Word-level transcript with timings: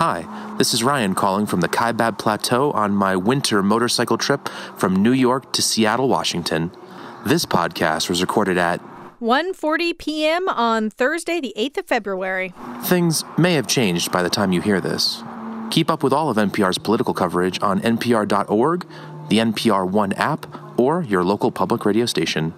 Hi, 0.00 0.54
this 0.56 0.72
is 0.72 0.82
Ryan 0.82 1.14
calling 1.14 1.44
from 1.44 1.60
the 1.60 1.68
Kaibab 1.68 2.16
Plateau 2.16 2.70
on 2.70 2.94
my 2.94 3.16
winter 3.16 3.62
motorcycle 3.62 4.16
trip 4.16 4.48
from 4.74 4.96
New 4.96 5.12
York 5.12 5.52
to 5.52 5.60
Seattle, 5.60 6.08
Washington. 6.08 6.70
This 7.26 7.44
podcast 7.44 8.08
was 8.08 8.22
recorded 8.22 8.56
at 8.56 8.80
1:40 9.20 9.98
p.m. 9.98 10.48
on 10.48 10.88
Thursday, 10.88 11.38
the 11.38 11.52
8th 11.54 11.76
of 11.76 11.84
February. 11.84 12.54
Things 12.84 13.24
may 13.36 13.52
have 13.52 13.66
changed 13.66 14.10
by 14.10 14.22
the 14.22 14.30
time 14.30 14.52
you 14.52 14.62
hear 14.62 14.80
this. 14.80 15.22
Keep 15.70 15.90
up 15.90 16.02
with 16.02 16.14
all 16.14 16.30
of 16.30 16.38
NPR's 16.38 16.78
political 16.78 17.12
coverage 17.12 17.62
on 17.62 17.82
npr.org, 17.82 18.86
the 19.28 19.36
NPR 19.36 19.86
One 19.86 20.14
app, 20.14 20.80
or 20.80 21.02
your 21.02 21.22
local 21.22 21.50
public 21.50 21.84
radio 21.84 22.06
station. 22.06 22.54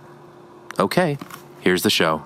Okay, 0.78 1.18
here's 1.60 1.82
the 1.82 1.90
show. 1.90 2.22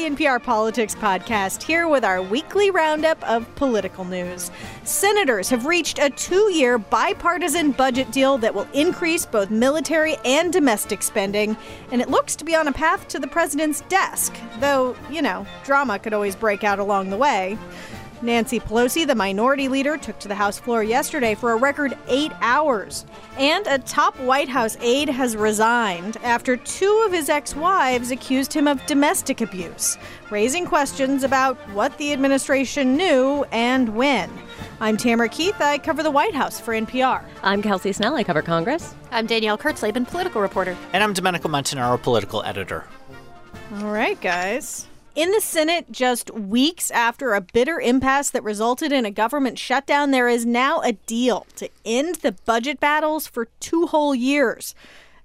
The 0.00 0.08
NPR 0.08 0.42
Politics 0.42 0.94
Podcast 0.94 1.62
here 1.62 1.86
with 1.86 2.04
our 2.04 2.22
weekly 2.22 2.70
roundup 2.70 3.22
of 3.28 3.54
political 3.56 4.06
news. 4.06 4.50
Senators 4.82 5.50
have 5.50 5.66
reached 5.66 5.98
a 5.98 6.08
two 6.08 6.50
year 6.54 6.78
bipartisan 6.78 7.72
budget 7.72 8.10
deal 8.10 8.38
that 8.38 8.54
will 8.54 8.66
increase 8.72 9.26
both 9.26 9.50
military 9.50 10.16
and 10.24 10.54
domestic 10.54 11.02
spending, 11.02 11.54
and 11.92 12.00
it 12.00 12.08
looks 12.08 12.34
to 12.36 12.46
be 12.46 12.54
on 12.54 12.66
a 12.66 12.72
path 12.72 13.08
to 13.08 13.18
the 13.18 13.26
president's 13.26 13.82
desk, 13.82 14.34
though, 14.58 14.96
you 15.10 15.20
know, 15.20 15.46
drama 15.64 15.98
could 15.98 16.14
always 16.14 16.34
break 16.34 16.64
out 16.64 16.78
along 16.78 17.10
the 17.10 17.18
way. 17.18 17.58
Nancy 18.22 18.60
Pelosi, 18.60 19.06
the 19.06 19.14
minority 19.14 19.68
leader, 19.68 19.96
took 19.96 20.18
to 20.18 20.28
the 20.28 20.34
House 20.34 20.58
floor 20.58 20.82
yesterday 20.82 21.34
for 21.34 21.52
a 21.52 21.56
record 21.56 21.96
eight 22.06 22.32
hours. 22.42 23.06
And 23.38 23.66
a 23.66 23.78
top 23.78 24.18
White 24.20 24.48
House 24.48 24.76
aide 24.80 25.08
has 25.08 25.36
resigned 25.36 26.18
after 26.18 26.56
two 26.56 27.02
of 27.06 27.12
his 27.12 27.30
ex 27.30 27.56
wives 27.56 28.10
accused 28.10 28.52
him 28.52 28.68
of 28.68 28.84
domestic 28.84 29.40
abuse, 29.40 29.96
raising 30.30 30.66
questions 30.66 31.24
about 31.24 31.56
what 31.70 31.96
the 31.96 32.12
administration 32.12 32.94
knew 32.94 33.44
and 33.52 33.96
when. 33.96 34.30
I'm 34.80 34.98
Tamara 34.98 35.30
Keith. 35.30 35.58
I 35.60 35.78
cover 35.78 36.02
the 36.02 36.10
White 36.10 36.34
House 36.34 36.60
for 36.60 36.74
NPR. 36.74 37.24
I'm 37.42 37.62
Kelsey 37.62 37.92
Snell. 37.92 38.16
I 38.16 38.24
cover 38.24 38.42
Congress. 38.42 38.94
I'm 39.10 39.26
Danielle 39.26 39.56
Kurtzleben, 39.56 40.06
political 40.06 40.42
reporter. 40.42 40.76
And 40.92 41.02
I'm 41.02 41.14
Domenico 41.14 41.48
Montanaro, 41.48 42.02
political 42.02 42.42
editor. 42.42 42.84
All 43.78 43.90
right, 43.90 44.20
guys. 44.20 44.86
In 45.16 45.32
the 45.32 45.40
Senate, 45.40 45.90
just 45.90 46.30
weeks 46.30 46.88
after 46.92 47.34
a 47.34 47.40
bitter 47.40 47.80
impasse 47.80 48.30
that 48.30 48.44
resulted 48.44 48.92
in 48.92 49.04
a 49.04 49.10
government 49.10 49.58
shutdown, 49.58 50.12
there 50.12 50.28
is 50.28 50.46
now 50.46 50.80
a 50.82 50.92
deal 50.92 51.48
to 51.56 51.68
end 51.84 52.16
the 52.16 52.30
budget 52.30 52.78
battles 52.78 53.26
for 53.26 53.48
two 53.58 53.88
whole 53.88 54.14
years. 54.14 54.72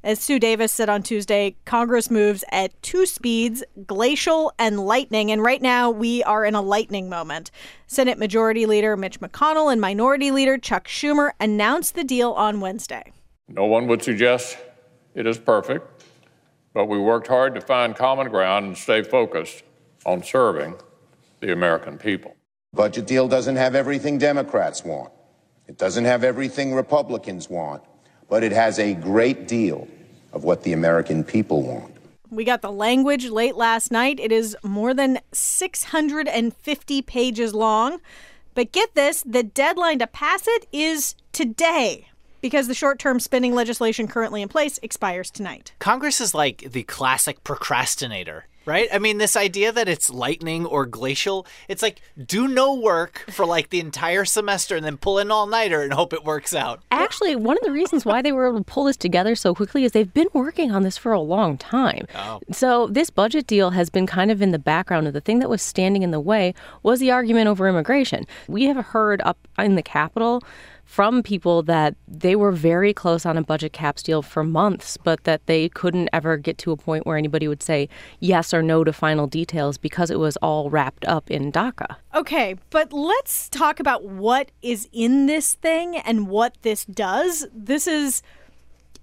As 0.04 0.20
Sue 0.20 0.40
Davis 0.40 0.74
said 0.74 0.90
on 0.90 1.04
Tuesday, 1.04 1.56
Congress 1.66 2.10
moves 2.10 2.44
at 2.52 2.82
two 2.82 3.06
speeds 3.06 3.64
glacial 3.86 4.52
and 4.58 4.80
lightning. 4.80 5.32
And 5.32 5.44
right 5.44 5.62
now, 5.62 5.92
we 5.92 6.24
are 6.24 6.44
in 6.46 6.56
a 6.56 6.62
lightning 6.64 7.08
moment. 7.08 7.52
Senate 7.86 8.18
Majority 8.18 8.66
Leader 8.66 8.98
Mitch 8.98 9.20
McConnell 9.20 9.72
and 9.72 9.80
Minority 9.80 10.32
Leader 10.32 10.58
Chuck 10.58 10.88
Schumer 10.88 11.32
announced 11.40 11.94
the 11.94 12.04
deal 12.04 12.32
on 12.32 12.60
Wednesday. 12.60 13.12
No 13.48 13.66
one 13.66 13.86
would 13.86 14.02
suggest 14.02 14.58
it 15.14 15.28
is 15.28 15.38
perfect, 15.38 16.04
but 16.74 16.86
we 16.86 16.98
worked 16.98 17.28
hard 17.28 17.54
to 17.54 17.62
find 17.62 17.96
common 17.96 18.30
ground 18.30 18.66
and 18.66 18.76
stay 18.76 19.04
focused 19.04 19.64
on 20.06 20.24
serving 20.24 20.76
the 21.40 21.52
American 21.52 21.98
people. 21.98 22.36
Budget 22.74 23.08
deal 23.08 23.28
doesn't 23.28 23.56
have 23.56 23.76
everything 23.76 24.18
Democrats 24.18 24.84
want. 24.84 25.12
It 25.68 25.78
doesn't 25.78 26.06
have 26.06 26.24
everything 26.24 26.74
Republicans 26.74 27.50
want, 27.50 27.84
but 28.30 28.44
it 28.44 28.52
has 28.52 28.80
a 28.80 28.94
great 28.94 29.48
deal 29.48 29.88
of 30.32 30.44
what 30.44 30.64
the 30.64 30.74
American 30.74 31.24
people 31.24 31.64
want. 31.64 31.96
We 32.30 32.44
got 32.44 32.62
the 32.62 32.72
language 32.72 33.30
late 33.30 33.56
last 33.56 33.92
night. 33.92 34.20
It 34.20 34.32
is 34.32 34.58
more 34.64 34.94
than 34.94 35.20
650 35.32 37.02
pages 37.04 37.54
long. 37.54 38.00
But 38.54 38.72
get 38.72 38.96
this 38.96 39.24
the 39.24 39.44
deadline 39.44 40.00
to 40.00 40.08
pass 40.08 40.44
it 40.48 40.68
is 40.72 41.16
today 41.32 42.08
because 42.42 42.68
the 42.68 42.74
short 42.74 43.00
term 43.00 43.20
spending 43.20 43.54
legislation 43.54 44.08
currently 44.08 44.42
in 44.42 44.50
place 44.50 44.80
expires 44.82 45.30
tonight. 45.30 45.74
Congress 45.80 46.22
is 46.22 46.34
like 46.34 46.72
the 46.72 46.84
classic 46.84 47.44
procrastinator 47.44 48.46
right? 48.66 48.88
I 48.92 49.00
mean, 49.00 49.18
this 49.18 49.36
idea 49.36 49.72
that 49.72 49.88
it's 49.88 50.10
lightning 50.10 50.66
or 50.66 50.86
glacial, 50.86 51.46
it's 51.68 51.82
like 51.82 52.02
do 52.26 52.48
no 52.48 52.74
work 52.74 53.26
for 53.30 53.46
like 53.46 53.70
the 53.70 53.80
entire 53.80 54.26
semester 54.26 54.76
and 54.76 54.86
then 54.86 54.98
pull 54.98 55.20
an 55.20 55.32
all 55.32 55.48
nighter 55.48 55.82
and 55.82 55.94
hope 55.94 56.14
it 56.14 56.24
works 56.24 56.54
out. 56.54 56.82
Actually, 56.92 57.36
one 57.36 57.58
of 57.58 57.64
the 57.64 57.72
reasons 57.72 58.06
why 58.06 58.22
they 58.22 58.32
were 58.32 58.48
able 58.48 58.58
to 58.58 58.64
pull 58.64 58.86
this 58.86 58.98
together 58.98 59.36
so 59.36 59.54
quickly 59.54 59.84
is 59.84 59.92
they've 59.92 60.14
been 60.14 60.28
working 60.34 60.72
on 60.72 60.84
this 60.84 60.98
for 60.98 61.12
a 61.12 61.20
long 61.20 61.58
time. 61.58 62.08
Oh. 62.16 62.40
So, 62.52 62.88
this 62.88 63.10
budget 63.10 63.48
deal 63.48 63.72
has 63.72 63.90
been 63.90 64.08
kind 64.08 64.32
of 64.32 64.42
in 64.42 64.52
the 64.52 64.60
background 64.60 65.08
of 65.08 65.14
the 65.14 65.22
thing 65.22 65.40
that 65.40 65.50
was 65.50 65.62
standing 65.62 66.04
in 66.04 66.12
the 66.12 66.20
way 66.20 66.54
was 66.84 67.00
the 67.00 67.12
argument 67.12 67.48
over 67.48 67.68
immigration. 67.68 68.26
We 68.48 68.66
have 68.66 68.78
heard 68.78 69.22
up 69.22 69.38
in 69.58 69.76
the 69.76 69.84
Capitol 69.84 70.44
from 70.86 71.24
people 71.24 71.64
that 71.64 71.96
they 72.08 72.36
were 72.36 72.52
very 72.52 72.94
close 72.94 73.26
on 73.26 73.38
a 73.38 73.42
budget 73.42 73.74
caps 73.74 74.02
deal 74.04 74.22
for 74.22 74.44
months, 74.44 74.98
but 74.98 75.24
that 75.26 75.46
they 75.48 75.68
couldn't 75.70 76.10
ever 76.14 76.38
get 76.38 76.58
to 76.60 76.72
a 76.72 76.78
point 76.78 77.06
where 77.06 77.18
anybody 77.18 77.48
would 77.48 77.64
say 77.64 77.90
yes 78.20 78.54
or 78.54 78.62
no 78.62 78.84
to 78.84 78.94
final 78.94 79.28
details 79.28 79.78
because 79.78 80.10
it 80.10 80.20
was 80.20 80.38
all 80.38 80.70
wrapped 80.70 81.04
up 81.06 81.30
in 81.30 81.52
DACA. 81.52 81.98
Okay, 82.14 82.56
but 82.70 82.94
let's 82.94 83.50
talk 83.50 83.80
about 83.80 84.06
what 84.06 84.52
is 84.62 84.88
in 84.94 85.26
this 85.26 85.56
thing 85.56 85.98
and 85.98 86.28
what 86.28 86.56
this 86.62 86.86
does. 86.86 87.48
This 87.54 87.88
is 87.88 88.22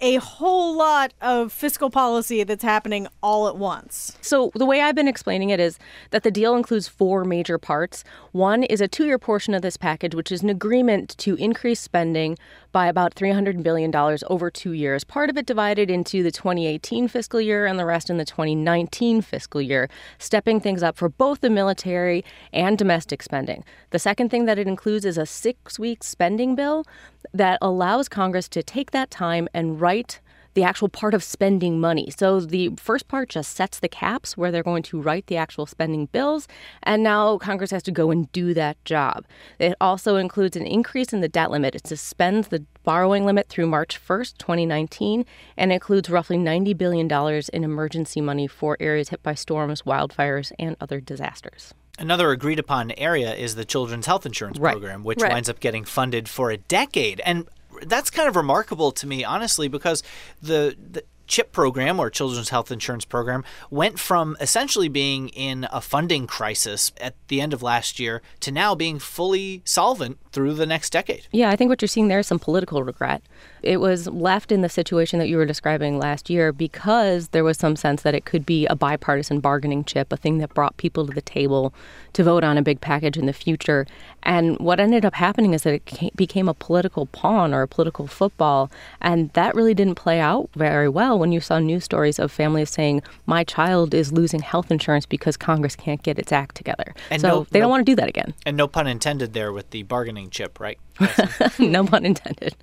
a 0.03 0.17
whole 0.17 0.77
lot 0.77 1.15
of 1.23 1.53
fiscal 1.53 1.89
policy 1.89 2.43
that's 2.43 2.65
happening 2.65 3.07
all 3.23 3.47
at 3.47 3.57
once. 3.57 4.19
So, 4.21 4.51
the 4.55 4.67
way 4.67 4.81
I've 4.81 4.97
been 4.97 5.09
explaining 5.09 5.51
it 5.51 5.61
is 5.61 5.79
that 6.11 6.25
the 6.25 6.31
deal 6.31 6.57
includes 6.57 6.89
four 6.89 7.25
major 7.25 7.57
parts. 7.57 8.03
One 8.33 8.65
is 8.65 8.81
a 8.81 8.89
two 8.89 9.07
year 9.07 9.19
portion 9.19 9.55
of 9.55 9.63
this 9.63 9.77
package, 9.77 10.15
which 10.15 10.33
is 10.33 10.43
an 10.43 10.51
agreement 10.51 11.17
to 11.19 11.37
increase 11.37 11.81
spending 11.81 12.37
by 12.73 12.87
about 12.87 13.15
$300 13.15 13.63
billion 13.63 13.95
over 14.27 14.51
two 14.51 14.73
years. 14.73 15.05
Part 15.05 15.31
of 15.31 15.37
it 15.37 15.47
divided 15.47 15.91
into 15.91 16.23
the 16.23 16.33
2018 16.33 17.07
fiscal 17.09 17.41
year 17.41 17.67
and 17.67 17.79
the 17.79 17.85
rest 17.85 18.11
in 18.11 18.17
the 18.17 18.25
2019 18.25 19.21
fiscal 19.21 19.61
year, 19.61 19.89
stepping 20.19 20.59
things 20.61 20.83
up 20.83 20.97
for 20.97 21.09
both 21.09 21.41
the 21.41 21.51
military 21.51 22.25
and 22.53 22.77
domestic 22.77 23.23
spending. 23.23 23.65
The 23.91 23.99
second 23.99 24.31
thing 24.31 24.47
that 24.47 24.59
it 24.59 24.67
includes 24.67 25.05
is 25.05 25.19
a 25.19 25.27
six 25.27 25.79
week 25.79 26.03
spending 26.03 26.55
bill 26.55 26.85
that 27.33 27.59
allows 27.63 28.09
Congress 28.09 28.49
to 28.49 28.63
take 28.63 28.91
that 28.91 29.11
time 29.11 29.49
and 29.55 29.81
write 29.81 30.21
the 30.55 30.63
actual 30.63 30.89
part 30.89 31.15
of 31.15 31.23
spending 31.25 31.81
money. 31.81 32.11
So 32.17 32.41
the 32.41 32.71
first 32.77 33.09
part 33.09 33.31
just 33.31 33.55
sets 33.55 33.79
the 33.79 33.89
caps 33.89 34.37
where 34.37 34.51
they're 34.51 34.63
going 34.63 34.83
to 34.85 35.01
write 35.01 35.27
the 35.27 35.37
actual 35.37 35.67
spending 35.67 36.07
bills, 36.07 36.47
and 36.83 37.03
now 37.03 37.39
Congress 37.39 37.71
has 37.71 37.83
to 37.85 37.91
go 37.91 38.11
and 38.11 38.31
do 38.33 38.53
that 38.55 38.83
job. 38.85 39.25
It 39.59 39.75
also 39.81 40.17
includes 40.17 40.57
an 40.57 40.67
increase 40.67 41.13
in 41.13 41.21
the 41.21 41.29
debt 41.29 41.51
limit. 41.51 41.75
It 41.75 41.87
suspends 41.87 42.49
the 42.49 42.65
borrowing 42.85 43.25
limit 43.25 43.49
through 43.49 43.67
March 43.67 43.99
1st, 44.05 44.39
2019, 44.39 45.25
and 45.57 45.73
includes 45.73 46.11
roughly 46.11 46.37
$90 46.37 46.77
billion 46.77 47.11
in 47.53 47.65
emergency 47.65 48.21
money 48.21 48.47
for 48.47 48.77
areas 48.81 49.11
hit 49.11 49.23
by 49.23 49.35
storms, 49.35 49.83
wildfires, 49.83 50.53
and 50.59 50.77
other 50.81 51.01
disasters. 51.01 51.75
Another 51.99 52.31
agreed 52.31 52.59
upon 52.59 52.91
area 52.93 53.35
is 53.35 53.55
the 53.55 53.67
Children's 53.67 54.07
Health 54.07 54.25
Insurance 54.27 54.59
Right. 54.59 54.73
Program, 54.73 55.05
which 55.05 55.21
Right. 55.21 55.31
winds 55.33 55.49
up 55.49 55.61
getting 55.61 55.85
funded 55.85 56.29
for 56.29 56.51
a 56.51 56.57
decade. 56.57 57.21
And 57.25 57.47
that's 57.87 58.11
kind 58.11 58.29
of 58.29 58.37
remarkable 58.37 58.93
to 58.93 59.07
me, 59.07 59.25
honestly, 59.25 59.69
because 59.69 60.03
the, 60.41 60.77
the 60.79 61.05
CHIP 61.27 61.53
program 61.53 61.99
or 61.99 62.11
Children's 62.11 62.51
Health 62.51 62.71
Insurance 62.71 63.05
Program 63.05 63.45
went 63.71 63.99
from 63.99 64.37
essentially 64.41 64.89
being 64.89 65.29
in 65.31 65.67
a 65.73 65.81
funding 65.81 66.27
crisis 66.27 66.93
at 67.01 67.15
the 67.29 67.41
end 67.41 67.53
of 67.53 67.63
last 67.63 67.99
year 67.99 68.21
to 68.41 68.51
now 68.53 68.75
being 68.75 68.99
fully 68.99 69.63
solvent 69.65 70.19
through 70.33 70.55
the 70.55 70.67
next 70.67 70.91
decade. 70.91 71.27
Yeah, 71.31 71.51
I 71.51 71.57
think 71.57 71.69
what 71.69 71.81
you're 71.83 71.89
seeing 71.89 72.09
there 72.09 72.19
is 72.19 72.27
some 72.27 72.39
political 72.39 72.83
regret. 72.83 73.23
It 73.63 73.79
was 73.79 74.09
left 74.09 74.51
in 74.51 74.63
the 74.63 74.69
situation 74.69 75.19
that 75.19 75.29
you 75.29 75.37
were 75.37 75.47
describing 75.47 75.99
last 75.99 76.29
year 76.29 76.53
because 76.53 77.29
there 77.29 77.45
was 77.45 77.59
some 77.59 77.77
sense 77.77 78.03
that 78.03 78.15
it 78.15 78.25
could 78.25 78.45
be 78.45 78.67
a 78.67 78.75
bipartisan 78.75 79.41
bargaining 79.41 79.85
chip, 79.85 80.13
a 80.13 80.17
thing 80.17 80.39
that 80.39 80.55
brought 80.55 80.77
people 80.79 81.07
to 81.07 81.13
the 81.13 81.23
table 81.23 81.73
to 82.15 82.25
vote 82.25 82.45
on 82.45 82.59
a 82.59 82.63
big 82.63 82.81
package 82.81 83.17
in 83.17 83.27
the 83.27 83.33
future. 83.33 83.87
And 84.23 84.59
what 84.59 84.81
ended 84.81 85.05
up 85.05 85.15
happening 85.15 85.55
is 85.55 85.63
that 85.63 85.75
it 85.75 86.17
became 86.17 86.49
a 86.49 86.55
political 86.55 87.07
pawn 87.07 87.55
or 87.55 87.63
a 87.63 87.69
political 87.69 88.07
football. 88.07 88.71
And 89.01 89.31
that 89.35 89.55
really 89.55 89.75
didn't 89.75 89.95
play 89.95 90.19
out 90.19 90.51
very 90.55 90.89
well 90.89 91.19
when 91.19 91.33
you 91.33 91.41
saw 91.41 91.59
news 91.59 91.85
stories 91.85 92.19
of 92.19 92.33
families 92.33 92.71
saying, 92.71 93.03
My 93.27 93.45
child 93.45 93.95
is 93.95 94.13
losing 94.13 94.41
health 94.41 94.71
insurance 94.71 95.07
because 95.07 95.37
Congress 95.37 95.77
can't 95.77 96.03
get 96.03 96.19
its 96.19 96.33
act 96.33 96.57
together. 96.57 96.95
And 97.11 97.21
so 97.21 97.29
no- 97.29 97.47
they 97.51 97.61
don't 97.61 97.67
no- 97.67 97.71
want 97.71 97.87
to 97.87 97.93
do 97.93 97.97
that 97.97 98.09
again. 98.09 98.35
And 98.45 98.57
no 98.57 98.67
pun 98.67 98.87
intended 98.87 99.33
there 99.33 99.53
with 99.53 99.71
the 99.71 99.83
bargaining 99.85 100.22
chip, 100.31 100.61
right? 100.61 100.79
no 101.59 101.85
pun 101.85 102.05
intended. 102.05 102.57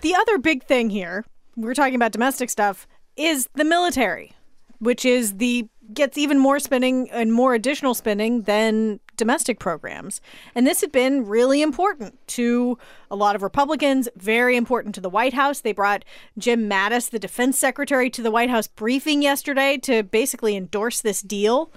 The 0.00 0.14
other 0.14 0.38
big 0.38 0.64
thing 0.64 0.90
here, 0.90 1.24
we're 1.56 1.74
talking 1.74 1.94
about 1.94 2.12
domestic 2.12 2.50
stuff, 2.50 2.86
is 3.16 3.48
the 3.54 3.64
military, 3.64 4.32
which 4.78 5.04
is 5.04 5.36
the 5.36 5.68
gets 5.92 6.16
even 6.16 6.38
more 6.38 6.58
spending 6.58 7.10
and 7.10 7.32
more 7.32 7.54
additional 7.54 7.94
spending 7.94 8.42
than 8.42 9.00
domestic 9.16 9.58
programs. 9.58 10.20
And 10.54 10.66
this 10.66 10.80
had 10.80 10.92
been 10.92 11.26
really 11.26 11.62
important 11.62 12.18
to 12.28 12.78
a 13.10 13.16
lot 13.16 13.36
of 13.36 13.42
Republicans, 13.42 14.08
very 14.16 14.56
important 14.56 14.94
to 14.94 15.00
the 15.00 15.10
White 15.10 15.34
House. 15.34 15.60
They 15.60 15.72
brought 15.72 16.04
Jim 16.38 16.68
Mattis, 16.68 17.10
the 17.10 17.18
defense 17.18 17.58
secretary, 17.58 18.08
to 18.10 18.22
the 18.22 18.30
White 18.30 18.50
House 18.50 18.66
briefing 18.66 19.22
yesterday 19.22 19.76
to 19.78 20.02
basically 20.02 20.56
endorse 20.56 21.00
this 21.00 21.20
deal. 21.20 21.70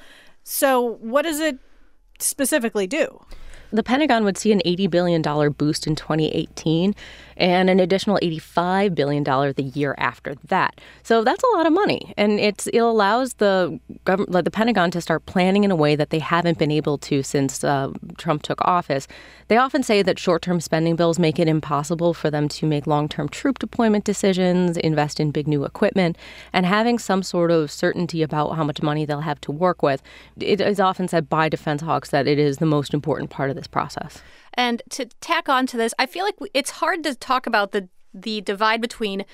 So, 0.44 0.82
what 0.82 1.24
does 1.24 1.40
it 1.40 1.60
specifically 2.20 2.88
do? 2.88 3.26
The 3.72 3.84
Pentagon 3.84 4.24
would 4.24 4.38
see 4.38 4.52
an 4.52 4.62
$80 4.66 4.90
billion 4.90 5.22
boost 5.52 5.88
in 5.88 5.96
2018 5.96 6.96
and 7.38 7.70
an 7.70 7.80
additional 7.80 8.20
$85 8.22 8.96
billion 8.96 9.24
the 9.24 9.72
year 9.74 9.96
after 9.98 10.36
that. 10.46 10.82
So 11.04 11.24
that's 11.24 11.44
a 11.44 11.58
lot 11.58 11.66
of 11.66 11.74
money. 11.74 12.14
And 12.18 12.40
it 12.40 12.68
allows 12.74 13.36
the, 13.36 13.80
government, 14.06 14.44
the 14.44 14.52
Pentagon 14.52 14.92
to 14.92 15.02
start 15.02 15.26
planning 15.26 15.64
in 15.64 15.72
a 15.72 15.76
way 15.76 15.96
that 15.96 16.10
they 16.10 16.20
haven't 16.20 16.58
been 16.58 16.72
able 16.72 16.98
to 17.00 17.24
since 17.24 17.64
uh, 17.64 17.92
Trump 18.18 18.42
took 18.42 18.60
office. 18.66 19.08
They 19.48 19.58
often 19.58 19.84
say 19.84 20.02
that 20.02 20.20
short 20.20 20.42
term 20.42 20.60
spending 20.60 20.96
bills 20.96 21.20
make 21.20 21.40
it 21.40 21.48
impossible 21.48 22.14
for 22.14 22.30
them 22.30 22.48
to 22.50 22.66
make 22.66 22.88
long 22.88 23.08
term 23.08 23.30
troop 23.30 23.60
deployment 23.60 24.04
decisions, 24.04 24.78
invest 24.78 25.20
in 25.20 25.32
big 25.32 25.48
new 25.48 25.64
equipment, 25.64 26.18
and 26.52 26.66
having 26.66 27.00
some 27.00 27.24
sort 27.24 27.52
of 27.52 27.72
certainty 27.72 28.24
about 28.24 28.56
how 28.56 28.64
much 28.64 28.82
money 28.82 29.06
they'll 29.06 29.22
have 29.22 29.40
to 29.42 29.52
work 29.52 29.82
with. 29.84 30.02
It 30.40 30.60
is 30.60 30.80
often 30.80 31.08
said 31.08 31.30
by 31.30 31.50
defense 31.50 31.82
hawks 31.82 32.10
that 32.10 32.28
it 32.28 32.40
is 32.40 32.58
the 32.58 32.66
most 32.66 32.94
important 32.94 33.30
part 33.30 33.50
of 33.50 33.56
this 33.56 33.68
process. 33.68 34.22
And 34.58 34.82
to 34.90 35.06
tack 35.22 35.48
on 35.48 35.68
to 35.68 35.78
this, 35.78 35.94
I 36.00 36.08
feel 36.08 36.26
like 36.26 36.36
it's 36.54 36.72
hard 36.72 37.04
to 37.04 37.16
talk 37.16 37.48
about 37.48 37.72
the 37.72 37.88
the 38.14 38.42
divide 38.42 38.82
between 38.82 39.26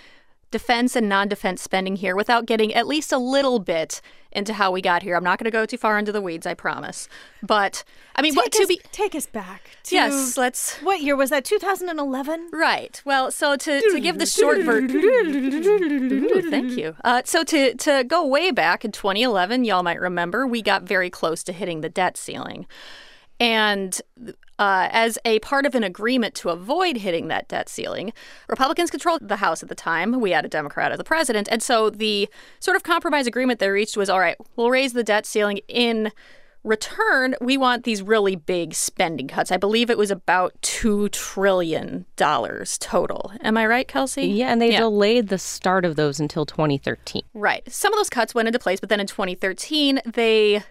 defense 0.54 0.96
and 0.96 1.10
non-defense 1.10 1.62
spending 1.62 1.96
here 1.96 2.16
without 2.16 2.46
getting 2.46 2.74
at 2.76 2.86
least 2.86 3.12
a 3.12 3.18
little 3.18 3.58
bit 3.58 4.02
into 4.32 4.54
how 4.54 4.72
we 4.72 4.82
got 4.82 5.02
here. 5.02 5.16
I'm 5.16 5.24
not 5.24 5.40
going 5.40 5.46
to 5.46 5.52
go 5.52 5.66
too 5.66 5.78
far 5.78 5.98
into 5.98 6.12
the 6.12 6.22
weeds, 6.22 6.46
I 6.46 6.54
promise. 6.54 7.10
But 7.42 7.84
I 8.16 8.22
mean, 8.22 8.34
take 8.34 8.44
what 8.44 8.52
to 8.52 8.62
us, 8.64 8.68
be 8.68 8.80
take 8.92 9.16
us 9.16 9.26
back. 9.26 9.70
To, 9.86 9.96
yes, 9.96 10.38
let's. 10.38 10.76
What 10.78 11.02
year 11.02 11.16
was 11.16 11.32
that? 11.32 11.44
2011. 11.44 12.50
Right. 12.54 13.02
Well, 13.04 13.32
so 13.32 13.56
to, 13.56 13.82
to 13.82 14.00
give 14.00 14.20
the 14.20 14.28
short 14.28 14.60
version. 14.60 16.52
Thank 16.52 16.78
you. 16.78 16.96
Uh, 17.04 17.24
so 17.26 17.44
to 17.46 17.74
to 17.74 18.04
go 18.04 18.26
way 18.26 18.52
back 18.52 18.86
in 18.86 18.92
2011, 18.92 19.66
y'all 19.66 19.82
might 19.82 20.00
remember 20.00 20.46
we 20.46 20.62
got 20.62 20.84
very 20.84 21.10
close 21.10 21.44
to 21.46 21.54
hitting 21.54 21.82
the 21.82 21.90
debt 21.90 22.16
ceiling. 22.16 22.68
And 23.40 24.00
uh, 24.60 24.88
as 24.92 25.18
a 25.26 25.40
part 25.40 25.66
of 25.66 25.76
an 25.76 25.84
agreement 25.84 26.36
to 26.36 26.50
avoid 26.50 26.98
hitting 26.98 27.28
that 27.28 27.48
debt 27.48 27.70
ceiling, 27.70 28.14
Republicans 28.48 28.92
controlled 28.92 29.28
the 29.28 29.38
House 29.38 29.64
at 29.64 29.70
the 29.70 29.76
time. 29.76 30.20
We 30.20 30.32
had 30.32 30.46
a 30.46 30.50
Democrat 30.50 30.92
as 30.92 30.98
the 30.98 31.04
president. 31.04 31.48
And 31.52 31.62
so 31.62 31.90
the 31.90 32.30
sort 32.60 32.76
of 32.76 32.84
compromise 32.84 33.28
agreement 33.28 33.60
they 33.60 33.70
reached 33.70 33.98
was 33.98 34.10
all 34.10 34.20
right, 34.20 34.38
we'll 34.56 34.70
raise 34.70 34.94
the 34.94 35.04
debt 35.04 35.26
ceiling 35.26 35.60
in 35.68 36.12
return, 36.64 37.36
we 37.42 37.58
want 37.58 37.84
these 37.84 38.02
really 38.02 38.36
big 38.36 38.74
spending 38.74 39.28
cuts. 39.28 39.52
I 39.52 39.58
believe 39.58 39.90
it 39.90 39.98
was 39.98 40.12
about 40.12 40.54
$2 40.62 41.12
trillion 41.12 42.06
total. 42.16 43.32
Am 43.42 43.58
I 43.58 43.68
right, 43.68 43.88
Kelsey? 43.88 44.28
Yeah, 44.28 44.52
and 44.52 44.62
they 44.62 44.72
yeah. 44.72 44.80
delayed 44.80 45.28
the 45.28 45.38
start 45.38 45.86
of 45.86 45.96
those 45.96 46.20
until 46.20 46.46
2013. 46.46 47.24
Right. 47.34 47.70
Some 47.72 47.94
of 47.94 48.00
those 48.00 48.10
cuts 48.10 48.34
went 48.34 48.48
into 48.48 48.60
place, 48.60 48.80
but 48.80 48.90
then 48.90 49.00
in 49.00 49.08
2013, 49.08 50.00
they 50.06 50.64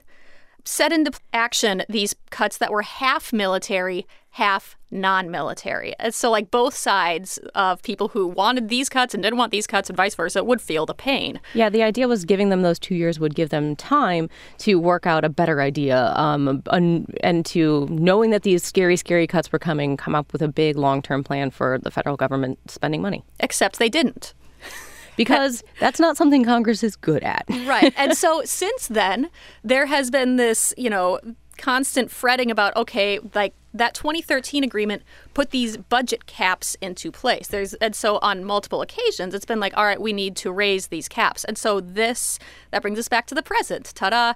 set 0.64 0.92
into 0.92 1.12
action 1.32 1.82
these 1.88 2.14
cuts 2.30 2.58
that 2.58 2.70
were 2.70 2.82
half 2.82 3.32
military, 3.32 4.06
half 4.30 4.76
non 4.90 5.30
military. 5.30 5.94
So, 6.10 6.30
like 6.30 6.50
both 6.50 6.74
sides 6.74 7.38
of 7.54 7.82
people 7.82 8.08
who 8.08 8.26
wanted 8.26 8.68
these 8.68 8.88
cuts 8.88 9.14
and 9.14 9.22
didn't 9.22 9.38
want 9.38 9.52
these 9.52 9.66
cuts 9.66 9.88
and 9.88 9.96
vice 9.96 10.14
versa 10.14 10.44
would 10.44 10.60
feel 10.60 10.86
the 10.86 10.94
pain. 10.94 11.40
Yeah, 11.54 11.68
the 11.68 11.82
idea 11.82 12.08
was 12.08 12.24
giving 12.24 12.50
them 12.50 12.62
those 12.62 12.78
two 12.78 12.94
years 12.94 13.18
would 13.18 13.34
give 13.34 13.50
them 13.50 13.76
time 13.76 14.28
to 14.58 14.76
work 14.76 15.06
out 15.06 15.24
a 15.24 15.28
better 15.28 15.60
idea 15.60 16.12
um, 16.16 16.62
and, 16.70 17.14
and 17.22 17.44
to, 17.46 17.86
knowing 17.90 18.30
that 18.30 18.42
these 18.42 18.62
scary, 18.62 18.96
scary 18.96 19.26
cuts 19.26 19.50
were 19.50 19.58
coming, 19.58 19.96
come 19.96 20.14
up 20.14 20.32
with 20.32 20.42
a 20.42 20.48
big 20.48 20.76
long 20.76 21.02
term 21.02 21.24
plan 21.24 21.50
for 21.50 21.78
the 21.78 21.90
federal 21.90 22.16
government 22.16 22.58
spending 22.70 23.02
money. 23.02 23.24
Except 23.40 23.78
they 23.78 23.88
didn't 23.88 24.34
because 25.16 25.62
that's 25.80 26.00
not 26.00 26.16
something 26.16 26.44
Congress 26.44 26.82
is 26.82 26.96
good 26.96 27.22
at. 27.22 27.44
right. 27.66 27.92
And 27.96 28.16
so 28.16 28.42
since 28.44 28.88
then, 28.88 29.30
there 29.62 29.86
has 29.86 30.10
been 30.10 30.36
this, 30.36 30.72
you 30.76 30.90
know, 30.90 31.20
constant 31.58 32.10
fretting 32.10 32.50
about 32.50 32.74
okay, 32.76 33.18
like 33.34 33.54
that 33.74 33.94
2013 33.94 34.64
agreement 34.64 35.02
put 35.32 35.50
these 35.50 35.76
budget 35.76 36.26
caps 36.26 36.76
into 36.80 37.10
place. 37.12 37.48
There's 37.48 37.74
and 37.74 37.94
so 37.94 38.18
on 38.18 38.44
multiple 38.44 38.82
occasions 38.82 39.34
it's 39.34 39.44
been 39.44 39.60
like 39.60 39.76
all 39.76 39.84
right, 39.84 40.00
we 40.00 40.12
need 40.12 40.36
to 40.36 40.52
raise 40.52 40.88
these 40.88 41.08
caps. 41.08 41.44
And 41.44 41.56
so 41.56 41.80
this 41.80 42.38
that 42.70 42.82
brings 42.82 42.98
us 42.98 43.08
back 43.08 43.26
to 43.26 43.34
the 43.34 43.42
present. 43.42 43.92
Ta-da 43.94 44.34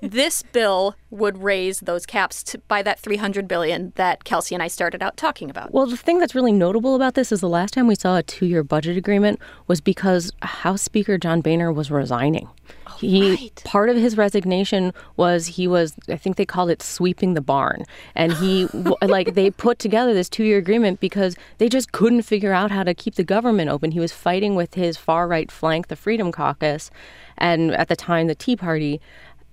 this 0.00 0.42
bill 0.42 0.96
would 1.10 1.42
raise 1.42 1.80
those 1.80 2.06
caps 2.06 2.42
to, 2.44 2.58
by 2.68 2.82
that 2.82 2.98
300 2.98 3.48
billion 3.48 3.92
that 3.96 4.24
Kelsey 4.24 4.54
and 4.54 4.62
I 4.62 4.68
started 4.68 5.02
out 5.02 5.16
talking 5.16 5.50
about. 5.50 5.72
Well, 5.72 5.86
the 5.86 5.96
thing 5.96 6.18
that's 6.18 6.34
really 6.34 6.52
notable 6.52 6.94
about 6.94 7.14
this 7.14 7.32
is 7.32 7.40
the 7.40 7.48
last 7.48 7.74
time 7.74 7.86
we 7.86 7.94
saw 7.94 8.16
a 8.16 8.22
two-year 8.22 8.62
budget 8.62 8.96
agreement 8.96 9.40
was 9.66 9.80
because 9.80 10.32
House 10.42 10.82
Speaker 10.82 11.18
John 11.18 11.40
Boehner 11.40 11.72
was 11.72 11.90
resigning. 11.90 12.48
Oh, 12.86 12.96
he 13.00 13.30
right. 13.30 13.62
part 13.64 13.88
of 13.88 13.96
his 13.96 14.16
resignation 14.16 14.92
was 15.16 15.46
he 15.46 15.66
was 15.66 15.94
I 16.08 16.16
think 16.16 16.36
they 16.36 16.46
called 16.46 16.70
it 16.70 16.82
sweeping 16.82 17.34
the 17.34 17.40
barn, 17.40 17.84
and 18.14 18.32
he 18.32 18.68
like 19.02 19.34
they 19.34 19.50
put 19.50 19.78
together 19.78 20.14
this 20.14 20.28
two-year 20.28 20.58
agreement 20.58 21.00
because 21.00 21.36
they 21.58 21.68
just 21.68 21.92
couldn't 21.92 22.22
figure 22.22 22.52
out 22.52 22.70
how 22.70 22.84
to 22.84 22.94
keep 22.94 23.16
the 23.16 23.24
government 23.24 23.70
open. 23.70 23.92
He 23.92 24.00
was 24.00 24.12
fighting 24.12 24.54
with 24.54 24.74
his 24.74 24.96
far 24.96 25.26
right 25.26 25.50
flank, 25.50 25.88
the 25.88 25.96
Freedom 25.96 26.30
Caucus, 26.30 26.90
and 27.36 27.72
at 27.72 27.88
the 27.88 27.96
time 27.96 28.26
the 28.26 28.34
Tea 28.34 28.56
Party 28.56 29.00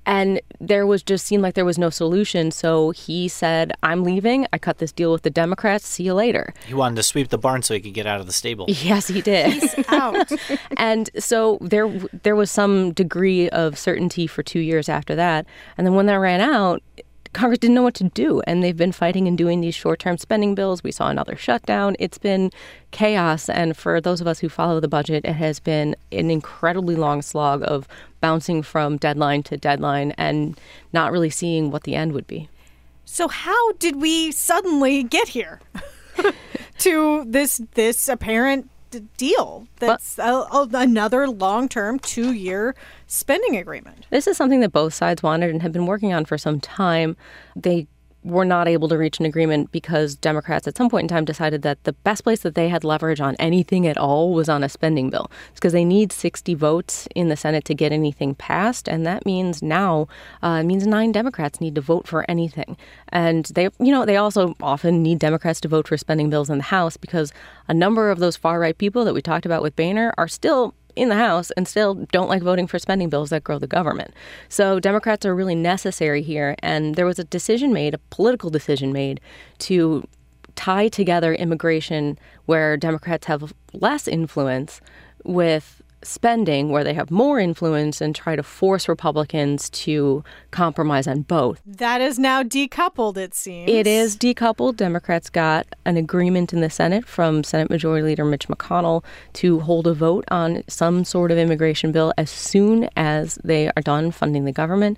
and 0.07 0.41
there 0.61 0.87
was 0.87 1.03
just 1.03 1.25
seemed 1.25 1.43
like 1.43 1.53
there 1.53 1.65
was 1.65 1.77
no 1.77 1.89
solution. 1.89 2.49
So 2.49 2.91
he 2.91 3.27
said, 3.27 3.73
I'm 3.83 4.03
leaving. 4.03 4.47
I 4.53 4.57
cut 4.57 4.77
this 4.77 4.93
deal 4.93 5.11
with 5.11 5.23
the 5.23 5.29
Democrats. 5.29 5.85
See 5.85 6.03
you 6.03 6.13
later. 6.13 6.53
He 6.65 6.73
wanted 6.73 6.95
to 6.95 7.03
sweep 7.03 7.27
the 7.27 7.37
barn 7.37 7.61
so 7.61 7.73
he 7.73 7.81
could 7.81 7.93
get 7.93 8.07
out 8.07 8.21
of 8.21 8.25
the 8.25 8.33
stable. 8.33 8.65
Yes, 8.87 9.07
he 9.09 9.21
did. 9.21 9.51
He's 9.51 9.75
out. 9.89 10.31
and 10.77 11.09
so 11.19 11.57
there 11.59 11.89
there 12.23 12.37
was 12.37 12.49
some 12.49 12.93
degree 12.93 13.49
of 13.49 13.77
certainty 13.77 14.27
for 14.27 14.43
two 14.43 14.59
years 14.61 14.87
after 14.87 15.13
that. 15.15 15.45
And 15.77 15.85
then 15.85 15.93
when 15.93 16.05
that 16.05 16.15
ran 16.15 16.39
out, 16.39 16.81
Congress 17.37 17.59
didn't 17.59 17.75
know 17.75 17.83
what 17.83 17.93
to 17.93 18.05
do, 18.05 18.41
and 18.47 18.63
they've 18.63 18.75
been 18.75 18.91
fighting 18.91 19.27
and 19.27 19.37
doing 19.37 19.61
these 19.61 19.75
short 19.75 19.99
term 19.99 20.17
spending 20.17 20.55
bills. 20.55 20.81
We 20.81 20.91
saw 20.91 21.09
another 21.09 21.35
shutdown. 21.35 21.95
It's 21.99 22.17
been 22.17 22.49
chaos. 22.89 23.47
And 23.47 23.77
for 23.77 24.01
those 24.01 24.21
of 24.21 24.25
us 24.25 24.39
who 24.39 24.49
follow 24.49 24.79
the 24.79 24.87
budget, 24.87 25.23
it 25.23 25.33
has 25.33 25.59
been 25.59 25.95
an 26.11 26.31
incredibly 26.31 26.95
long 26.95 27.21
slog 27.21 27.61
of 27.63 27.87
bouncing 28.21 28.63
from 28.63 28.97
deadline 28.97 29.43
to 29.43 29.55
deadline 29.55 30.13
and 30.17 30.59
not 30.93 31.11
really 31.11 31.29
seeing 31.29 31.69
what 31.69 31.83
the 31.83 31.93
end 31.93 32.13
would 32.13 32.25
be. 32.25 32.49
So, 33.05 33.27
how 33.27 33.71
did 33.73 33.97
we 33.97 34.31
suddenly 34.31 35.03
get 35.03 35.27
here 35.27 35.61
to 36.79 37.23
this 37.27 37.61
this 37.75 38.09
apparent 38.09 38.67
deal 38.99 39.67
that's 39.77 40.17
a, 40.19 40.23
a, 40.23 40.69
another 40.73 41.27
long-term 41.27 41.99
two-year 41.99 42.75
spending 43.07 43.55
agreement. 43.55 44.05
This 44.09 44.27
is 44.27 44.37
something 44.37 44.59
that 44.61 44.71
both 44.71 44.93
sides 44.93 45.23
wanted 45.23 45.49
and 45.49 45.61
have 45.61 45.71
been 45.71 45.85
working 45.85 46.13
on 46.13 46.25
for 46.25 46.37
some 46.37 46.59
time. 46.59 47.15
They 47.55 47.87
were 48.27 48.45
not 48.45 48.67
able 48.67 48.87
to 48.89 48.97
reach 48.97 49.19
an 49.19 49.25
agreement 49.25 49.71
because 49.71 50.15
Democrats 50.15 50.67
at 50.67 50.77
some 50.77 50.89
point 50.89 51.05
in 51.05 51.07
time 51.07 51.25
decided 51.25 51.61
that 51.61 51.83
the 51.85 51.93
best 51.93 52.23
place 52.23 52.41
that 52.41 52.55
they 52.55 52.69
had 52.69 52.83
leverage 52.83 53.21
on 53.21 53.35
anything 53.39 53.87
at 53.87 53.97
all 53.97 54.33
was 54.33 54.49
on 54.49 54.63
a 54.63 54.69
spending 54.69 55.09
bill. 55.09 55.31
It's 55.49 55.59
because 55.59 55.73
they 55.73 55.85
need 55.85 56.11
60 56.11 56.53
votes 56.55 57.07
in 57.15 57.29
the 57.29 57.37
Senate 57.37 57.65
to 57.65 57.73
get 57.73 57.91
anything 57.91 58.35
passed, 58.35 58.87
and 58.87 59.05
that 59.05 59.25
means 59.25 59.63
now 59.63 60.07
uh, 60.41 60.63
means 60.63 60.85
nine 60.85 61.11
Democrats 61.11 61.61
need 61.61 61.75
to 61.75 61.81
vote 61.81 62.07
for 62.07 62.29
anything. 62.29 62.77
And 63.09 63.45
they, 63.45 63.69
you 63.79 63.91
know, 63.91 64.05
they 64.05 64.17
also 64.17 64.55
often 64.61 65.01
need 65.01 65.19
Democrats 65.19 65.61
to 65.61 65.67
vote 65.67 65.87
for 65.87 65.97
spending 65.97 66.29
bills 66.29 66.49
in 66.49 66.57
the 66.57 66.63
House 66.65 66.97
because 66.97 67.31
a 67.67 67.73
number 67.73 68.11
of 68.11 68.19
those 68.19 68.35
far 68.35 68.59
right 68.59 68.77
people 68.77 69.05
that 69.05 69.13
we 69.13 69.21
talked 69.21 69.45
about 69.45 69.61
with 69.61 69.75
Boehner 69.75 70.13
are 70.17 70.27
still 70.27 70.73
in 70.97 71.09
the 71.09 71.15
House 71.15 71.51
and 71.51 71.67
still 71.67 71.95
don't 72.11 72.29
like 72.29 72.41
voting 72.41 72.67
for 72.67 72.79
spending 72.79 73.09
bills 73.09 73.29
that 73.29 73.43
grow 73.43 73.59
the 73.59 73.67
government. 73.67 74.13
So 74.49 74.79
Democrats 74.79 75.25
are 75.25 75.35
really 75.35 75.55
necessary 75.55 76.21
here. 76.21 76.55
And 76.59 76.95
there 76.95 77.05
was 77.05 77.19
a 77.19 77.23
decision 77.23 77.71
made, 77.71 77.93
a 77.93 77.99
political 78.09 78.49
decision 78.49 78.91
made, 78.91 79.21
to 79.59 80.07
tie 80.55 80.87
together 80.87 81.33
immigration 81.33 82.17
where 82.45 82.75
Democrats 82.77 83.27
have 83.27 83.53
less 83.73 84.07
influence 84.07 84.81
with 85.23 85.81
spending 86.03 86.69
where 86.69 86.83
they 86.83 86.93
have 86.93 87.09
more 87.09 87.39
influence 87.39 88.01
and 88.01 88.15
try 88.15 88.35
to 88.35 88.43
force 88.43 88.87
Republicans 88.87 89.69
to 89.69 90.23
compromise 90.51 91.07
on 91.07 91.21
both. 91.21 91.61
That 91.65 92.01
is 92.01 92.19
now 92.19 92.43
decoupled, 92.43 93.17
it 93.17 93.33
seems. 93.33 93.69
It 93.69 93.87
is 93.87 94.15
decoupled. 94.15 94.77
Democrats 94.77 95.29
got 95.29 95.67
an 95.85 95.97
agreement 95.97 96.53
in 96.53 96.61
the 96.61 96.69
Senate 96.69 97.05
from 97.05 97.43
Senate 97.43 97.69
Majority 97.69 98.05
Leader 98.05 98.25
Mitch 98.25 98.47
McConnell 98.47 99.03
to 99.33 99.59
hold 99.61 99.87
a 99.87 99.93
vote 99.93 100.25
on 100.29 100.63
some 100.67 101.03
sort 101.03 101.31
of 101.31 101.37
immigration 101.37 101.91
bill 101.91 102.13
as 102.17 102.29
soon 102.29 102.89
as 102.95 103.39
they 103.43 103.69
are 103.69 103.81
done 103.81 104.11
funding 104.11 104.45
the 104.45 104.51
government. 104.51 104.97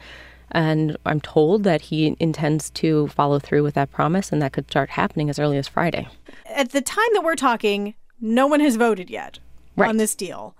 And 0.51 0.98
I'm 1.06 1.22
told 1.22 1.63
that 1.63 1.82
he 1.82 2.18
intends 2.20 2.72
to 2.72 3.08
follow 3.10 3.38
through 3.39 3.63
with 3.63 3.75
that 3.75 3.91
promise, 3.91 4.32
and 4.32 4.41
that 4.41 4.51
could 4.51 4.70
start 4.70 4.89
happening 4.89 5.29
as 5.29 5.38
early 5.38 5.58
as 5.58 5.68
Friday. 5.68 6.08
At 6.48 6.72
the 6.72 6.82
time 6.82 7.08
that 7.13 7.24
we're 7.24 7.36
talking, 7.36 7.94
no 8.20 8.48
one 8.48 8.60
has 8.60 8.75
voted 8.75 9.12
yet 9.12 9.38
right. 9.75 9.89
on 9.89 9.98
this 9.98 10.15
deal 10.15 10.56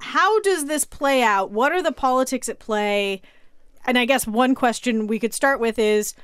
how 0.00 0.40
does 0.40 0.66
this 0.66 0.84
play 0.84 1.22
out? 1.22 1.50
What 1.50 1.72
are 1.72 1.82
the 1.82 1.92
politics 1.92 2.48
at 2.48 2.58
play? 2.58 3.22
And 3.86 3.98
I 3.98 4.04
guess 4.04 4.26
one 4.26 4.54
question 4.54 5.06
we 5.06 5.18
could 5.18 5.34
start 5.34 5.60
with 5.60 5.78
is 5.78 6.14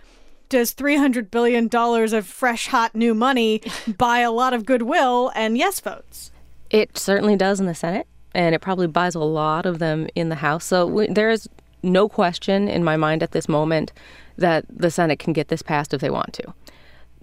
does 0.48 0.74
$300 0.74 1.30
billion 1.30 1.68
of 1.72 2.26
fresh, 2.26 2.68
hot 2.68 2.94
new 2.94 3.14
money 3.14 3.62
buy 3.98 4.20
a 4.20 4.30
lot 4.30 4.52
of 4.52 4.66
goodwill 4.66 5.32
and 5.34 5.56
yes 5.58 5.80
votes? 5.80 6.30
It 6.70 6.96
certainly 6.98 7.36
does 7.36 7.60
in 7.60 7.66
the 7.66 7.74
Senate, 7.74 8.06
and 8.34 8.54
it 8.54 8.60
probably 8.60 8.86
buys 8.86 9.14
a 9.14 9.20
lot 9.20 9.66
of 9.66 9.78
them 9.78 10.08
in 10.14 10.28
the 10.28 10.36
House. 10.36 10.64
So 10.64 10.86
we, 10.86 11.06
there 11.06 11.30
is 11.30 11.48
no 11.82 12.08
question 12.08 12.68
in 12.68 12.82
my 12.84 12.96
mind 12.96 13.22
at 13.22 13.32
this 13.32 13.48
moment 13.48 13.92
that 14.36 14.64
the 14.68 14.90
Senate 14.90 15.18
can 15.18 15.32
get 15.32 15.48
this 15.48 15.62
passed 15.62 15.94
if 15.94 16.00
they 16.00 16.10
want 16.10 16.32
to. 16.34 16.54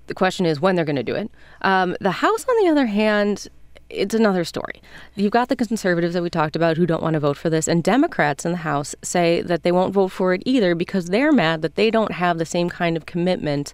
The 0.07 0.13
question 0.13 0.45
is 0.45 0.59
when 0.59 0.75
they're 0.75 0.85
going 0.85 0.95
to 0.95 1.03
do 1.03 1.15
it. 1.15 1.31
Um, 1.61 1.95
the 1.99 2.11
House, 2.11 2.45
on 2.47 2.63
the 2.63 2.71
other 2.71 2.85
hand, 2.85 3.47
it's 3.91 4.15
another 4.15 4.43
story. 4.43 4.81
You've 5.15 5.31
got 5.31 5.49
the 5.49 5.55
conservatives 5.55 6.13
that 6.13 6.23
we 6.23 6.29
talked 6.29 6.55
about 6.55 6.77
who 6.77 6.85
don't 6.85 7.03
want 7.03 7.13
to 7.15 7.19
vote 7.19 7.37
for 7.37 7.49
this, 7.49 7.67
and 7.67 7.83
Democrats 7.83 8.45
in 8.45 8.51
the 8.51 8.57
House 8.59 8.95
say 9.03 9.41
that 9.41 9.63
they 9.63 9.71
won't 9.71 9.93
vote 9.93 10.09
for 10.09 10.33
it 10.33 10.41
either 10.45 10.75
because 10.75 11.07
they're 11.07 11.31
mad 11.31 11.61
that 11.61 11.75
they 11.75 11.91
don't 11.91 12.13
have 12.13 12.37
the 12.37 12.45
same 12.45 12.69
kind 12.69 12.97
of 12.97 13.05
commitment 13.05 13.73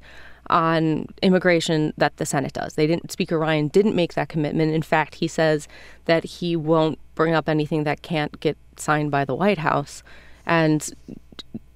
on 0.49 1.07
immigration 1.21 1.93
that 1.97 2.17
the 2.17 2.25
Senate 2.25 2.53
does. 2.53 2.75
They 2.75 2.87
didn't 2.87 3.11
Speaker 3.11 3.37
Ryan 3.37 3.67
didn't 3.67 3.95
make 3.95 4.13
that 4.13 4.29
commitment. 4.29 4.73
In 4.73 4.81
fact, 4.81 5.15
he 5.15 5.27
says 5.27 5.67
that 6.05 6.23
he 6.23 6.55
won't 6.55 6.99
bring 7.15 7.33
up 7.33 7.49
anything 7.49 7.83
that 7.83 8.01
can't 8.01 8.39
get 8.39 8.57
signed 8.77 9.11
by 9.11 9.25
the 9.25 9.35
White 9.35 9.57
House. 9.57 10.03
And 10.45 10.89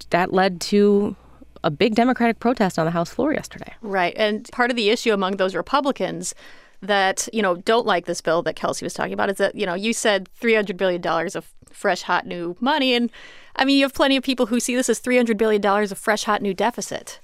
that 0.10 0.34
led 0.34 0.62
to 0.62 1.16
a 1.64 1.70
big 1.70 1.96
Democratic 1.96 2.40
protest 2.40 2.80
on 2.80 2.86
the 2.86 2.92
House 2.92 3.12
floor 3.12 3.34
yesterday. 3.34 3.74
Right. 3.82 4.14
And 4.16 4.50
part 4.52 4.72
of 4.72 4.78
the 4.78 4.90
issue 4.90 5.14
among 5.14 5.38
those 5.38 5.56
Republicans 5.56 6.34
that, 6.82 7.28
you 7.32 7.42
know, 7.42 7.58
don't 7.58 7.86
like 7.86 8.06
this 8.06 8.22
bill 8.22 8.42
that 8.44 8.56
Kelsey 8.56 8.86
was 8.86 8.94
talking 8.94 9.14
about 9.14 9.30
is 9.30 9.38
that, 9.38 9.56
you 9.56 9.66
know, 9.66 9.74
you 9.74 9.94
said 9.94 10.30
$300 10.40 10.78
billion 10.78 11.06
of 11.06 11.54
fresh, 11.70 12.02
hot, 12.02 12.26
new 12.26 12.56
money. 12.60 12.94
And 12.94 13.12
I 13.56 13.66
mean, 13.66 13.78
you 13.78 13.86
have 13.86 13.94
plenty 13.94 14.18
of 14.18 14.24
people 14.24 14.48
who 14.48 14.60
see 14.60 14.76
this 14.76 14.90
as 14.90 15.00
$300 15.00 15.38
billion 15.38 15.64
of 15.66 15.98
fresh, 15.98 16.24
hot, 16.24 16.42
new 16.42 16.54
deficit. 16.54 17.20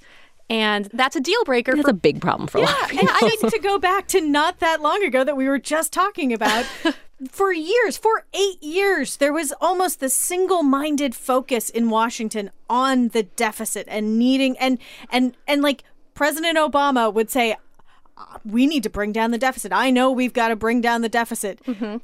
And 0.50 0.86
that's 0.86 1.14
a 1.14 1.20
deal 1.20 1.44
breaker. 1.44 1.72
That's 1.72 1.84
for, 1.84 1.90
a 1.90 1.94
big 1.94 2.20
problem 2.20 2.48
for 2.48 2.58
yeah, 2.58 2.64
a 2.64 2.72
lot 2.72 2.82
of 2.84 2.88
people. 2.88 3.08
And 3.08 3.16
I 3.20 3.36
need 3.42 3.50
to 3.50 3.58
go 3.58 3.78
back 3.78 4.06
to 4.08 4.20
not 4.20 4.60
that 4.60 4.80
long 4.80 5.04
ago 5.04 5.24
that 5.24 5.36
we 5.36 5.46
were 5.46 5.58
just 5.58 5.92
talking 5.92 6.32
about. 6.32 6.64
for 7.30 7.52
years, 7.52 7.98
for 7.98 8.24
eight 8.32 8.62
years, 8.62 9.16
there 9.16 9.32
was 9.32 9.52
almost 9.60 10.00
the 10.00 10.08
single-minded 10.08 11.14
focus 11.14 11.68
in 11.68 11.90
Washington 11.90 12.50
on 12.70 13.08
the 13.08 13.24
deficit 13.24 13.86
and 13.90 14.18
needing 14.18 14.56
and 14.58 14.78
and 15.10 15.36
and 15.46 15.60
like 15.62 15.84
President 16.14 16.56
Obama 16.56 17.12
would 17.12 17.30
say, 17.30 17.56
"We 18.44 18.66
need 18.66 18.82
to 18.84 18.90
bring 18.90 19.12
down 19.12 19.30
the 19.30 19.38
deficit. 19.38 19.72
I 19.72 19.90
know 19.90 20.10
we've 20.10 20.32
got 20.32 20.48
to 20.48 20.56
bring 20.56 20.80
down 20.80 21.02
the 21.02 21.08
deficit." 21.08 21.62
Mm-hmm 21.64 21.98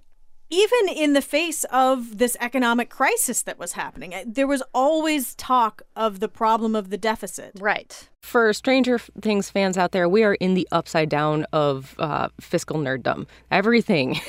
even 0.55 0.89
in 0.89 1.15
the 1.15 1.23
face 1.23 1.65
of 1.65 2.19
this 2.19 2.37
economic 2.41 2.91
crisis 2.91 3.43
that 3.43 3.59
was 3.59 3.73
happening, 3.73 4.15
eh, 4.15 4.25
there 4.27 4.47
was 4.47 4.63
always 4.73 5.35
talk 5.35 5.83
of 5.97 6.21
the 6.21 6.29
problem 6.29 6.77
of 6.77 6.91
the 6.91 6.97
deficit. 6.97 7.53
Right. 7.59 8.09
For 8.23 8.53
Stranger 8.53 8.99
Things 8.99 9.51
fans 9.51 9.77
out 9.77 9.93
there, 9.93 10.09
we 10.09 10.23
are 10.23 10.35
in 10.35 10.55
the 10.55 10.69
upside 10.71 11.09
down 11.09 11.45
of 11.53 11.95
uh, 11.99 12.29
fiscal 12.41 12.79
nerddom. 12.79 13.27
Everything, 13.51 14.21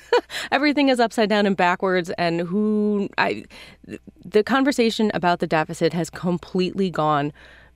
everything 0.52 0.88
is 0.88 1.00
upside 1.00 1.28
down 1.28 1.44
and 1.44 1.56
backwards. 1.56 2.10
And 2.18 2.40
who 2.40 3.08
I, 3.18 3.44
the 4.24 4.42
conversation 4.42 5.10
about 5.12 5.40
the 5.40 5.46
deficit 5.46 5.92
has 5.92 6.08
completely 6.08 6.88
gone. 6.88 7.32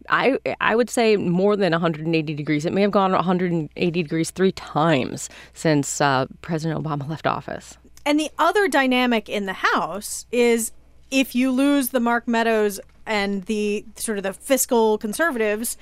I 0.09 0.39
I 0.61 0.77
would 0.77 0.91
say 0.91 1.17
more 1.17 1.57
than 1.57 1.73
180 1.73 2.35
degrees. 2.35 2.65
It 2.65 2.73
may 2.73 2.83
have 2.83 2.91
gone 2.91 3.13
180 3.13 4.03
degrees 4.03 4.31
three 4.31 4.53
times 4.53 5.29
since 5.55 6.01
uh, 6.01 6.27
President 6.43 6.83
Obama 6.83 7.09
left 7.09 7.27
office. 7.27 7.77
And 8.05 8.19
the 8.19 8.31
other 8.39 8.69
dynamic 8.69 9.29
in 9.29 9.47
the 9.47 9.53
House 9.53 10.27
is 10.33 10.73
if 11.11 11.35
you 11.35 11.51
lose 11.51 11.91
the 11.91 12.01
Mark 12.01 12.27
Meadows 12.27 12.81
and 13.07 13.45
the 13.45 13.85
sort 13.97 14.19
of 14.19 14.25
the 14.25 14.33
fiscal 14.33 14.99
conservatives, 14.99 15.77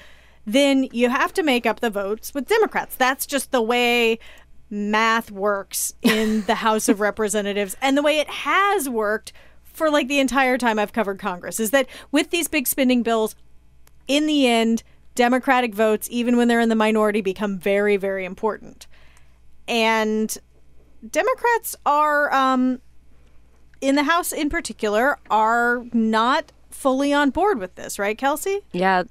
then 0.46 0.88
you 0.92 1.08
have 1.08 1.32
to 1.34 1.42
make 1.42 1.66
up 1.66 1.80
the 1.80 1.90
votes 1.90 2.32
with 2.32 2.48
Democrats. 2.48 2.96
That's 2.96 3.26
just 3.26 3.50
the 3.50 3.62
way 3.62 4.18
math 4.70 5.30
works 5.30 5.94
in 6.02 6.42
the 6.46 6.56
House 6.56 6.88
of 6.88 7.00
Representatives 7.00 7.76
and 7.80 7.96
the 7.96 8.02
way 8.02 8.18
it 8.18 8.28
has 8.28 8.88
worked 8.88 9.32
for 9.64 9.90
like 9.90 10.08
the 10.08 10.20
entire 10.20 10.56
time 10.56 10.78
I've 10.78 10.92
covered 10.92 11.18
Congress 11.18 11.60
is 11.60 11.70
that 11.70 11.86
with 12.10 12.30
these 12.30 12.48
big 12.48 12.66
spending 12.66 13.02
bills, 13.02 13.36
in 14.08 14.26
the 14.26 14.46
end, 14.46 14.82
Democratic 15.14 15.74
votes, 15.74 16.08
even 16.10 16.36
when 16.36 16.48
they're 16.48 16.60
in 16.60 16.68
the 16.68 16.74
minority, 16.74 17.20
become 17.20 17.58
very, 17.58 17.96
very 17.96 18.24
important. 18.24 18.86
And 19.66 20.36
Democrats 21.10 21.74
are, 21.84 22.32
um, 22.32 22.80
in 23.80 23.96
the 23.96 24.04
House 24.04 24.32
in 24.32 24.50
particular, 24.50 25.18
are 25.30 25.84
not 25.92 26.52
fully 26.70 27.12
on 27.12 27.30
board 27.30 27.58
with 27.58 27.74
this, 27.74 27.98
right, 27.98 28.16
Kelsey? 28.16 28.60
Yeah. 28.72 29.04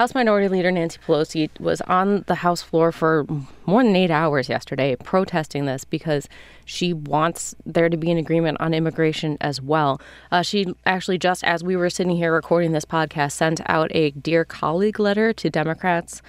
House 0.00 0.14
Minority 0.14 0.48
Leader 0.48 0.70
Nancy 0.70 0.98
Pelosi 1.06 1.50
was 1.60 1.82
on 1.82 2.24
the 2.26 2.36
House 2.36 2.62
floor 2.62 2.90
for 2.90 3.26
more 3.66 3.82
than 3.82 3.94
eight 3.94 4.10
hours 4.10 4.48
yesterday 4.48 4.96
protesting 4.96 5.66
this 5.66 5.84
because 5.84 6.26
she 6.64 6.94
wants 6.94 7.54
there 7.66 7.90
to 7.90 7.98
be 7.98 8.10
an 8.10 8.16
agreement 8.16 8.58
on 8.62 8.72
immigration 8.72 9.36
as 9.42 9.60
well. 9.60 10.00
Uh, 10.32 10.40
she 10.40 10.72
actually, 10.86 11.18
just 11.18 11.44
as 11.44 11.62
we 11.62 11.76
were 11.76 11.90
sitting 11.90 12.16
here 12.16 12.32
recording 12.32 12.72
this 12.72 12.86
podcast, 12.86 13.32
sent 13.32 13.60
out 13.66 13.94
a 13.94 14.12
Dear 14.12 14.42
Colleague 14.46 14.98
letter 14.98 15.34
to 15.34 15.50
Democrats 15.50 16.22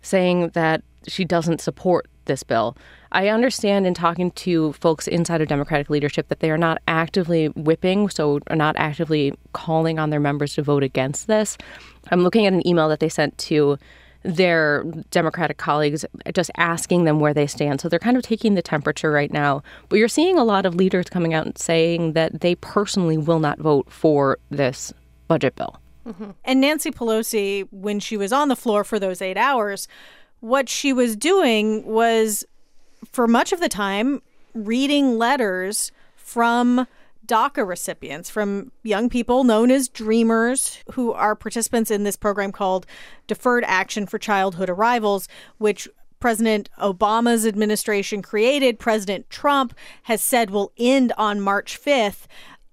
saying 0.00 0.50
that 0.50 0.84
she 1.08 1.24
doesn't 1.24 1.60
support 1.60 2.06
this 2.26 2.44
bill. 2.44 2.76
I 3.10 3.28
understand 3.28 3.86
in 3.86 3.94
talking 3.94 4.30
to 4.32 4.74
folks 4.74 5.08
inside 5.08 5.40
of 5.40 5.48
Democratic 5.48 5.90
leadership 5.90 6.28
that 6.28 6.40
they 6.40 6.50
are 6.50 6.58
not 6.58 6.80
actively 6.86 7.48
whipping, 7.48 8.10
so 8.10 8.38
are 8.46 8.56
not 8.56 8.76
actively 8.76 9.32
calling 9.54 9.98
on 9.98 10.10
their 10.10 10.20
members 10.20 10.54
to 10.54 10.62
vote 10.62 10.84
against 10.84 11.26
this. 11.26 11.56
I'm 12.10 12.22
looking 12.22 12.46
at 12.46 12.52
an 12.52 12.66
email 12.66 12.88
that 12.88 13.00
they 13.00 13.08
sent 13.08 13.36
to 13.38 13.78
their 14.24 14.84
Democratic 15.10 15.58
colleagues, 15.58 16.04
just 16.34 16.50
asking 16.56 17.04
them 17.04 17.20
where 17.20 17.32
they 17.32 17.46
stand. 17.46 17.80
So 17.80 17.88
they're 17.88 17.98
kind 17.98 18.16
of 18.16 18.22
taking 18.22 18.54
the 18.54 18.62
temperature 18.62 19.10
right 19.12 19.32
now. 19.32 19.62
But 19.88 19.96
you're 19.96 20.08
seeing 20.08 20.38
a 20.38 20.44
lot 20.44 20.66
of 20.66 20.74
leaders 20.74 21.06
coming 21.08 21.34
out 21.34 21.46
and 21.46 21.56
saying 21.56 22.14
that 22.14 22.40
they 22.40 22.56
personally 22.56 23.16
will 23.16 23.38
not 23.38 23.58
vote 23.58 23.90
for 23.90 24.38
this 24.50 24.92
budget 25.28 25.54
bill. 25.54 25.80
Mm-hmm. 26.06 26.30
And 26.44 26.60
Nancy 26.60 26.90
Pelosi, 26.90 27.68
when 27.70 28.00
she 28.00 28.16
was 28.16 28.32
on 28.32 28.48
the 28.48 28.56
floor 28.56 28.82
for 28.82 28.98
those 28.98 29.22
eight 29.22 29.36
hours, 29.36 29.86
what 30.40 30.68
she 30.68 30.92
was 30.92 31.16
doing 31.16 31.84
was, 31.86 32.44
for 33.12 33.28
much 33.28 33.52
of 33.52 33.60
the 33.60 33.68
time, 33.68 34.20
reading 34.54 35.16
letters 35.16 35.92
from 36.16 36.86
DACA 37.28 37.66
recipients, 37.66 38.28
from 38.28 38.72
young 38.82 39.08
people 39.08 39.44
known 39.44 39.70
as 39.70 39.88
Dreamers, 39.88 40.78
who 40.92 41.12
are 41.12 41.36
participants 41.36 41.90
in 41.90 42.02
this 42.02 42.16
program 42.16 42.50
called 42.50 42.86
Deferred 43.28 43.64
Action 43.64 44.06
for 44.06 44.18
Childhood 44.18 44.68
Arrivals, 44.68 45.28
which 45.58 45.86
President 46.18 46.68
Obama's 46.80 47.46
administration 47.46 48.22
created. 48.22 48.78
President 48.78 49.30
Trump 49.30 49.74
has 50.04 50.20
said 50.20 50.50
will 50.50 50.72
end 50.76 51.12
on 51.16 51.40
March 51.40 51.80
5th. 51.80 52.26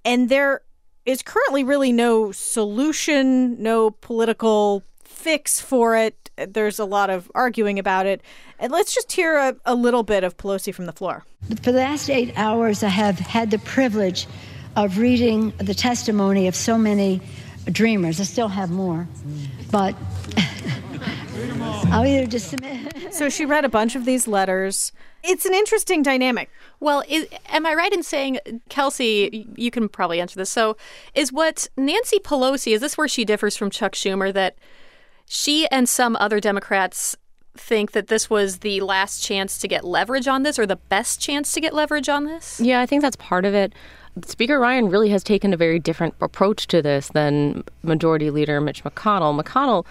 And 0.04 0.30
there 0.30 0.62
is 1.06 1.22
currently 1.22 1.64
really 1.64 1.92
no 1.92 2.32
solution, 2.32 3.62
no 3.62 3.92
political 3.92 4.84
fix 5.06 5.62
for 5.62 5.96
it. 5.96 6.30
There's 6.36 6.80
a 6.80 6.86
lot 6.86 7.10
of 7.10 7.32
arguing 7.34 7.80
about 7.80 8.06
it. 8.06 8.22
And 8.60 8.72
let's 8.72 8.94
just 8.94 9.12
hear 9.12 9.38
a, 9.38 9.56
a 9.66 9.76
little 9.76 10.04
bit 10.04 10.24
of 10.24 10.38
Pelosi 10.38 10.74
from 10.74 10.86
the 10.86 10.92
floor. 10.92 11.24
For 11.62 11.72
the 11.72 11.80
last 11.80 12.10
eight 12.10 12.34
hours, 12.36 12.84
I 12.84 12.90
have 12.90 13.20
had 13.20 13.52
the 13.52 13.60
privilege 13.60 14.28
of 14.76 14.98
reading 14.98 15.54
the 15.58 15.74
testimony 15.74 16.48
of 16.48 16.56
so 16.56 16.78
many 16.78 17.22
dreamers. 17.66 18.20
I 18.20 18.24
still 18.24 18.48
have 18.48 18.70
more, 18.70 19.08
but 19.72 19.96
I'll 21.92 22.06
either 22.06 22.28
just 22.28 22.50
submit. 22.50 23.14
so 23.14 23.30
she 23.30 23.46
read 23.46 23.66
a 23.66 23.70
bunch 23.70 23.96
of 23.96 24.06
these 24.06 24.28
letters. 24.28 24.92
It's 25.24 25.46
an 25.46 25.54
interesting 25.54 26.04
dynamic. 26.04 26.50
Well, 26.80 27.04
is, 27.08 27.28
am 27.50 27.66
I 27.66 27.74
right 27.74 27.92
in 27.92 28.04
saying, 28.04 28.40
Kelsey, 28.70 29.48
you 29.56 29.72
can 29.72 29.90
probably 29.90 30.20
answer 30.20 30.38
this. 30.38 30.50
So, 30.50 30.78
is 31.16 31.34
what 31.34 31.68
Nancy 31.78 32.20
Pelosi, 32.20 32.74
is 32.74 32.82
this 32.82 32.98
where 32.98 33.08
she 33.08 33.26
differs 33.26 33.56
from 33.58 33.70
Chuck 33.72 33.94
Schumer 33.94 34.32
that 34.34 34.58
she 35.26 35.68
and 35.70 35.88
some 35.90 36.16
other 36.20 36.40
Democrats 36.40 37.16
think 37.58 37.92
that 37.92 38.08
this 38.08 38.30
was 38.30 38.60
the 38.60 38.82
last 38.82 39.24
chance 39.24 39.58
to 39.60 39.68
get 39.68 39.84
leverage 39.84 40.28
on 40.28 40.44
this 40.44 40.60
or 40.60 40.66
the 40.66 40.76
best 40.76 41.20
chance 41.22 41.52
to 41.54 41.62
get 41.62 41.74
leverage 41.74 42.10
on 42.10 42.26
this? 42.26 42.60
Yeah, 42.60 42.82
I 42.82 42.86
think 42.86 43.02
that's 43.02 43.16
part 43.16 43.46
of 43.46 43.54
it. 43.54 43.74
Speaker 44.26 44.60
Ryan 44.60 44.90
really 44.90 45.10
has 45.10 45.24
taken 45.24 45.54
a 45.54 45.58
very 45.58 45.80
different 45.80 46.16
approach 46.22 46.68
to 46.68 46.82
this 46.82 47.10
than 47.10 47.64
Majority 47.84 48.30
Leader 48.30 48.62
Mitch 48.62 48.84
McConnell. 48.84 49.40
McConnell 49.40 49.86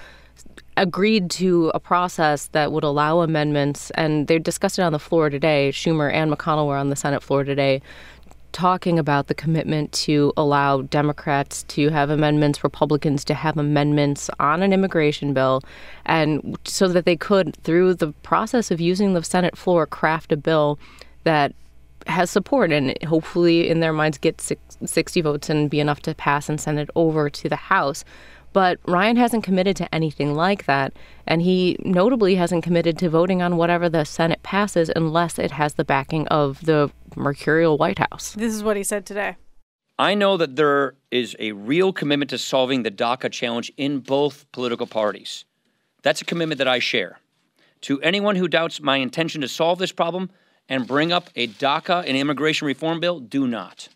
agreed 0.77 1.31
to 1.31 1.71
a 1.75 1.81
process 1.81 2.49
that 2.49 2.73
would 2.73 2.85
allow 2.85 3.21
amendments, 3.21 3.91
and 3.93 4.27
they 4.27 4.39
discussed 4.39 4.79
it 4.79 4.83
on 4.83 4.93
the 4.93 4.99
floor 4.99 5.31
today. 5.31 5.71
Schumer 5.73 6.13
and 6.13 6.33
McConnell 6.33 6.67
were 6.67 6.77
on 6.77 6.91
the 6.91 6.97
Senate 6.97 7.23
floor 7.23 7.45
today 7.45 7.83
talking 8.55 8.99
about 8.99 9.27
the 9.27 9.35
commitment 9.35 9.93
to 9.93 10.33
allow 10.37 10.81
Democrats 10.83 11.65
to 11.65 11.91
have 11.91 12.09
amendments, 12.09 12.65
Republicans 12.65 13.25
to 13.25 13.35
have 13.35 13.59
amendments 13.59 14.31
on 14.39 14.63
an 14.63 14.73
immigration 14.73 15.35
bill, 15.35 15.61
and 16.07 16.57
so 16.65 16.89
that 16.89 17.05
they 17.05 17.17
could, 17.17 17.57
through 17.65 17.93
the 17.95 18.13
process 18.23 18.71
of 18.71 18.81
using 18.81 19.13
the 19.13 19.23
Senate 19.23 19.59
floor, 19.59 19.87
craft 19.87 20.33
a 20.33 20.37
bill 20.37 20.79
that 21.25 21.53
has 22.07 22.31
support 22.31 22.71
and 22.71 22.97
hopefully 23.05 23.69
in 23.69 23.81
their 23.81 23.93
minds 23.93 24.19
get 24.19 24.41
60 24.41 25.21
votes 25.21 25.51
and 25.51 25.69
be 25.69 25.81
enough 25.81 26.01
to 26.01 26.15
pass 26.15 26.49
and 26.49 26.61
send 26.61 26.79
it 26.79 26.91
over 26.95 27.29
to 27.29 27.49
the 27.49 27.57
House. 27.57 28.05
But 28.53 28.79
Ryan 28.87 29.17
hasn't 29.17 29.43
committed 29.43 29.77
to 29.79 29.93
anything 29.93 30.35
like 30.35 30.67
that. 30.67 30.93
And 31.27 31.43
he 31.43 31.77
notably 31.81 32.37
hasn't 32.37 32.63
committed 32.63 32.97
to 32.99 33.11
voting 33.11 33.43
on 33.43 33.57
whatever 33.57 33.89
the 33.89 34.05
Senate 34.05 34.45
passes 34.45 34.91
unless 34.95 35.41
it 35.41 35.51
has 35.51 35.75
the 35.75 35.85
backing 35.85 36.29
of 36.29 36.65
the 36.65 36.89
mercurial 37.17 37.79
White 37.79 37.99
House. 37.99 38.33
This 38.33 38.55
is 38.55 38.63
what 38.63 38.77
he 38.77 38.83
said 38.83 39.07
today. 39.07 39.37
I 39.99 40.15
know 40.15 40.37
that 40.37 40.57
there 40.57 40.95
is 41.11 41.37
a 41.39 41.53
real 41.53 41.93
commitment 41.93 42.31
to 42.31 42.39
solving 42.39 42.83
the 42.83 42.91
DACA 42.91 43.31
challenge 43.31 43.73
in 43.77 44.01
both 44.01 44.51
political 44.51 44.87
parties. 44.87 45.45
That's 46.03 46.21
a 46.21 46.25
commitment 46.25 46.59
that 46.59 46.69
I 46.69 46.81
share. 46.81 47.21
To 47.83 48.01
anyone 48.03 48.37
who 48.37 48.49
doubts 48.49 48.81
my 48.81 48.97
intention 48.97 49.41
to 49.43 49.49
solve 49.49 49.79
this 49.79 49.93
problem 49.93 50.31
and 50.69 50.87
bring 50.87 51.13
up 51.13 51.31
a 51.37 51.47
DACA 51.47 52.05
and 52.07 52.17
immigration 52.17 52.67
reform 52.67 52.99
bill, 52.99 53.21
do 53.21 53.47
not. 53.47 53.89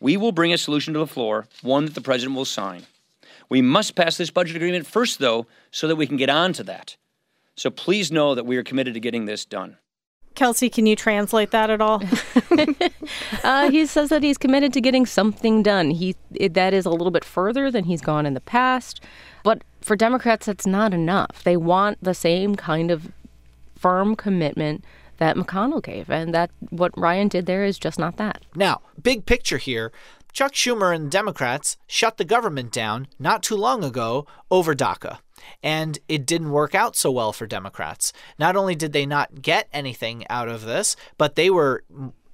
We 0.00 0.16
will 0.16 0.32
bring 0.32 0.52
a 0.52 0.58
solution 0.58 0.94
to 0.94 1.00
the 1.00 1.06
floor, 1.06 1.46
one 1.62 1.86
that 1.86 1.94
the 1.94 2.00
president 2.00 2.36
will 2.36 2.44
sign. 2.44 2.86
We 3.48 3.62
must 3.62 3.96
pass 3.96 4.16
this 4.16 4.30
budget 4.30 4.56
agreement 4.56 4.86
first, 4.86 5.18
though, 5.18 5.46
so 5.70 5.88
that 5.88 5.96
we 5.96 6.06
can 6.06 6.16
get 6.16 6.30
on 6.30 6.52
to 6.54 6.62
that. 6.64 6.96
So 7.56 7.68
please 7.68 8.12
know 8.12 8.34
that 8.34 8.46
we 8.46 8.56
are 8.56 8.62
committed 8.62 8.94
to 8.94 9.00
getting 9.00 9.26
this 9.26 9.44
done. 9.44 9.76
Kelsey, 10.34 10.70
can 10.70 10.86
you 10.86 10.96
translate 10.96 11.50
that 11.50 11.70
at 11.70 11.80
all? 11.80 12.02
uh, 13.44 13.70
he 13.70 13.84
says 13.86 14.08
that 14.08 14.22
he's 14.22 14.38
committed 14.38 14.72
to 14.72 14.80
getting 14.80 15.04
something 15.04 15.62
done. 15.62 15.90
He 15.90 16.16
it, 16.34 16.54
that 16.54 16.72
is 16.72 16.86
a 16.86 16.90
little 16.90 17.10
bit 17.10 17.24
further 17.24 17.70
than 17.70 17.84
he's 17.84 18.00
gone 18.00 18.26
in 18.26 18.34
the 18.34 18.40
past, 18.40 19.00
but 19.42 19.62
for 19.80 19.96
Democrats, 19.96 20.46
that's 20.46 20.66
not 20.66 20.94
enough. 20.94 21.42
They 21.44 21.56
want 21.56 21.98
the 22.02 22.14
same 22.14 22.54
kind 22.54 22.90
of 22.90 23.12
firm 23.76 24.14
commitment 24.14 24.84
that 25.18 25.36
McConnell 25.36 25.82
gave, 25.82 26.10
and 26.10 26.34
that 26.34 26.50
what 26.70 26.96
Ryan 26.98 27.28
did 27.28 27.46
there 27.46 27.64
is 27.64 27.78
just 27.78 27.98
not 27.98 28.16
that. 28.16 28.42
Now, 28.54 28.80
big 29.00 29.26
picture 29.26 29.58
here. 29.58 29.92
Chuck 30.32 30.52
Schumer 30.52 30.94
and 30.94 31.06
the 31.06 31.10
Democrats 31.10 31.76
shut 31.86 32.16
the 32.16 32.24
government 32.24 32.72
down 32.72 33.08
not 33.18 33.42
too 33.42 33.56
long 33.56 33.82
ago 33.82 34.26
over 34.50 34.74
DACA. 34.74 35.18
And 35.62 35.98
it 36.08 36.26
didn't 36.26 36.50
work 36.50 36.74
out 36.74 36.96
so 36.96 37.10
well 37.10 37.32
for 37.32 37.46
Democrats. 37.46 38.12
Not 38.38 38.56
only 38.56 38.74
did 38.74 38.92
they 38.92 39.06
not 39.06 39.42
get 39.42 39.68
anything 39.72 40.24
out 40.28 40.48
of 40.48 40.62
this, 40.62 40.96
but 41.18 41.34
they 41.34 41.50
were 41.50 41.84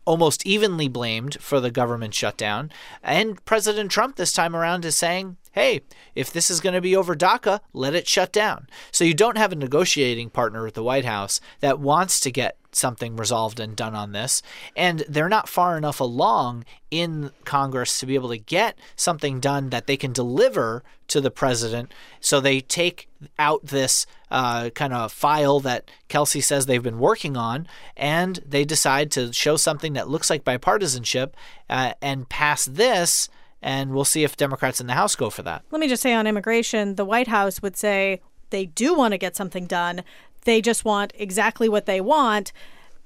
almost 0.05 0.47
evenly 0.47 0.89
blamed 0.89 1.37
for 1.41 1.61
the 1.61 1.71
government 1.71 2.15
shutdown. 2.15 2.71
And 3.03 3.45
President 3.45 3.91
Trump 3.91 4.17
this 4.17 4.33
time 4.33 4.55
around 4.55 4.85
is 4.85 4.97
saying, 4.97 5.37
hey, 5.53 5.81
if 6.15 6.33
this 6.33 6.51
is 6.51 6.61
going 6.61 6.75
to 6.75 6.81
be 6.81 6.95
over 6.95 7.17
DACA, 7.17 7.61
let 7.73 7.95
it 7.95 8.07
shut 8.07 8.33
down. 8.33 8.69
So 8.93 9.05
you 9.05 9.15
don't 9.15 9.39
have 9.39 9.53
a 9.53 9.57
negotiating 9.57 10.31
partner 10.31 10.67
at 10.67 10.75
the 10.75 10.83
White 10.85 11.05
House 11.05 11.41
that 11.61 11.81
wants 11.81 12.21
to 12.21 12.31
get 12.31 12.57
something 12.77 13.17
resolved 13.17 13.59
and 13.59 13.75
done 13.77 13.95
on 13.95 14.13
this. 14.13 14.43
And 14.77 15.05
they're 15.09 15.29
not 15.29 15.49
far 15.49 15.77
enough 15.77 16.01
along 16.01 16.65
in 16.91 17.31
Congress 17.45 17.99
to 17.99 18.07
be 18.07 18.15
able 18.15 18.29
to 18.29 18.39
get 18.39 18.79
something 18.95 19.41
done 19.41 19.71
that 19.71 19.87
they 19.87 19.97
can 19.97 20.13
deliver 20.13 20.83
to 21.09 21.21
the 21.21 21.31
president. 21.31 21.93
So 22.21 22.41
they 22.41 22.61
take 22.61 23.09
out 23.39 23.67
this 23.67 24.07
uh, 24.31 24.71
kind 24.71 24.93
of 24.93 25.13
file 25.13 25.61
that 25.61 25.91
Kelsey 26.09 26.41
says 26.41 26.67
they've 26.67 26.83
been 26.83 26.99
working 26.99 27.37
on, 27.37 27.67
and 27.97 28.41
they 28.47 28.65
decide 28.65 29.11
to 29.13 29.33
show 29.33 29.57
something 29.57 29.93
that 29.95 30.09
looks 30.09 30.31
like 30.31 30.45
bipartisanship 30.45 31.31
uh, 31.71 31.95
and 32.03 32.29
pass 32.29 32.65
this. 32.65 33.29
And 33.63 33.93
we'll 33.93 34.05
see 34.05 34.23
if 34.23 34.37
Democrats 34.37 34.81
in 34.81 34.87
the 34.87 34.95
House 34.95 35.17
go 35.17 35.31
for 35.31 35.43
that. 35.43 35.63
Let 35.71 35.81
me 35.81 35.89
just 35.89 36.03
say 36.03 36.13
on 36.13 36.27
immigration, 36.27 36.97
the 36.97 37.05
White 37.05 37.29
House 37.29 37.63
would 37.63 37.77
say 37.77 38.21
they 38.51 38.67
do 38.67 38.95
want 38.95 39.13
to 39.13 39.19
get 39.19 39.35
something 39.35 39.67
done. 39.67 40.05
They 40.47 40.63
just 40.63 40.85
want 40.85 41.13
exactly 41.17 41.69
what 41.69 41.87
they 41.87 42.01
want. 42.01 42.53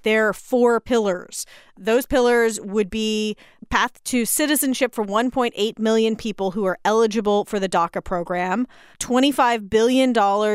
There 0.02 0.28
are 0.28 0.34
four 0.34 0.78
pillars. 0.78 1.46
Those 1.76 2.04
pillars 2.06 2.60
would 2.60 2.90
be 2.90 3.36
path 3.70 4.02
to 4.04 4.24
citizenship 4.24 4.94
for 4.94 5.04
1.8 5.04 5.78
million 5.78 6.16
people 6.16 6.50
who 6.50 6.64
are 6.64 6.78
eligible 6.84 7.44
for 7.44 7.58
the 7.60 7.68
DACA 7.68 8.02
program, 8.04 8.66
$25 8.98 9.70
billion 9.70 10.12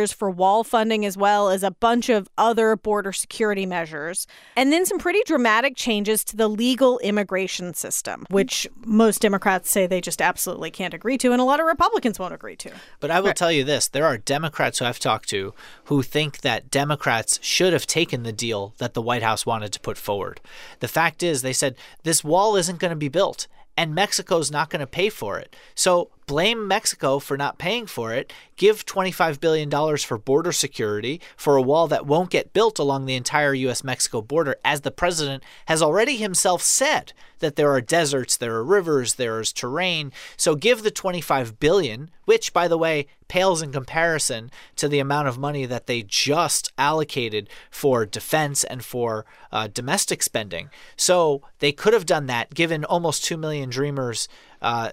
for 0.07 0.29
wall 0.29 0.63
funding, 0.63 1.05
as 1.05 1.17
well 1.17 1.49
as 1.49 1.63
a 1.63 1.71
bunch 1.71 2.09
of 2.09 2.27
other 2.37 2.75
border 2.75 3.13
security 3.13 3.65
measures, 3.65 4.27
and 4.55 4.71
then 4.71 4.85
some 4.85 4.99
pretty 4.99 5.21
dramatic 5.25 5.75
changes 5.75 6.23
to 6.25 6.35
the 6.35 6.47
legal 6.47 6.99
immigration 6.99 7.73
system, 7.73 8.25
which 8.29 8.67
most 8.85 9.21
Democrats 9.21 9.71
say 9.71 9.87
they 9.87 10.01
just 10.01 10.21
absolutely 10.21 10.69
can't 10.69 10.93
agree 10.93 11.17
to, 11.17 11.31
and 11.31 11.41
a 11.41 11.45
lot 11.45 11.59
of 11.59 11.65
Republicans 11.65 12.19
won't 12.19 12.33
agree 12.33 12.55
to. 12.57 12.71
But 12.99 13.11
I 13.11 13.21
will 13.21 13.33
tell 13.33 13.51
you 13.51 13.63
this 13.63 13.87
there 13.87 14.05
are 14.05 14.17
Democrats 14.17 14.79
who 14.79 14.85
I've 14.85 14.99
talked 14.99 15.29
to 15.29 15.53
who 15.85 16.03
think 16.03 16.41
that 16.41 16.69
Democrats 16.69 17.39
should 17.41 17.71
have 17.71 17.87
taken 17.87 18.23
the 18.23 18.33
deal 18.33 18.73
that 18.77 18.93
the 18.93 19.01
White 19.01 19.23
House 19.23 19.45
wanted 19.45 19.71
to 19.73 19.79
put 19.79 19.97
forward. 19.97 20.41
The 20.81 20.87
fact 20.87 21.23
is, 21.23 21.41
they 21.41 21.53
said 21.53 21.75
this 22.03 22.23
wall 22.23 22.55
isn't 22.57 22.79
going 22.79 22.89
to 22.89 22.95
be 22.95 23.04
built 23.07 23.47
and 23.77 23.93
Mexico's 23.93 24.51
not 24.51 24.69
going 24.69 24.79
to 24.79 24.87
pay 24.87 25.09
for 25.09 25.37
it. 25.39 25.55
So 25.75 26.11
blame 26.25 26.67
Mexico 26.67 27.19
for 27.19 27.37
not 27.37 27.57
paying 27.57 27.85
for 27.85 28.13
it. 28.13 28.31
Give 28.55 28.85
$25 28.85 29.39
billion 29.39 29.97
for 29.97 30.17
border 30.17 30.51
security 30.51 31.21
for 31.35 31.55
a 31.55 31.61
wall 31.61 31.87
that 31.87 32.05
won't 32.05 32.29
get 32.29 32.53
built 32.53 32.79
along 32.79 33.05
the 33.05 33.15
entire 33.15 33.53
U.S. 33.53 33.83
Mexico 33.83 34.21
border, 34.21 34.55
as 34.63 34.81
the 34.81 34.91
president 34.91 35.43
has 35.67 35.81
already 35.81 36.17
himself 36.17 36.61
said 36.61 37.13
that 37.39 37.55
there 37.55 37.71
are 37.71 37.81
deserts, 37.81 38.37
there 38.37 38.55
are 38.55 38.63
rivers, 38.63 39.15
there 39.15 39.39
is 39.39 39.51
terrain. 39.51 40.11
So 40.37 40.55
give 40.55 40.83
the 40.83 40.91
25 40.91 41.59
billion, 41.59 42.09
which, 42.25 42.53
by 42.53 42.67
the 42.67 42.77
way, 42.77 43.07
pales 43.27 43.61
in 43.61 43.71
comparison 43.71 44.51
to 44.77 44.87
the 44.87 44.99
amount 44.99 45.27
of 45.27 45.37
money 45.37 45.65
that 45.65 45.87
they 45.87 46.01
just 46.01 46.71
allocated 46.77 47.49
for 47.69 48.05
defense 48.05 48.63
and 48.63 48.83
for 48.83 49.25
uh, 49.51 49.67
domestic 49.67 50.23
spending. 50.23 50.69
So 50.95 51.41
they 51.59 51.71
could 51.71 51.93
have 51.93 52.05
done 52.05 52.27
that, 52.27 52.53
given 52.53 52.85
almost 52.85 53.25
2 53.25 53.37
million 53.37 53.69
Dreamers. 53.69 54.27
Uh, 54.61 54.91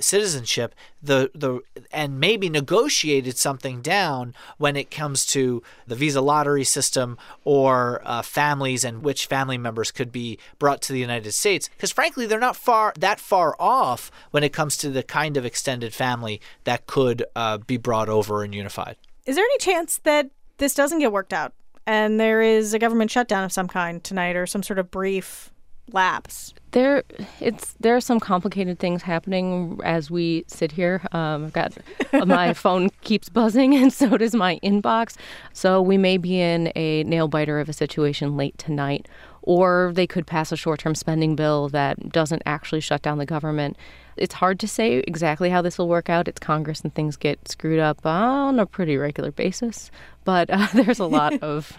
citizenship 0.00 0.74
the 1.02 1.30
the 1.34 1.60
and 1.92 2.18
maybe 2.20 2.48
negotiated 2.48 3.36
something 3.36 3.80
down 3.80 4.34
when 4.58 4.76
it 4.76 4.90
comes 4.90 5.26
to 5.26 5.62
the 5.86 5.94
visa 5.94 6.20
lottery 6.20 6.64
system 6.64 7.18
or 7.44 8.00
uh, 8.04 8.22
families 8.22 8.84
and 8.84 9.02
which 9.02 9.26
family 9.26 9.58
members 9.58 9.90
could 9.90 10.12
be 10.12 10.38
brought 10.58 10.80
to 10.80 10.92
the 10.92 10.98
United 10.98 11.32
States 11.32 11.68
because 11.68 11.92
frankly 11.92 12.26
they're 12.26 12.38
not 12.38 12.56
far 12.56 12.92
that 12.98 13.20
far 13.20 13.56
off 13.58 14.10
when 14.30 14.44
it 14.44 14.52
comes 14.52 14.76
to 14.76 14.90
the 14.90 15.02
kind 15.02 15.36
of 15.36 15.44
extended 15.44 15.92
family 15.92 16.40
that 16.64 16.86
could 16.86 17.24
uh, 17.34 17.58
be 17.58 17.76
brought 17.76 18.08
over 18.08 18.42
and 18.42 18.54
unified. 18.54 18.96
Is 19.26 19.36
there 19.36 19.44
any 19.44 19.58
chance 19.58 19.98
that 20.04 20.30
this 20.58 20.74
doesn't 20.74 20.98
get 21.00 21.12
worked 21.12 21.32
out 21.32 21.52
and 21.86 22.18
there 22.18 22.40
is 22.40 22.74
a 22.74 22.78
government 22.78 23.10
shutdown 23.10 23.44
of 23.44 23.52
some 23.52 23.68
kind 23.68 24.02
tonight 24.02 24.36
or 24.36 24.46
some 24.46 24.62
sort 24.62 24.78
of 24.78 24.90
brief 24.90 25.52
lapse? 25.92 26.54
There, 26.74 27.04
it's 27.40 27.76
there 27.78 27.94
are 27.94 28.00
some 28.00 28.18
complicated 28.18 28.80
things 28.80 29.02
happening 29.02 29.78
as 29.84 30.10
we 30.10 30.44
sit 30.48 30.72
here. 30.72 31.02
Um, 31.12 31.44
I've 31.44 31.52
got 31.52 31.78
my 32.26 32.52
phone 32.64 32.90
keeps 33.02 33.28
buzzing, 33.28 33.76
and 33.76 33.92
so 33.92 34.16
does 34.16 34.34
my 34.34 34.58
inbox. 34.60 35.14
So 35.52 35.80
we 35.80 35.96
may 35.96 36.16
be 36.16 36.40
in 36.40 36.72
a 36.74 37.04
nail 37.04 37.28
biter 37.28 37.60
of 37.60 37.68
a 37.68 37.72
situation 37.72 38.36
late 38.36 38.58
tonight, 38.58 39.06
or 39.42 39.92
they 39.94 40.08
could 40.08 40.26
pass 40.26 40.50
a 40.50 40.56
short-term 40.56 40.96
spending 40.96 41.36
bill 41.36 41.68
that 41.68 42.10
doesn't 42.10 42.42
actually 42.44 42.80
shut 42.80 43.02
down 43.02 43.18
the 43.18 43.26
government. 43.26 43.76
It's 44.16 44.34
hard 44.34 44.60
to 44.60 44.68
say 44.68 44.98
exactly 44.98 45.50
how 45.50 45.62
this 45.62 45.78
will 45.78 45.88
work 45.88 46.08
out. 46.08 46.28
It's 46.28 46.38
Congress, 46.38 46.80
and 46.80 46.94
things 46.94 47.16
get 47.16 47.48
screwed 47.48 47.80
up 47.80 48.04
on 48.04 48.58
a 48.58 48.66
pretty 48.66 48.96
regular 48.96 49.32
basis. 49.32 49.90
But 50.24 50.50
uh, 50.50 50.68
there's 50.74 50.98
a 50.98 51.06
lot 51.06 51.34
of 51.42 51.76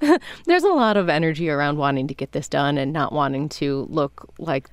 there's 0.46 0.64
a 0.64 0.68
lot 0.68 0.96
of 0.96 1.08
energy 1.08 1.48
around 1.48 1.78
wanting 1.78 2.08
to 2.08 2.14
get 2.14 2.32
this 2.32 2.48
done 2.48 2.78
and 2.78 2.92
not 2.92 3.12
wanting 3.12 3.48
to 3.50 3.86
look 3.90 4.28
like 4.38 4.70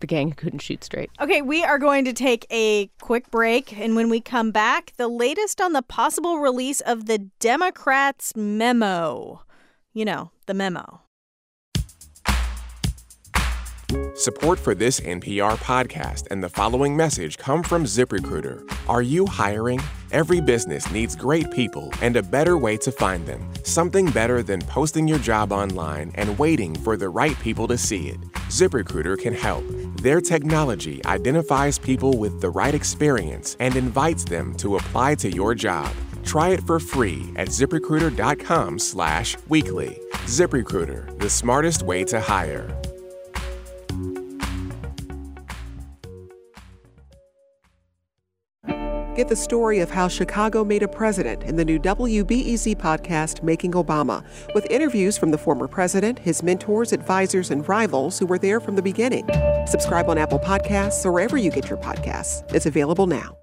the 0.00 0.06
gang 0.06 0.32
couldn't 0.32 0.60
shoot 0.60 0.84
straight. 0.84 1.10
Okay, 1.20 1.42
we 1.42 1.64
are 1.64 1.78
going 1.78 2.04
to 2.04 2.12
take 2.12 2.46
a 2.50 2.86
quick 3.00 3.30
break. 3.30 3.76
And 3.76 3.96
when 3.96 4.08
we 4.08 4.20
come 4.20 4.52
back, 4.52 4.92
the 4.96 5.08
latest 5.08 5.60
on 5.60 5.72
the 5.72 5.82
possible 5.82 6.38
release 6.38 6.80
of 6.80 7.06
the 7.06 7.18
Democrats' 7.40 8.36
memo. 8.36 9.42
You 9.92 10.04
know, 10.04 10.30
the 10.46 10.54
memo. 10.54 11.02
Support 14.18 14.58
for 14.58 14.74
this 14.74 15.00
NPR 15.00 15.56
podcast 15.58 16.26
and 16.30 16.42
the 16.42 16.48
following 16.48 16.96
message 16.96 17.38
come 17.38 17.62
from 17.62 17.84
ZipRecruiter. 17.84 18.68
Are 18.88 19.00
you 19.00 19.26
hiring? 19.26 19.80
Every 20.10 20.40
business 20.40 20.90
needs 20.90 21.14
great 21.14 21.50
people 21.52 21.92
and 22.02 22.16
a 22.16 22.22
better 22.22 22.58
way 22.58 22.76
to 22.78 22.90
find 22.90 23.24
them. 23.26 23.48
Something 23.62 24.10
better 24.10 24.42
than 24.42 24.60
posting 24.62 25.06
your 25.06 25.18
job 25.18 25.52
online 25.52 26.10
and 26.16 26.36
waiting 26.38 26.74
for 26.74 26.96
the 26.96 27.08
right 27.08 27.38
people 27.40 27.68
to 27.68 27.78
see 27.78 28.08
it. 28.08 28.20
ZipRecruiter 28.50 29.18
can 29.18 29.34
help. 29.34 29.64
Their 30.02 30.20
technology 30.20 31.00
identifies 31.06 31.78
people 31.78 32.18
with 32.18 32.40
the 32.40 32.50
right 32.50 32.74
experience 32.74 33.56
and 33.60 33.76
invites 33.76 34.24
them 34.24 34.54
to 34.56 34.76
apply 34.76 35.14
to 35.14 35.30
your 35.30 35.54
job. 35.54 35.94
Try 36.24 36.48
it 36.50 36.66
for 36.66 36.80
free 36.80 37.32
at 37.36 37.48
ziprecruiter.com 37.48 38.80
slash 38.80 39.36
weekly. 39.48 39.98
ZipRecruiter, 40.24 41.18
the 41.20 41.30
smartest 41.30 41.82
way 41.82 42.04
to 42.04 42.20
hire. 42.20 42.82
Get 49.18 49.26
the 49.26 49.34
story 49.34 49.80
of 49.80 49.90
how 49.90 50.06
Chicago 50.06 50.62
made 50.62 50.84
a 50.84 50.86
president 50.86 51.42
in 51.42 51.56
the 51.56 51.64
new 51.64 51.80
WBEZ 51.80 52.76
podcast, 52.76 53.42
Making 53.42 53.72
Obama, 53.72 54.24
with 54.54 54.64
interviews 54.70 55.18
from 55.18 55.32
the 55.32 55.38
former 55.38 55.66
president, 55.66 56.20
his 56.20 56.40
mentors, 56.44 56.92
advisors, 56.92 57.50
and 57.50 57.68
rivals 57.68 58.16
who 58.20 58.26
were 58.26 58.38
there 58.38 58.60
from 58.60 58.76
the 58.76 58.80
beginning. 58.80 59.28
Subscribe 59.66 60.08
on 60.08 60.18
Apple 60.18 60.38
Podcasts 60.38 61.04
or 61.04 61.10
wherever 61.10 61.36
you 61.36 61.50
get 61.50 61.68
your 61.68 61.78
podcasts. 61.78 62.48
It's 62.54 62.66
available 62.66 63.08
now. 63.08 63.36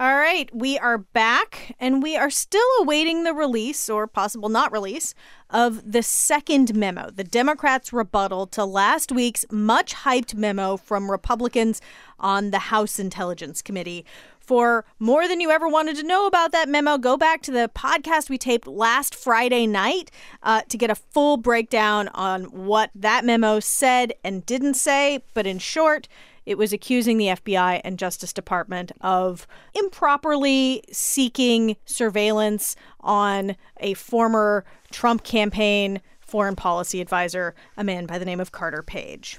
All 0.00 0.16
right, 0.16 0.48
we 0.54 0.78
are 0.78 0.96
back 0.96 1.76
and 1.78 2.02
we 2.02 2.16
are 2.16 2.30
still 2.30 2.66
awaiting 2.80 3.24
the 3.24 3.34
release 3.34 3.90
or 3.90 4.06
possible 4.06 4.48
not 4.48 4.72
release 4.72 5.12
of 5.50 5.92
the 5.92 6.02
second 6.02 6.74
memo, 6.74 7.10
the 7.10 7.22
Democrats' 7.22 7.92
rebuttal 7.92 8.46
to 8.46 8.64
last 8.64 9.12
week's 9.12 9.44
much 9.50 9.94
hyped 9.94 10.34
memo 10.34 10.78
from 10.78 11.10
Republicans 11.10 11.82
on 12.18 12.50
the 12.50 12.60
House 12.60 12.98
Intelligence 12.98 13.60
Committee. 13.60 14.06
For 14.50 14.84
more 14.98 15.28
than 15.28 15.40
you 15.40 15.52
ever 15.52 15.68
wanted 15.68 15.94
to 15.98 16.02
know 16.02 16.26
about 16.26 16.50
that 16.50 16.68
memo, 16.68 16.98
go 16.98 17.16
back 17.16 17.40
to 17.42 17.52
the 17.52 17.70
podcast 17.72 18.28
we 18.28 18.36
taped 18.36 18.66
last 18.66 19.14
Friday 19.14 19.64
night 19.64 20.10
uh, 20.42 20.62
to 20.62 20.76
get 20.76 20.90
a 20.90 20.96
full 20.96 21.36
breakdown 21.36 22.08
on 22.14 22.46
what 22.46 22.90
that 22.96 23.24
memo 23.24 23.60
said 23.60 24.12
and 24.24 24.44
didn't 24.44 24.74
say. 24.74 25.22
But 25.34 25.46
in 25.46 25.60
short, 25.60 26.08
it 26.46 26.58
was 26.58 26.72
accusing 26.72 27.16
the 27.16 27.26
FBI 27.26 27.80
and 27.84 27.96
Justice 27.96 28.32
Department 28.32 28.90
of 29.00 29.46
improperly 29.72 30.82
seeking 30.90 31.76
surveillance 31.84 32.74
on 32.98 33.54
a 33.76 33.94
former 33.94 34.64
Trump 34.90 35.22
campaign 35.22 36.00
foreign 36.18 36.56
policy 36.56 37.00
advisor, 37.00 37.54
a 37.76 37.84
man 37.84 38.04
by 38.04 38.18
the 38.18 38.24
name 38.24 38.40
of 38.40 38.50
Carter 38.50 38.82
Page. 38.82 39.38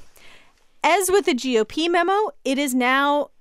As 0.85 1.11
with 1.11 1.25
the 1.25 1.35
GOP 1.35 1.91
memo, 1.91 2.29
it 2.45 2.57
is 2.57 2.73
now 2.73 3.31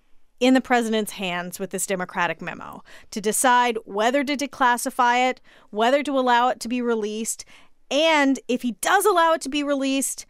in 0.40 0.55
the 0.55 0.61
president's 0.61 1.12
hands 1.12 1.59
with 1.59 1.70
this 1.70 1.87
Democratic 1.87 2.40
memo 2.40 2.83
to 3.11 3.20
decide 3.20 3.79
whether 3.85 4.24
to 4.24 4.37
declassify 4.37 5.31
it, 5.31 5.40
whether 5.70 6.03
to 6.03 6.18
allow 6.18 6.48
it 6.48 6.59
to 6.61 6.68
be 6.68 6.83
released, 6.83 7.44
and 7.90 8.40
if 8.48 8.62
he 8.62 8.72
does 8.81 9.05
allow 9.05 9.35
it 9.35 9.40
to 9.42 9.48
be 9.48 9.62
released, 9.62 10.26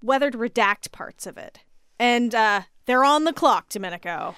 whether 0.00 0.30
to 0.30 0.38
redact 0.38 0.92
parts 0.92 1.26
of 1.26 1.38
it. 1.38 1.60
And 1.98 2.34
uh, 2.34 2.62
they're 2.86 3.04
on 3.04 3.24
the 3.24 3.32
clock, 3.32 3.68
Domenico. 3.68 4.36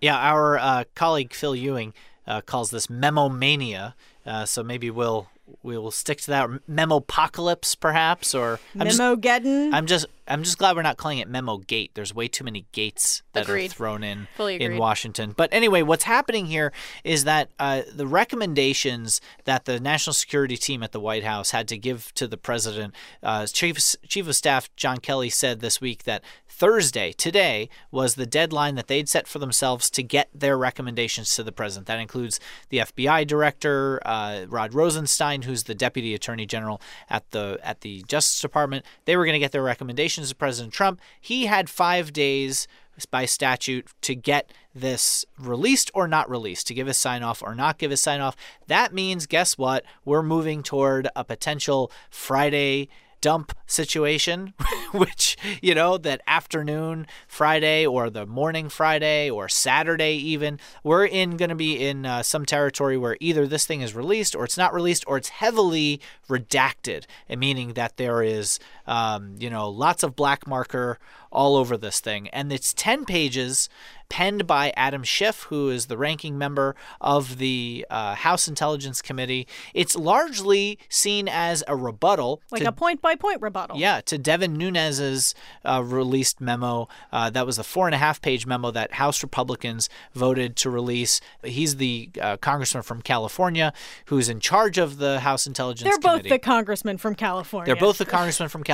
Yeah, 0.00 0.16
our 0.16 0.58
uh, 0.58 0.84
colleague 0.94 1.32
Phil 1.32 1.54
Ewing 1.54 1.94
uh, 2.26 2.40
calls 2.40 2.70
this 2.70 2.88
memo 2.88 3.28
mania. 3.28 3.94
Uh, 4.24 4.44
so 4.44 4.62
maybe 4.62 4.90
we'll 4.90 5.28
we 5.62 5.76
will 5.76 5.90
stick 5.90 6.20
to 6.22 6.30
that 6.30 6.48
memo 6.66 6.96
apocalypse, 6.96 7.74
perhaps, 7.74 8.34
or 8.34 8.58
memo 8.74 9.16
geddon. 9.16 9.72
I'm 9.72 9.86
just 9.86 10.06
I'm 10.28 10.44
just 10.44 10.58
glad 10.58 10.76
we're 10.76 10.82
not 10.82 10.96
calling 10.96 11.18
it 11.18 11.28
memo 11.28 11.58
gate. 11.58 11.92
There's 11.94 12.14
way 12.14 12.28
too 12.28 12.44
many 12.44 12.64
gates 12.72 13.22
that 13.32 13.44
agreed. 13.44 13.70
are 13.70 13.74
thrown 13.74 14.04
in 14.04 14.28
in. 14.38 14.78
Washington. 14.78 15.34
But 15.36 15.52
anyway, 15.52 15.82
what's 15.82 16.04
happening 16.04 16.46
here 16.46 16.72
is 17.02 17.24
that 17.24 17.50
uh, 17.58 17.82
the 17.92 18.06
recommendations 18.06 19.20
that 19.44 19.64
the 19.64 19.80
national 19.80 20.14
security 20.14 20.56
team 20.56 20.82
at 20.82 20.92
the 20.92 21.00
White 21.00 21.24
House 21.24 21.50
had 21.50 21.66
to 21.68 21.78
give 21.78 22.12
to 22.14 22.28
the 22.28 22.36
president, 22.36 22.94
uh, 23.22 23.46
Chief 23.46 23.76
Chief 24.06 24.28
of 24.28 24.36
Staff 24.36 24.74
John 24.76 24.98
Kelly 24.98 25.28
said 25.28 25.60
this 25.60 25.80
week 25.80 26.04
that 26.04 26.22
Thursday, 26.48 27.12
today, 27.12 27.68
was 27.90 28.14
the 28.14 28.26
deadline 28.26 28.76
that 28.76 28.86
they'd 28.86 29.08
set 29.08 29.26
for 29.26 29.38
themselves 29.40 29.90
to 29.90 30.02
get 30.02 30.28
their 30.32 30.56
recommendations 30.56 31.34
to 31.34 31.42
the 31.42 31.50
president. 31.50 31.86
That 31.88 31.98
includes 31.98 32.38
the 32.68 32.78
FBI 32.78 33.26
director, 33.26 34.00
uh, 34.04 34.44
Rod 34.48 34.72
Rosenstein, 34.74 35.42
who's 35.42 35.64
the 35.64 35.74
deputy 35.74 36.14
attorney 36.14 36.46
general 36.46 36.80
at 37.10 37.28
the 37.32 37.58
at 37.64 37.80
the 37.80 38.04
Justice 38.06 38.40
Department. 38.40 38.84
They 39.04 39.16
were 39.16 39.24
going 39.24 39.34
to 39.34 39.40
get 39.40 39.50
their 39.50 39.62
recommendations 39.62 40.11
to 40.14 40.34
President 40.34 40.72
Trump. 40.72 41.00
He 41.20 41.46
had 41.46 41.70
five 41.70 42.12
days 42.12 42.66
by 43.10 43.24
statute 43.24 43.88
to 44.02 44.14
get 44.14 44.52
this 44.74 45.24
released 45.38 45.90
or 45.94 46.06
not 46.06 46.28
released, 46.30 46.66
to 46.66 46.74
give 46.74 46.88
a 46.88 46.94
sign 46.94 47.22
off 47.22 47.42
or 47.42 47.54
not 47.54 47.78
give 47.78 47.90
a 47.90 47.96
sign 47.96 48.20
off. 48.20 48.36
That 48.66 48.92
means, 48.92 49.26
guess 49.26 49.56
what? 49.56 49.84
We're 50.04 50.22
moving 50.22 50.62
toward 50.62 51.08
a 51.16 51.24
potential 51.24 51.90
Friday 52.10 52.88
dump 53.22 53.56
situation, 53.66 54.52
which, 54.92 55.38
you 55.62 55.74
know, 55.74 55.96
that 55.96 56.20
afternoon 56.26 57.06
Friday 57.26 57.86
or 57.86 58.10
the 58.10 58.26
morning 58.26 58.68
Friday 58.68 59.30
or 59.30 59.48
Saturday, 59.48 60.14
even, 60.14 60.58
we're 60.84 61.06
in 61.06 61.38
going 61.38 61.48
to 61.48 61.54
be 61.54 61.82
in 61.86 62.04
uh, 62.04 62.22
some 62.22 62.44
territory 62.44 62.98
where 62.98 63.16
either 63.20 63.46
this 63.46 63.64
thing 63.64 63.80
is 63.80 63.94
released 63.94 64.34
or 64.34 64.44
it's 64.44 64.58
not 64.58 64.74
released 64.74 65.04
or 65.06 65.16
it's 65.16 65.30
heavily 65.30 66.00
redacted, 66.28 67.04
meaning 67.30 67.72
that 67.74 67.96
there 67.96 68.22
is, 68.22 68.58
um, 68.86 69.36
you 69.38 69.50
know, 69.50 69.68
lots 69.68 70.02
of 70.02 70.16
black 70.16 70.46
marker 70.46 70.98
all 71.30 71.56
over 71.56 71.76
this 71.76 72.00
thing. 72.00 72.28
And 72.28 72.52
it's 72.52 72.74
10 72.74 73.04
pages 73.04 73.68
penned 74.12 74.46
by 74.46 74.70
Adam 74.76 75.02
Schiff, 75.02 75.44
who 75.44 75.70
is 75.70 75.86
the 75.86 75.96
ranking 75.96 76.36
member 76.36 76.76
of 77.00 77.38
the 77.38 77.86
uh, 77.88 78.14
House 78.14 78.46
Intelligence 78.46 79.00
Committee. 79.00 79.48
It's 79.72 79.96
largely 79.96 80.78
seen 80.90 81.28
as 81.28 81.64
a 81.66 81.74
rebuttal. 81.74 82.42
Like 82.50 82.60
to, 82.60 82.68
a 82.68 82.72
point 82.72 83.00
by 83.00 83.14
point 83.14 83.40
rebuttal. 83.40 83.78
Yeah, 83.78 84.02
to 84.02 84.18
Devin 84.18 84.52
Nunes's 84.52 85.34
uh, 85.64 85.82
released 85.82 86.42
memo. 86.42 86.88
Uh, 87.10 87.30
that 87.30 87.46
was 87.46 87.58
a 87.58 87.64
four 87.64 87.88
and 87.88 87.94
a 87.94 87.98
half 87.98 88.20
page 88.20 88.44
memo 88.46 88.70
that 88.70 88.92
House 88.92 89.22
Republicans 89.22 89.88
voted 90.12 90.56
to 90.56 90.68
release. 90.68 91.22
He's 91.42 91.76
the 91.76 92.10
uh, 92.20 92.36
congressman 92.36 92.82
from 92.82 93.00
California 93.00 93.72
who's 94.06 94.28
in 94.28 94.40
charge 94.40 94.76
of 94.76 94.98
the 94.98 95.20
House 95.20 95.46
Intelligence 95.46 95.88
They're 95.88 95.98
Committee. 95.98 96.28
both 96.28 96.32
the 96.32 96.38
congressman 96.38 96.98
from 96.98 97.14
California. 97.14 97.64
They're 97.64 97.80
both 97.80 97.96
the 97.96 98.04
congressman 98.18 98.50
from 98.50 98.62
California, 98.62 98.71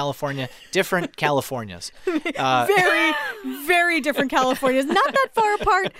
different 0.73 1.17
Californias. 1.17 1.93
Uh, 2.39 2.67
very, 2.67 3.13
very 3.67 4.01
different 4.01 4.31
Californias. 4.31 4.85
Not 4.85 5.13
that 5.13 5.29
far 5.33 5.55
apart. 5.55 5.93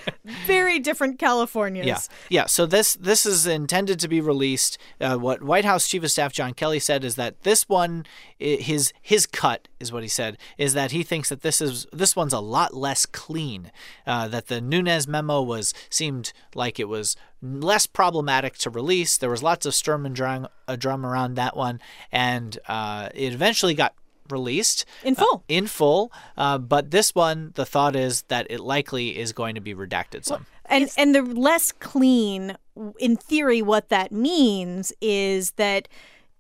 Very 0.47 0.79
different 0.79 1.19
Californias. 1.19 1.87
Yeah, 1.87 1.99
yeah. 2.29 2.47
So 2.47 2.67
this 2.67 2.95
this 2.95 3.27
is 3.27 3.47
intended 3.47 3.99
to 4.01 4.09
be 4.09 4.21
released. 4.21 4.79
Uh, 5.01 5.17
what 5.17 5.43
White 5.43 5.65
House 5.65 5.89
Chief 5.89 6.03
of 6.05 6.11
Staff 6.11 6.33
John 6.33 6.55
Kelly 6.55 6.79
said 6.79 7.03
is 7.03 7.17
that 7.17 7.43
this 7.43 7.69
one, 7.69 8.05
his 8.39 8.93
his 9.03 9.27
cut 9.27 9.69
is 9.81 9.93
what 9.93 10.03
he 10.03 10.09
said 10.09 10.39
is 10.59 10.75
that 10.75 10.91
he 10.93 11.03
thinks 11.03 11.29
that 11.29 11.43
this 11.43 11.61
is 11.61 11.87
this 11.93 12.15
one's 12.15 12.33
a 12.33 12.41
lot 12.41 12.75
less 12.75 13.07
clean. 13.07 13.73
Uh, 14.07 14.29
that 14.29 14.47
the 14.47 14.61
Nunes 14.61 15.09
memo 15.09 15.43
was 15.43 15.75
seemed 15.91 16.33
like 16.55 16.79
it 16.79 16.89
was 16.89 17.17
less 17.43 17.87
problematic 17.87 18.57
to 18.59 18.71
release. 18.71 19.17
There 19.17 19.31
was 19.31 19.43
lots 19.43 19.67
of 19.67 19.75
sturm 19.75 20.07
and 20.07 20.15
drum, 20.15 20.49
uh, 20.67 20.77
drum 20.77 21.05
around 21.07 21.35
that 21.35 21.57
one, 21.57 21.81
and 22.11 22.59
uh, 22.69 23.09
it 23.15 23.33
eventually 23.33 23.75
got 23.75 23.95
released 24.31 24.85
In 25.05 25.15
full. 25.15 25.37
uh, 25.37 25.41
in 25.49 25.67
full. 25.67 26.13
Uh, 26.37 26.59
but 26.59 26.91
this 26.91 27.15
one, 27.15 27.53
the 27.55 27.65
thought 27.65 27.97
is 27.97 28.23
that 28.23 28.47
it 28.51 28.61
likely 28.61 29.19
is 29.19 29.33
going 29.33 29.55
to 29.55 29.61
be 29.61 29.75
redacted 29.75 30.25
some. 30.25 30.47
And 30.67 30.91
and 30.99 31.15
the 31.15 31.23
less 31.23 31.73
clean, 31.73 32.57
in 32.99 33.17
theory, 33.17 33.63
what 33.63 33.89
that 33.89 34.13
means 34.13 34.93
is 35.01 35.53
that 35.53 35.89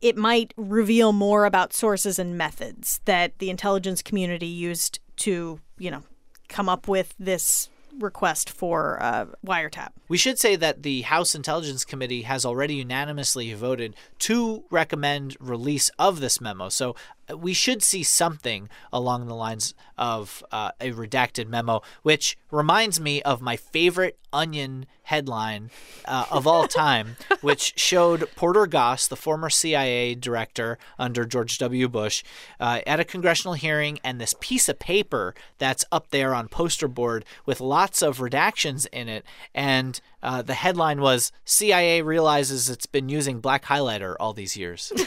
it 0.00 0.16
might 0.16 0.52
reveal 0.56 1.12
more 1.12 1.44
about 1.44 1.72
sources 1.72 2.18
and 2.18 2.36
methods 2.36 3.00
that 3.06 3.38
the 3.38 3.50
intelligence 3.50 4.02
community 4.02 4.46
used 4.46 5.00
to, 5.16 5.60
you 5.78 5.90
know, 5.90 6.02
come 6.48 6.68
up 6.68 6.86
with 6.86 7.14
this 7.18 7.68
request 7.98 8.50
for 8.50 8.98
wiretap. 9.46 9.90
We 10.08 10.16
should 10.16 10.38
say 10.38 10.56
that 10.56 10.82
the 10.82 11.02
House 11.02 11.34
Intelligence 11.34 11.84
Committee 11.84 12.22
has 12.22 12.44
already 12.44 12.74
unanimously 12.74 13.52
voted 13.54 13.94
to 14.20 14.64
recommend 14.70 15.36
release 15.40 15.90
of 15.98 16.20
this 16.20 16.40
memo. 16.40 16.68
So 16.68 16.94
we 17.36 17.52
should 17.52 17.82
see 17.82 18.02
something 18.02 18.68
along 18.92 19.26
the 19.26 19.34
lines 19.34 19.74
of 19.96 20.44
uh, 20.52 20.70
a 20.80 20.92
redacted 20.92 21.48
memo, 21.48 21.82
which 22.02 22.38
reminds 22.50 23.00
me 23.00 23.22
of 23.22 23.40
my 23.40 23.56
favorite 23.56 24.18
Onion 24.32 24.86
headline 25.04 25.70
uh, 26.04 26.26
of 26.30 26.46
all 26.46 26.68
time, 26.68 27.16
which 27.40 27.72
showed 27.76 28.28
Porter 28.36 28.66
Goss, 28.66 29.06
the 29.06 29.16
former 29.16 29.50
CIA 29.50 30.14
director 30.14 30.78
under 30.98 31.24
George 31.24 31.58
W. 31.58 31.88
Bush, 31.88 32.22
uh, 32.60 32.80
at 32.86 33.00
a 33.00 33.04
congressional 33.04 33.54
hearing, 33.54 33.98
and 34.04 34.20
this 34.20 34.34
piece 34.40 34.68
of 34.68 34.78
paper 34.78 35.34
that's 35.58 35.84
up 35.90 36.10
there 36.10 36.34
on 36.34 36.48
poster 36.48 36.88
board 36.88 37.24
with 37.46 37.60
lots 37.60 38.02
of 38.02 38.18
redactions 38.18 38.86
in 38.92 39.08
it. 39.08 39.24
And 39.54 40.00
uh, 40.22 40.42
the 40.42 40.54
headline 40.54 41.00
was 41.00 41.32
CIA 41.44 42.02
realizes 42.02 42.68
it's 42.68 42.86
been 42.86 43.08
using 43.08 43.40
black 43.40 43.64
highlighter 43.64 44.14
all 44.20 44.32
these 44.32 44.56
years. 44.56 44.92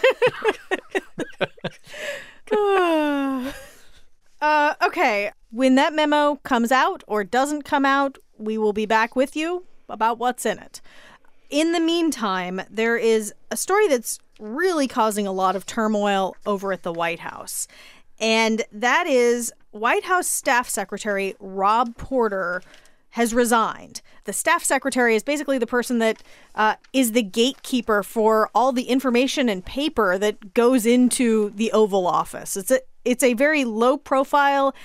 Uh, 4.41 4.73
okay. 4.83 5.31
When 5.51 5.75
that 5.75 5.93
memo 5.93 6.37
comes 6.37 6.71
out 6.71 7.03
or 7.07 7.23
doesn't 7.23 7.61
come 7.63 7.85
out, 7.85 8.17
we 8.37 8.57
will 8.57 8.73
be 8.73 8.85
back 8.85 9.15
with 9.15 9.35
you 9.35 9.65
about 9.87 10.17
what's 10.17 10.45
in 10.45 10.57
it. 10.57 10.81
In 11.49 11.73
the 11.73 11.79
meantime, 11.79 12.61
there 12.69 12.97
is 12.97 13.33
a 13.51 13.57
story 13.57 13.87
that's 13.87 14.17
really 14.39 14.87
causing 14.87 15.27
a 15.27 15.31
lot 15.31 15.55
of 15.55 15.65
turmoil 15.65 16.35
over 16.45 16.73
at 16.73 16.83
the 16.83 16.93
White 16.93 17.19
House. 17.19 17.67
And 18.19 18.63
that 18.71 19.05
is 19.05 19.53
White 19.71 20.05
House 20.05 20.27
Staff 20.27 20.69
Secretary 20.69 21.35
Rob 21.39 21.95
Porter 21.97 22.63
has 23.11 23.33
resigned. 23.33 24.01
The 24.25 24.33
staff 24.33 24.63
secretary 24.63 25.15
is 25.15 25.23
basically 25.23 25.57
the 25.57 25.67
person 25.67 25.99
that 25.99 26.21
uh, 26.55 26.75
is 26.93 27.11
the 27.11 27.23
gatekeeper 27.23 28.03
for 28.03 28.49
all 28.53 28.71
the 28.71 28.83
information 28.83 29.49
and 29.49 29.65
paper 29.65 30.17
that 30.17 30.53
goes 30.53 30.85
into 30.85 31.49
the 31.51 31.71
Oval 31.71 32.07
Office. 32.07 32.55
It's 32.55 32.71
a 32.71 32.79
it's 33.03 33.23
a 33.23 33.33
very 33.33 33.65
low 33.65 33.97
profile 33.97 34.75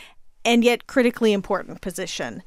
and 0.44 0.64
yet 0.64 0.86
critically 0.86 1.32
important 1.32 1.80
position. 1.80 2.42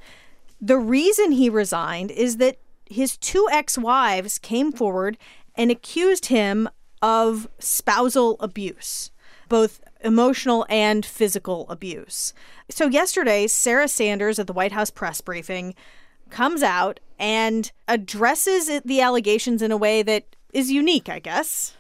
The 0.60 0.78
reason 0.78 1.32
he 1.32 1.50
resigned 1.50 2.12
is 2.12 2.38
that 2.38 2.58
his 2.86 3.18
two 3.18 3.48
ex-wives 3.52 4.40
came 4.40 4.72
forward 4.72 5.18
and 5.56 5.70
accused 5.70 6.28
him 6.28 6.68
of 7.02 7.48
spousal 7.60 8.36
abuse, 8.40 9.12
both 9.48 9.80
emotional 10.02 10.66
and 10.70 11.06
physical 11.06 11.66
abuse. 11.70 12.34
So 12.70 12.88
yesterday, 12.88 13.48
Sarah 13.48 13.88
Sanders 13.88 14.40
at 14.40 14.48
the 14.48 14.54
White 14.54 14.72
House 14.72 14.90
press 14.90 15.22
briefing 15.22 15.76
comes 16.30 16.64
out 16.64 17.00
and 17.18 17.72
addresses 17.88 18.82
the 18.84 19.02
allegations 19.02 19.62
in 19.62 19.72
a 19.72 19.78
way 19.78 20.04
that 20.04 20.36
is 20.54 20.72
unique, 20.72 21.10
I 21.10 21.20
guess. 21.20 21.76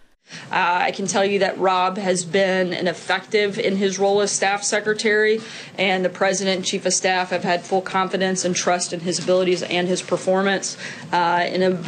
Uh, 0.51 0.77
I 0.81 0.91
can 0.91 1.07
tell 1.07 1.25
you 1.25 1.39
that 1.39 1.57
Rob 1.57 1.97
has 1.97 2.23
been 2.23 2.71
an 2.73 2.87
effective 2.87 3.57
in 3.57 3.77
his 3.77 3.97
role 3.97 4.21
as 4.21 4.31
staff 4.31 4.63
secretary, 4.63 5.41
and 5.77 6.05
the 6.05 6.09
president 6.09 6.57
and 6.57 6.65
chief 6.65 6.85
of 6.85 6.93
staff 6.93 7.31
have 7.31 7.43
had 7.43 7.63
full 7.63 7.81
confidence 7.81 8.45
and 8.45 8.55
trust 8.55 8.93
in 8.93 8.99
his 8.99 9.17
abilities 9.17 9.63
and 9.63 9.87
his 9.87 10.03
performance. 10.03 10.77
Uh, 11.11 11.47
in 11.49 11.63
a 11.63 11.81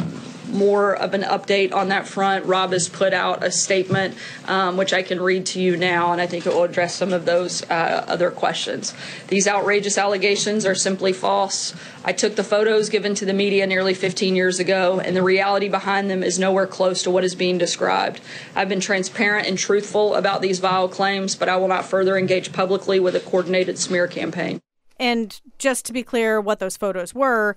more 0.52 0.94
of 0.94 1.14
an 1.14 1.22
update 1.22 1.72
on 1.72 1.88
that 1.88 2.06
front. 2.06 2.44
Rob 2.46 2.72
has 2.72 2.88
put 2.88 3.12
out 3.12 3.42
a 3.42 3.50
statement, 3.50 4.14
um, 4.46 4.76
which 4.76 4.92
I 4.92 5.02
can 5.02 5.20
read 5.20 5.46
to 5.46 5.60
you 5.60 5.76
now, 5.76 6.12
and 6.12 6.20
I 6.20 6.26
think 6.26 6.46
it 6.46 6.52
will 6.52 6.64
address 6.64 6.94
some 6.94 7.12
of 7.12 7.24
those 7.24 7.62
uh, 7.70 8.04
other 8.06 8.30
questions. 8.30 8.94
These 9.28 9.48
outrageous 9.48 9.98
allegations 9.98 10.66
are 10.66 10.74
simply 10.74 11.12
false. 11.12 11.74
I 12.04 12.12
took 12.12 12.36
the 12.36 12.44
photos 12.44 12.88
given 12.88 13.14
to 13.16 13.24
the 13.24 13.32
media 13.32 13.66
nearly 13.66 13.94
15 13.94 14.36
years 14.36 14.58
ago, 14.58 15.00
and 15.00 15.16
the 15.16 15.22
reality 15.22 15.68
behind 15.68 16.10
them 16.10 16.22
is 16.22 16.38
nowhere 16.38 16.66
close 16.66 17.02
to 17.04 17.10
what 17.10 17.24
is 17.24 17.34
being 17.34 17.58
described. 17.58 18.20
I've 18.54 18.68
been 18.68 18.80
transparent 18.80 19.46
and 19.46 19.56
truthful 19.56 20.14
about 20.14 20.42
these 20.42 20.58
vile 20.58 20.88
claims, 20.88 21.34
but 21.36 21.48
I 21.48 21.56
will 21.56 21.68
not 21.68 21.84
further 21.84 22.16
engage 22.16 22.52
publicly 22.52 23.00
with 23.00 23.14
a 23.14 23.20
coordinated 23.20 23.78
smear 23.78 24.06
campaign. 24.06 24.60
And 24.98 25.40
just 25.58 25.84
to 25.86 25.92
be 25.92 26.02
clear, 26.02 26.40
what 26.40 26.58
those 26.58 26.76
photos 26.76 27.14
were, 27.14 27.56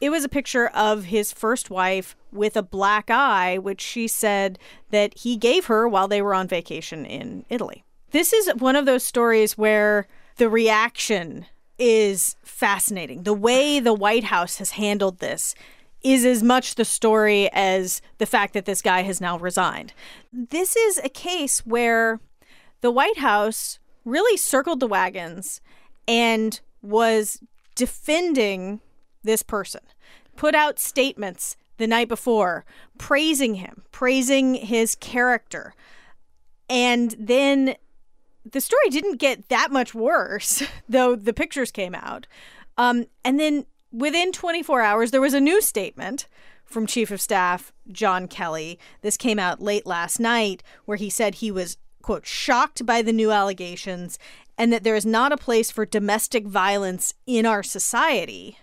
it 0.00 0.10
was 0.10 0.24
a 0.24 0.28
picture 0.28 0.68
of 0.68 1.04
his 1.04 1.32
first 1.32 1.70
wife 1.70 2.16
with 2.32 2.56
a 2.56 2.62
black 2.62 3.10
eye, 3.10 3.58
which 3.58 3.80
she 3.80 4.06
said 4.06 4.58
that 4.90 5.18
he 5.18 5.36
gave 5.36 5.66
her 5.66 5.88
while 5.88 6.08
they 6.08 6.20
were 6.20 6.34
on 6.34 6.48
vacation 6.48 7.06
in 7.06 7.44
Italy. 7.48 7.84
This 8.10 8.32
is 8.32 8.50
one 8.58 8.76
of 8.76 8.86
those 8.86 9.02
stories 9.02 9.56
where 9.56 10.06
the 10.36 10.48
reaction 10.48 11.46
is 11.78 12.36
fascinating. 12.42 13.22
The 13.22 13.34
way 13.34 13.80
the 13.80 13.94
White 13.94 14.24
House 14.24 14.58
has 14.58 14.70
handled 14.70 15.18
this 15.18 15.54
is 16.02 16.24
as 16.24 16.42
much 16.42 16.74
the 16.74 16.84
story 16.84 17.50
as 17.52 18.00
the 18.18 18.26
fact 18.26 18.54
that 18.54 18.64
this 18.64 18.82
guy 18.82 19.02
has 19.02 19.20
now 19.20 19.38
resigned. 19.38 19.92
This 20.32 20.76
is 20.76 20.98
a 20.98 21.08
case 21.08 21.66
where 21.66 22.20
the 22.80 22.90
White 22.90 23.18
House 23.18 23.78
really 24.04 24.36
circled 24.36 24.80
the 24.80 24.86
wagons 24.86 25.60
and 26.06 26.60
was 26.80 27.40
defending 27.74 28.80
this 29.26 29.42
person, 29.42 29.82
put 30.36 30.54
out 30.54 30.78
statements 30.78 31.56
the 31.76 31.86
night 31.86 32.08
before 32.08 32.64
praising 32.98 33.56
him, 33.56 33.82
praising 33.92 34.54
his 34.54 34.94
character. 34.94 35.74
And 36.68 37.14
then 37.18 37.76
the 38.50 38.60
story 38.60 38.88
didn't 38.90 39.16
get 39.16 39.48
that 39.48 39.70
much 39.70 39.94
worse, 39.94 40.62
though 40.88 41.16
the 41.16 41.32
pictures 41.34 41.70
came 41.70 41.94
out. 41.94 42.26
Um, 42.78 43.06
and 43.24 43.38
then 43.38 43.66
within 43.92 44.32
24 44.32 44.80
hours, 44.80 45.10
there 45.10 45.20
was 45.20 45.34
a 45.34 45.40
new 45.40 45.60
statement 45.60 46.26
from 46.64 46.86
Chief 46.86 47.10
of 47.10 47.20
Staff 47.20 47.72
John 47.90 48.26
Kelly. 48.28 48.78
This 49.02 49.16
came 49.16 49.38
out 49.38 49.62
late 49.62 49.86
last 49.86 50.18
night, 50.18 50.62
where 50.84 50.96
he 50.96 51.10
said 51.10 51.36
he 51.36 51.50
was, 51.50 51.76
quote, 52.02 52.26
shocked 52.26 52.84
by 52.84 53.02
the 53.02 53.12
new 53.12 53.30
allegations 53.30 54.18
and 54.58 54.72
that 54.72 54.84
there 54.84 54.96
is 54.96 55.06
not 55.06 55.32
a 55.32 55.36
place 55.36 55.70
for 55.70 55.84
domestic 55.84 56.46
violence 56.46 57.14
in 57.26 57.44
our 57.46 57.62
society. 57.62 58.58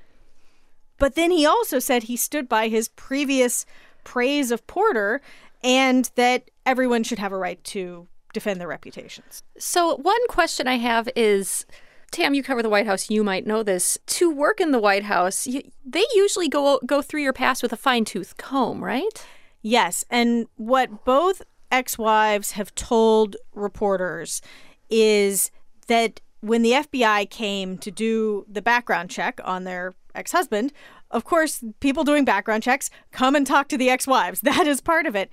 But 1.03 1.15
then 1.15 1.31
he 1.31 1.45
also 1.45 1.79
said 1.79 2.03
he 2.03 2.15
stood 2.15 2.47
by 2.47 2.69
his 2.69 2.87
previous 2.87 3.65
praise 4.05 4.51
of 4.51 4.65
Porter 4.67 5.19
and 5.61 6.09
that 6.15 6.49
everyone 6.65 7.03
should 7.03 7.19
have 7.19 7.33
a 7.33 7.37
right 7.37 7.61
to 7.65 8.07
defend 8.31 8.61
their 8.61 8.69
reputations. 8.69 9.43
So, 9.57 9.97
one 9.97 10.25
question 10.29 10.65
I 10.65 10.77
have 10.77 11.09
is 11.13 11.65
Tam, 12.11 12.33
you 12.33 12.41
cover 12.41 12.63
the 12.63 12.69
White 12.69 12.85
House. 12.85 13.09
You 13.09 13.21
might 13.21 13.45
know 13.45 13.63
this. 13.63 13.97
To 14.05 14.33
work 14.33 14.61
in 14.61 14.71
the 14.71 14.79
White 14.79 15.03
House, 15.03 15.45
you, 15.45 15.69
they 15.83 16.05
usually 16.15 16.47
go 16.47 16.79
go 16.85 17.01
through 17.01 17.23
your 17.23 17.33
past 17.33 17.61
with 17.61 17.73
a 17.73 17.77
fine 17.77 18.05
tooth 18.05 18.37
comb, 18.37 18.81
right? 18.81 19.27
Yes, 19.61 20.05
and 20.09 20.47
what 20.55 21.03
both 21.03 21.41
ex-wives 21.69 22.51
have 22.51 22.73
told 22.75 23.35
reporters 23.53 24.41
is 24.89 25.51
that 25.87 26.21
when 26.39 26.61
the 26.61 26.71
FBI 26.71 27.29
came 27.29 27.77
to 27.79 27.91
do 27.91 28.45
the 28.49 28.61
background 28.61 29.09
check 29.09 29.41
on 29.43 29.65
their 29.65 29.93
ex 30.15 30.31
husband, 30.31 30.73
of 31.11 31.23
course, 31.23 31.63
people 31.79 32.03
doing 32.03 32.25
background 32.25 32.63
checks 32.63 32.89
come 33.11 33.35
and 33.35 33.45
talk 33.45 33.67
to 33.69 33.77
the 33.77 33.89
ex 33.89 34.07
wives. 34.07 34.41
That 34.53 34.67
is 34.67 34.81
part 34.81 35.05
of 35.05 35.15
it. 35.15 35.29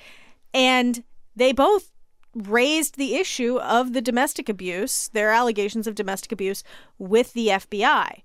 And 0.54 1.04
they 1.36 1.52
both 1.52 1.90
raised 2.34 2.96
the 2.96 3.16
issue 3.16 3.58
of 3.58 3.92
the 3.92 4.00
domestic 4.00 4.48
abuse, 4.48 5.08
their 5.08 5.30
allegations 5.30 5.86
of 5.86 5.94
domestic 5.94 6.32
abuse, 6.32 6.62
with 6.98 7.32
the 7.32 7.48
FBI. 7.48 8.22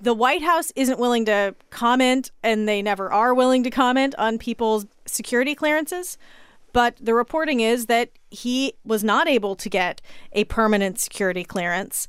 The 0.00 0.14
White 0.14 0.42
House 0.42 0.72
isn't 0.74 0.98
willing 0.98 1.24
to 1.26 1.54
comment, 1.70 2.32
and 2.42 2.68
they 2.68 2.82
never 2.82 3.12
are 3.12 3.32
willing 3.32 3.62
to 3.62 3.70
comment 3.70 4.14
on 4.18 4.38
people's 4.38 4.86
security 5.06 5.54
clearances. 5.54 6.18
But 6.72 6.96
the 7.00 7.14
reporting 7.14 7.60
is 7.60 7.86
that 7.86 8.10
he 8.30 8.74
was 8.84 9.04
not 9.04 9.28
able 9.28 9.54
to 9.54 9.68
get 9.68 10.02
a 10.32 10.44
permanent 10.44 10.98
security 10.98 11.44
clearance. 11.44 12.08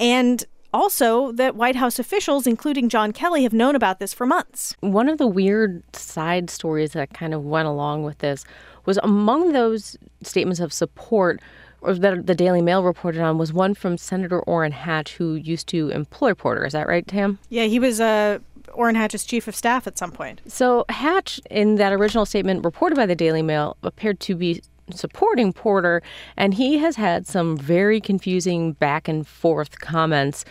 And 0.00 0.44
also 0.72 1.32
that 1.32 1.56
White 1.56 1.76
House 1.76 1.98
officials, 1.98 2.46
including 2.46 2.88
John 2.88 3.12
Kelly, 3.12 3.42
have 3.42 3.52
known 3.52 3.74
about 3.74 3.98
this 3.98 4.14
for 4.14 4.26
months. 4.26 4.74
One 4.80 5.08
of 5.08 5.18
the 5.18 5.26
weird 5.26 5.82
side 5.94 6.50
stories 6.50 6.92
that 6.92 7.12
kind 7.12 7.34
of 7.34 7.44
went 7.44 7.68
along 7.68 8.04
with 8.04 8.18
this 8.18 8.44
was 8.86 8.98
among 9.02 9.52
those 9.52 9.96
statements 10.22 10.60
of 10.60 10.72
support 10.72 11.40
or 11.82 11.94
that 11.94 12.26
the 12.26 12.34
Daily 12.34 12.60
Mail 12.60 12.82
reported 12.82 13.20
on 13.20 13.38
was 13.38 13.52
one 13.52 13.74
from 13.74 13.96
Senator 13.96 14.40
Orrin 14.40 14.72
Hatch, 14.72 15.14
who 15.14 15.34
used 15.34 15.66
to 15.68 15.88
employ 15.90 16.34
Porter. 16.34 16.66
Is 16.66 16.74
that 16.74 16.86
right, 16.86 17.06
Tam? 17.06 17.38
Yeah, 17.48 17.64
he 17.64 17.78
was 17.78 18.00
uh, 18.00 18.38
Orrin 18.72 18.96
Hatch's 18.96 19.24
chief 19.24 19.48
of 19.48 19.56
staff 19.56 19.86
at 19.86 19.98
some 19.98 20.12
point. 20.12 20.40
So 20.46 20.84
Hatch, 20.88 21.40
in 21.50 21.76
that 21.76 21.92
original 21.92 22.26
statement 22.26 22.64
reported 22.64 22.96
by 22.96 23.06
the 23.06 23.14
Daily 23.14 23.42
Mail, 23.42 23.76
appeared 23.82 24.20
to 24.20 24.34
be 24.34 24.62
supporting 24.92 25.52
Porter, 25.52 26.02
and 26.36 26.54
he 26.54 26.78
has 26.78 26.96
had 26.96 27.26
some 27.26 27.56
very 27.56 28.00
confusing 28.00 28.72
back 28.72 29.08
and 29.08 29.26
forth 29.26 29.80
comments 29.80 30.44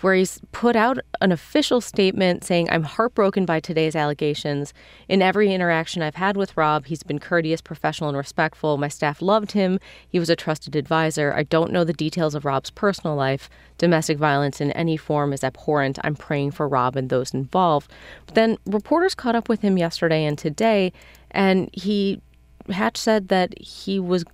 where 0.00 0.14
he's 0.14 0.40
put 0.52 0.76
out 0.76 0.98
an 1.20 1.32
official 1.32 1.80
statement 1.80 2.44
saying, 2.44 2.68
I'm 2.70 2.82
heartbroken 2.82 3.46
by 3.46 3.60
today's 3.60 3.96
allegations. 3.96 4.74
In 5.08 5.22
every 5.22 5.52
interaction 5.52 6.02
I've 6.02 6.16
had 6.16 6.36
with 6.36 6.56
Rob, 6.56 6.86
he's 6.86 7.02
been 7.02 7.18
courteous, 7.18 7.60
professional, 7.60 8.10
and 8.10 8.18
respectful. 8.18 8.76
My 8.76 8.88
staff 8.88 9.22
loved 9.22 9.52
him. 9.52 9.78
He 10.08 10.18
was 10.18 10.28
a 10.28 10.36
trusted 10.36 10.76
advisor. 10.76 11.32
I 11.34 11.44
don't 11.44 11.72
know 11.72 11.84
the 11.84 11.94
details 11.94 12.34
of 12.34 12.44
Rob's 12.44 12.70
personal 12.70 13.16
life. 13.16 13.48
Domestic 13.78 14.18
violence 14.18 14.60
in 14.60 14.70
any 14.72 14.96
form 14.96 15.32
is 15.32 15.42
abhorrent. 15.42 15.98
I'm 16.04 16.16
praying 16.16 16.50
for 16.50 16.68
Rob 16.68 16.96
and 16.96 17.08
those 17.08 17.32
involved. 17.32 17.90
But 18.26 18.34
then 18.34 18.58
reporters 18.66 19.14
caught 19.14 19.36
up 19.36 19.48
with 19.48 19.62
him 19.62 19.78
yesterday 19.78 20.24
and 20.24 20.36
today, 20.36 20.92
and 21.30 21.70
he 21.72 22.20
Hatch 22.70 22.96
said 22.96 23.28
that 23.28 23.58
he 23.58 23.98
was 23.98 24.24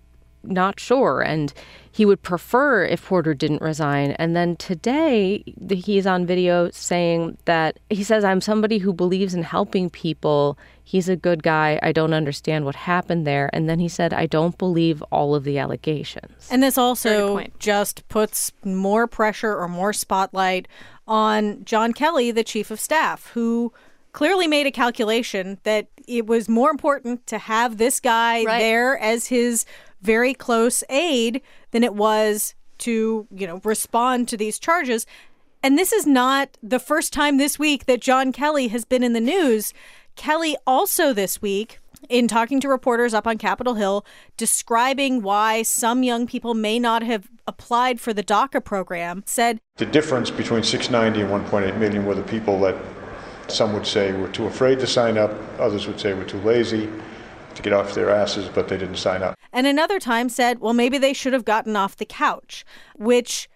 not 0.45 0.81
sure 0.81 1.21
and 1.21 1.53
he 1.91 2.07
would 2.07 2.23
prefer 2.23 2.85
if 2.85 3.05
Porter 3.07 3.35
didn't 3.35 3.61
resign. 3.61 4.13
And 4.13 4.35
then 4.35 4.57
today, 4.57 5.45
he's 5.69 6.07
on 6.07 6.25
video 6.25 6.71
saying 6.71 7.37
that 7.45 7.79
he 7.91 8.03
says, 8.03 8.25
I'm 8.25 8.41
somebody 8.41 8.79
who 8.79 8.95
believes 8.95 9.35
in 9.35 9.43
helping 9.43 9.91
people. 9.91 10.59
He's 10.83 11.11
a 11.11 11.17
good 11.17 11.43
guy. 11.43 11.79
I 11.83 11.93
don't 11.93 12.15
understand 12.15 12.65
what 12.65 12.75
happened 12.75 13.27
there. 13.27 13.51
And 13.53 13.69
then 13.69 13.79
he 13.79 13.89
said, 13.89 14.15
I 14.15 14.25
don't 14.25 14.57
believe 14.57 15.03
all 15.13 15.35
of 15.35 15.45
the 15.45 15.59
allegations. 15.59 16.49
And 16.51 16.63
this 16.63 16.79
also 16.79 17.45
just 17.59 18.09
puts 18.09 18.53
more 18.65 19.07
pressure 19.07 19.55
or 19.55 19.69
more 19.69 19.93
spotlight 19.93 20.69
on 21.07 21.63
John 21.65 21.93
Kelly, 21.93 22.31
the 22.31 22.45
chief 22.45 22.71
of 22.71 22.81
staff, 22.81 23.31
who 23.35 23.71
clearly 24.13 24.47
made 24.47 24.67
a 24.67 24.71
calculation 24.71 25.59
that 25.65 25.89
it 26.19 26.27
was 26.27 26.49
more 26.49 26.71
important 26.71 27.27
to 27.29 27.39
have 27.39 27.79
this 27.79 28.01
guy 28.01 28.45
right. 28.45 28.59
there 28.59 28.99
as 28.99 29.29
his 29.29 29.65
very 30.03 30.35
close 30.35 30.85
aide 30.89 31.41
than 31.71 31.83
it 31.83 31.95
was 31.95 32.55
to, 32.79 33.27
you 33.31 33.47
know, 33.47 33.61
respond 33.65 34.29
to 34.29 34.37
these 34.37 34.59
charges. 34.59 35.07
And 35.63 35.79
this 35.79 35.93
is 35.93 36.07
not 36.07 36.59
the 36.63 36.81
first 36.81 37.13
time 37.13 37.39
this 37.39 37.59
week 37.59 37.87
that 37.87 38.01
John 38.01 38.33
Kelly 38.33 38.69
has 38.69 38.85
been 38.85 39.03
in 39.03 39.13
the 39.13 39.21
news. 39.21 39.73
Kelly 40.17 40.57
also 40.67 41.13
this 41.13 41.41
week 41.41 41.79
in 42.09 42.27
talking 42.27 42.61
to 42.61 42.69
reporters 42.69 43.15
up 43.15 43.27
on 43.27 43.39
Capitol 43.39 43.75
Hill, 43.75 44.05
describing 44.37 45.23
why 45.23 45.63
some 45.63 46.03
young 46.03 46.27
people 46.27 46.55
may 46.55 46.79
not 46.79 47.03
have 47.03 47.29
applied 47.47 48.01
for 48.01 48.13
the 48.13 48.23
DACA 48.23 48.65
program, 48.65 49.23
said 49.27 49.61
The 49.77 49.87
difference 49.87 50.31
between 50.31 50.63
690 50.63 51.33
and 51.33 51.47
1.8 51.47 51.79
million 51.79 52.05
were 52.05 52.15
the 52.15 52.23
people 52.23 52.59
that 52.61 52.77
some 53.49 53.73
would 53.73 53.87
say 53.87 54.13
we're 54.13 54.31
too 54.31 54.47
afraid 54.47 54.79
to 54.81 54.87
sign 54.87 55.19
up, 55.19 55.33
others 55.59 55.87
would 55.87 56.01
say 56.01 56.15
we're 56.15 56.25
too 56.25 56.41
lazy 56.41 56.89
to 57.55 57.63
get 57.63 57.73
off 57.73 57.95
their 57.95 58.11
asses, 58.11 58.49
but 58.49 58.69
they 58.69 58.79
didn't 58.79 58.97
sign 58.97 59.23
up. 59.23 59.39
And 59.53 59.67
another 59.67 60.01
time 60.01 60.29
said, 60.29 60.61
well, 60.61 60.73
maybe 60.73 60.99
they 60.99 61.13
should 61.13 61.33
have 61.33 61.45
gotten 61.45 61.77
off 61.77 61.97
the 61.97 62.07
couch, 62.07 62.65
which 62.97 63.49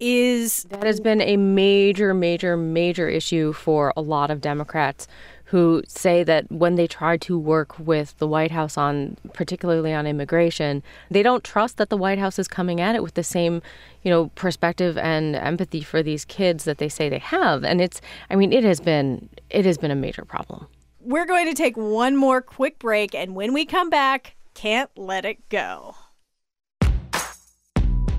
is 0.00 0.64
that 0.64 0.82
has 0.82 1.00
been 1.00 1.20
a 1.20 1.36
major, 1.36 2.12
major, 2.12 2.56
major 2.56 3.08
issue 3.08 3.52
for 3.52 3.92
a 3.96 4.02
lot 4.02 4.30
of 4.30 4.40
Democrats 4.40 5.06
who 5.46 5.82
say 5.86 6.24
that 6.24 6.50
when 6.50 6.74
they 6.74 6.86
try 6.86 7.16
to 7.18 7.38
work 7.38 7.78
with 7.78 8.16
the 8.18 8.26
White 8.26 8.50
House 8.50 8.78
on, 8.78 9.16
particularly 9.32 9.92
on 9.92 10.06
immigration, 10.06 10.82
they 11.10 11.22
don't 11.22 11.44
trust 11.44 11.76
that 11.76 11.90
the 11.90 11.96
White 11.96 12.18
House 12.18 12.38
is 12.38 12.48
coming 12.48 12.80
at 12.80 12.94
it 12.94 13.02
with 13.02 13.14
the 13.14 13.22
same, 13.22 13.60
you 14.02 14.10
know, 14.10 14.30
perspective 14.34 14.96
and 14.96 15.36
empathy 15.36 15.82
for 15.82 16.02
these 16.02 16.24
kids 16.24 16.64
that 16.64 16.78
they 16.78 16.88
say 16.88 17.08
they 17.08 17.18
have. 17.18 17.62
And 17.62 17.80
it's, 17.80 18.00
I 18.30 18.36
mean, 18.36 18.52
it 18.52 18.64
has 18.64 18.80
been, 18.80 19.28
it 19.50 19.64
has 19.66 19.76
been 19.76 19.90
a 19.90 19.96
major 19.96 20.24
problem. 20.24 20.66
We're 21.00 21.26
going 21.26 21.46
to 21.46 21.54
take 21.54 21.76
one 21.76 22.16
more 22.16 22.40
quick 22.40 22.78
break, 22.78 23.14
and 23.14 23.34
when 23.34 23.52
we 23.52 23.66
come 23.66 23.90
back, 23.90 24.36
can't 24.54 24.90
let 24.96 25.26
it 25.26 25.48
go. 25.50 25.94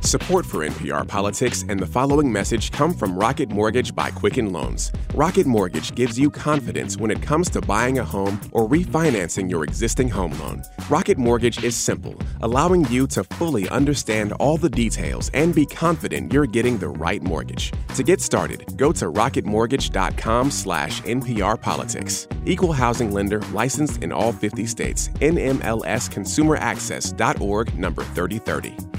Support 0.05 0.45
for 0.45 0.59
NPR 0.59 1.07
Politics 1.07 1.65
and 1.67 1.79
the 1.79 1.87
following 1.87 2.31
message 2.31 2.71
come 2.71 2.93
from 2.93 3.17
Rocket 3.17 3.49
Mortgage 3.49 3.95
by 3.95 4.11
Quicken 4.11 4.53
Loans. 4.53 4.91
Rocket 5.15 5.47
Mortgage 5.47 5.95
gives 5.95 6.19
you 6.19 6.29
confidence 6.29 6.95
when 6.95 7.09
it 7.09 7.23
comes 7.23 7.49
to 7.49 7.59
buying 7.59 7.97
a 7.97 8.03
home 8.03 8.39
or 8.51 8.69
refinancing 8.69 9.49
your 9.49 9.63
existing 9.63 10.07
home 10.07 10.37
loan. 10.39 10.61
Rocket 10.91 11.17
Mortgage 11.17 11.63
is 11.63 11.75
simple, 11.75 12.13
allowing 12.43 12.85
you 12.85 13.07
to 13.07 13.23
fully 13.23 13.67
understand 13.69 14.31
all 14.33 14.57
the 14.57 14.69
details 14.69 15.31
and 15.33 15.55
be 15.55 15.65
confident 15.65 16.31
you're 16.31 16.45
getting 16.45 16.77
the 16.77 16.89
right 16.89 17.23
mortgage. 17.23 17.73
To 17.95 18.03
get 18.03 18.21
started, 18.21 18.77
go 18.77 18.91
to 18.91 19.11
rocketmortgage.com 19.11 20.51
slash 20.51 21.01
NPR 21.01 21.59
Politics. 21.59 22.27
Equal 22.45 22.73
housing 22.73 23.11
lender 23.11 23.41
licensed 23.53 24.03
in 24.03 24.11
all 24.11 24.31
50 24.31 24.67
states. 24.67 25.09
NMLSconsumeraccess.org 25.09 27.75
number 27.75 28.03
3030. 28.03 28.94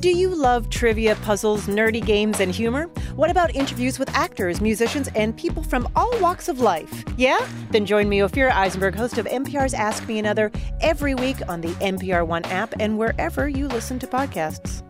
Do 0.00 0.08
you 0.08 0.34
love 0.34 0.70
trivia, 0.70 1.14
puzzles, 1.16 1.66
nerdy 1.66 2.02
games, 2.02 2.40
and 2.40 2.50
humor? 2.50 2.86
What 3.16 3.30
about 3.30 3.54
interviews 3.54 3.98
with 3.98 4.08
actors, 4.16 4.58
musicians, 4.58 5.08
and 5.08 5.36
people 5.36 5.62
from 5.62 5.86
all 5.94 6.10
walks 6.20 6.48
of 6.48 6.60
life? 6.60 7.04
Yeah? 7.18 7.46
Then 7.70 7.84
join 7.84 8.08
me, 8.08 8.20
Ophira 8.20 8.50
Eisenberg, 8.50 8.94
host 8.94 9.18
of 9.18 9.26
NPR's 9.26 9.74
Ask 9.74 10.08
Me 10.08 10.18
Another, 10.18 10.50
every 10.80 11.14
week 11.14 11.36
on 11.50 11.60
the 11.60 11.68
NPR 11.82 12.26
One 12.26 12.44
app 12.44 12.72
and 12.80 12.96
wherever 12.96 13.46
you 13.46 13.68
listen 13.68 13.98
to 13.98 14.06
podcasts. 14.06 14.82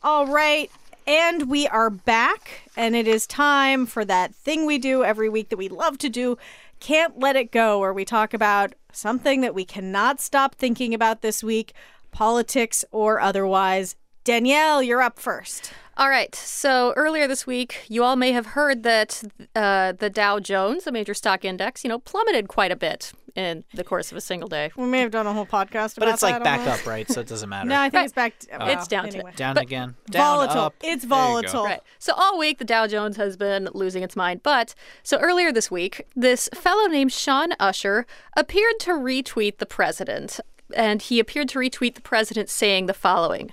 All 0.00 0.28
right. 0.28 0.70
And 1.08 1.50
we 1.50 1.66
are 1.66 1.90
back, 1.90 2.70
and 2.76 2.94
it 2.94 3.08
is 3.08 3.26
time 3.26 3.86
for 3.86 4.04
that 4.04 4.32
thing 4.32 4.64
we 4.64 4.78
do 4.78 5.02
every 5.02 5.28
week 5.28 5.48
that 5.48 5.56
we 5.56 5.68
love 5.68 5.98
to 5.98 6.08
do 6.08 6.38
Can't 6.82 7.20
Let 7.20 7.36
It 7.36 7.52
Go, 7.52 7.78
where 7.78 7.92
we 7.92 8.04
talk 8.04 8.34
about 8.34 8.74
something 8.90 9.40
that 9.42 9.54
we 9.54 9.64
cannot 9.64 10.20
stop 10.20 10.56
thinking 10.56 10.92
about 10.92 11.22
this 11.22 11.40
week, 11.40 11.74
politics 12.10 12.84
or 12.90 13.20
otherwise. 13.20 13.94
Danielle, 14.24 14.82
you're 14.82 15.00
up 15.00 15.20
first. 15.20 15.72
All 15.96 16.08
right. 16.08 16.34
So 16.34 16.92
earlier 16.96 17.28
this 17.28 17.46
week, 17.46 17.84
you 17.88 18.02
all 18.02 18.16
may 18.16 18.32
have 18.32 18.46
heard 18.46 18.82
that 18.82 19.22
uh, 19.54 19.92
the 19.92 20.10
Dow 20.10 20.40
Jones, 20.40 20.82
the 20.82 20.90
major 20.90 21.14
stock 21.14 21.44
index, 21.44 21.84
you 21.84 21.88
know, 21.88 22.00
plummeted 22.00 22.48
quite 22.48 22.72
a 22.72 22.76
bit 22.76 23.12
in 23.34 23.64
the 23.74 23.82
course 23.84 24.10
of 24.12 24.18
a 24.18 24.20
single 24.20 24.48
day. 24.48 24.70
We 24.76 24.86
may 24.86 25.00
have 25.00 25.10
done 25.10 25.26
a 25.26 25.32
whole 25.32 25.46
podcast 25.46 25.96
about 25.96 25.96
the 25.96 26.00
But 26.00 26.08
it's 26.10 26.22
like 26.22 26.34
that, 26.34 26.44
back 26.44 26.60
I 26.66 26.72
up, 26.72 26.86
right? 26.86 27.10
So 27.10 27.20
it 27.20 27.26
doesn't 27.28 27.48
matter. 27.48 27.68
No, 27.68 27.76
I 27.80 27.84
think 27.90 27.94
Right. 27.94 28.04
it's 28.04 28.12
back. 28.12 28.38
To, 28.40 28.48
Oh. 28.62 28.64
Uh, 28.66 28.68
it's 28.70 28.86
down 28.88 29.04
to- 29.08 29.16
anyway. 29.16 29.32
Down 29.36 29.54
But- 29.54 29.62
again. 29.64 29.94
Down, 30.10 30.36
volatile. 30.36 30.60
up. 30.64 30.74
It's 30.82 31.04
There 31.04 31.18
you 31.18 31.24
go. 31.24 31.30
volatile. 31.32 31.64
Right. 31.64 31.80
So 31.98 32.12
all 32.14 32.38
week 32.38 32.58
the 32.58 32.64
Dow 32.64 32.86
Jones 32.86 33.16
has 33.16 33.36
been 33.36 33.68
losing 33.72 34.02
its 34.02 34.14
mind. 34.16 34.42
But 34.42 34.74
so 35.02 35.18
earlier 35.18 35.50
this 35.52 35.70
week, 35.70 36.06
this 36.14 36.48
fellow 36.54 36.86
named 36.88 37.12
Sean 37.12 37.52
Usher 37.58 38.06
appeared 38.36 38.78
to 38.80 38.92
retweet 38.92 39.58
the 39.58 39.66
president. 39.66 40.38
And 40.74 41.02
he 41.02 41.18
appeared 41.20 41.48
to 41.50 41.58
retweet 41.58 41.94
the 41.96 42.00
president 42.00 42.48
saying 42.48 42.86
the 42.86 42.94
following. 42.94 43.52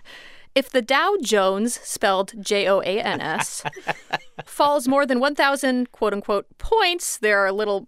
If 0.55 0.69
the 0.69 0.81
Dow 0.81 1.15
Jones, 1.21 1.79
spelled 1.83 2.33
J 2.43 2.67
O 2.67 2.79
A 2.81 2.99
N 3.01 3.21
S, 3.21 3.61
falls 4.45 4.87
more 4.87 5.05
than 5.05 5.19
1,000 5.19 5.91
quote 5.91 6.13
unquote 6.13 6.45
points, 6.57 7.17
there 7.17 7.39
are 7.39 7.51
little 7.51 7.87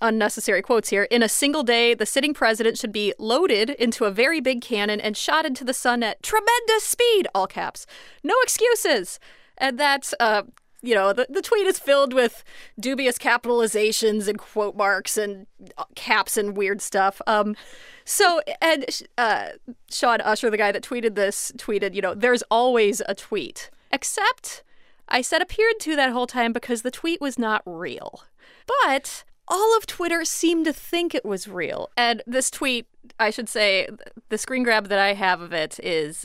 unnecessary 0.00 0.62
quotes 0.62 0.90
here. 0.90 1.04
In 1.04 1.22
a 1.22 1.28
single 1.28 1.62
day, 1.62 1.94
the 1.94 2.06
sitting 2.06 2.34
president 2.34 2.78
should 2.78 2.92
be 2.92 3.14
loaded 3.18 3.70
into 3.70 4.04
a 4.04 4.10
very 4.10 4.40
big 4.40 4.60
cannon 4.60 5.00
and 5.00 5.16
shot 5.16 5.46
into 5.46 5.64
the 5.64 5.74
sun 5.74 6.02
at 6.02 6.22
tremendous 6.22 6.84
speed, 6.84 7.26
all 7.34 7.46
caps. 7.46 7.86
No 8.22 8.34
excuses. 8.42 9.18
And 9.58 9.78
that's, 9.78 10.14
uh, 10.18 10.42
you 10.82 10.94
know, 10.94 11.12
the, 11.12 11.26
the 11.28 11.42
tweet 11.42 11.66
is 11.66 11.78
filled 11.78 12.14
with 12.14 12.42
dubious 12.78 13.18
capitalizations 13.18 14.26
and 14.28 14.38
quote 14.38 14.76
marks 14.76 15.16
and 15.16 15.46
uh, 15.76 15.84
caps 15.94 16.36
and 16.36 16.56
weird 16.56 16.80
stuff. 16.80 17.20
Um, 17.26 17.54
so, 18.04 18.40
and 18.62 18.86
uh, 19.18 19.50
Sean 19.90 20.20
Usher, 20.22 20.50
the 20.50 20.56
guy 20.56 20.72
that 20.72 20.82
tweeted 20.82 21.14
this, 21.14 21.52
tweeted, 21.56 21.94
you 21.94 22.00
know, 22.00 22.14
there's 22.14 22.42
always 22.50 23.02
a 23.06 23.14
tweet. 23.14 23.70
Except 23.92 24.62
I 25.08 25.20
said 25.20 25.42
appeared 25.42 25.80
to 25.80 25.96
that 25.96 26.12
whole 26.12 26.26
time 26.26 26.52
because 26.52 26.82
the 26.82 26.90
tweet 26.90 27.20
was 27.20 27.38
not 27.38 27.62
real. 27.66 28.24
But 28.84 29.24
all 29.50 29.76
of 29.76 29.84
Twitter 29.84 30.24
seemed 30.24 30.64
to 30.64 30.72
think 30.72 31.14
it 31.14 31.24
was 31.24 31.48
real. 31.48 31.90
And 31.96 32.22
this 32.24 32.50
tweet, 32.50 32.86
I 33.18 33.30
should 33.30 33.48
say, 33.48 33.88
the 34.28 34.38
screen 34.38 34.62
grab 34.62 34.88
that 34.88 34.98
I 34.98 35.14
have 35.14 35.40
of 35.40 35.52
it 35.52 35.80
is 35.82 36.24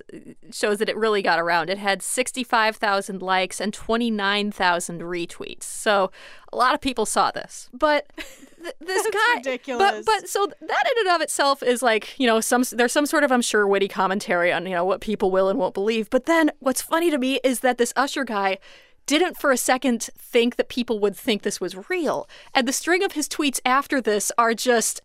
shows 0.51 0.77
that 0.77 0.87
it 0.87 0.95
really 0.95 1.23
got 1.23 1.39
around. 1.39 1.71
It 1.71 1.79
had 1.79 2.03
65,000 2.03 3.21
likes 3.23 3.59
and 3.59 3.73
29,000 3.73 5.01
retweets. 5.01 5.63
So 5.63 6.11
a 6.53 6.55
lot 6.55 6.75
of 6.75 6.81
people 6.81 7.07
saw 7.07 7.31
this. 7.31 7.69
But 7.73 8.07
th- 8.15 8.75
this 8.79 9.03
That's 9.03 9.09
guy 9.09 9.37
ridiculous. 9.37 10.05
But 10.05 10.05
but 10.05 10.29
so 10.29 10.45
that 10.45 10.83
in 10.91 11.07
and 11.07 11.15
of 11.15 11.21
itself 11.21 11.63
is 11.63 11.81
like, 11.81 12.19
you 12.19 12.27
know, 12.27 12.39
some 12.39 12.63
there's 12.73 12.93
some 12.93 13.07
sort 13.07 13.23
of 13.23 13.31
I'm 13.31 13.41
sure 13.41 13.67
witty 13.67 13.87
commentary 13.87 14.53
on, 14.53 14.67
you 14.67 14.75
know, 14.75 14.85
what 14.85 15.01
people 15.01 15.31
will 15.31 15.49
and 15.49 15.57
won't 15.57 15.73
believe. 15.73 16.11
But 16.11 16.27
then 16.27 16.51
what's 16.59 16.81
funny 16.83 17.09
to 17.09 17.17
me 17.17 17.39
is 17.43 17.61
that 17.61 17.79
this 17.79 17.91
Usher 17.95 18.23
guy 18.23 18.59
didn't 19.05 19.37
for 19.37 19.51
a 19.51 19.57
second 19.57 20.09
think 20.17 20.55
that 20.55 20.69
people 20.69 20.99
would 20.99 21.15
think 21.15 21.41
this 21.43 21.61
was 21.61 21.89
real. 21.89 22.27
And 22.53 22.67
the 22.67 22.73
string 22.73 23.03
of 23.03 23.13
his 23.13 23.27
tweets 23.29 23.59
after 23.65 24.01
this 24.01 24.31
are 24.37 24.53
just 24.53 25.01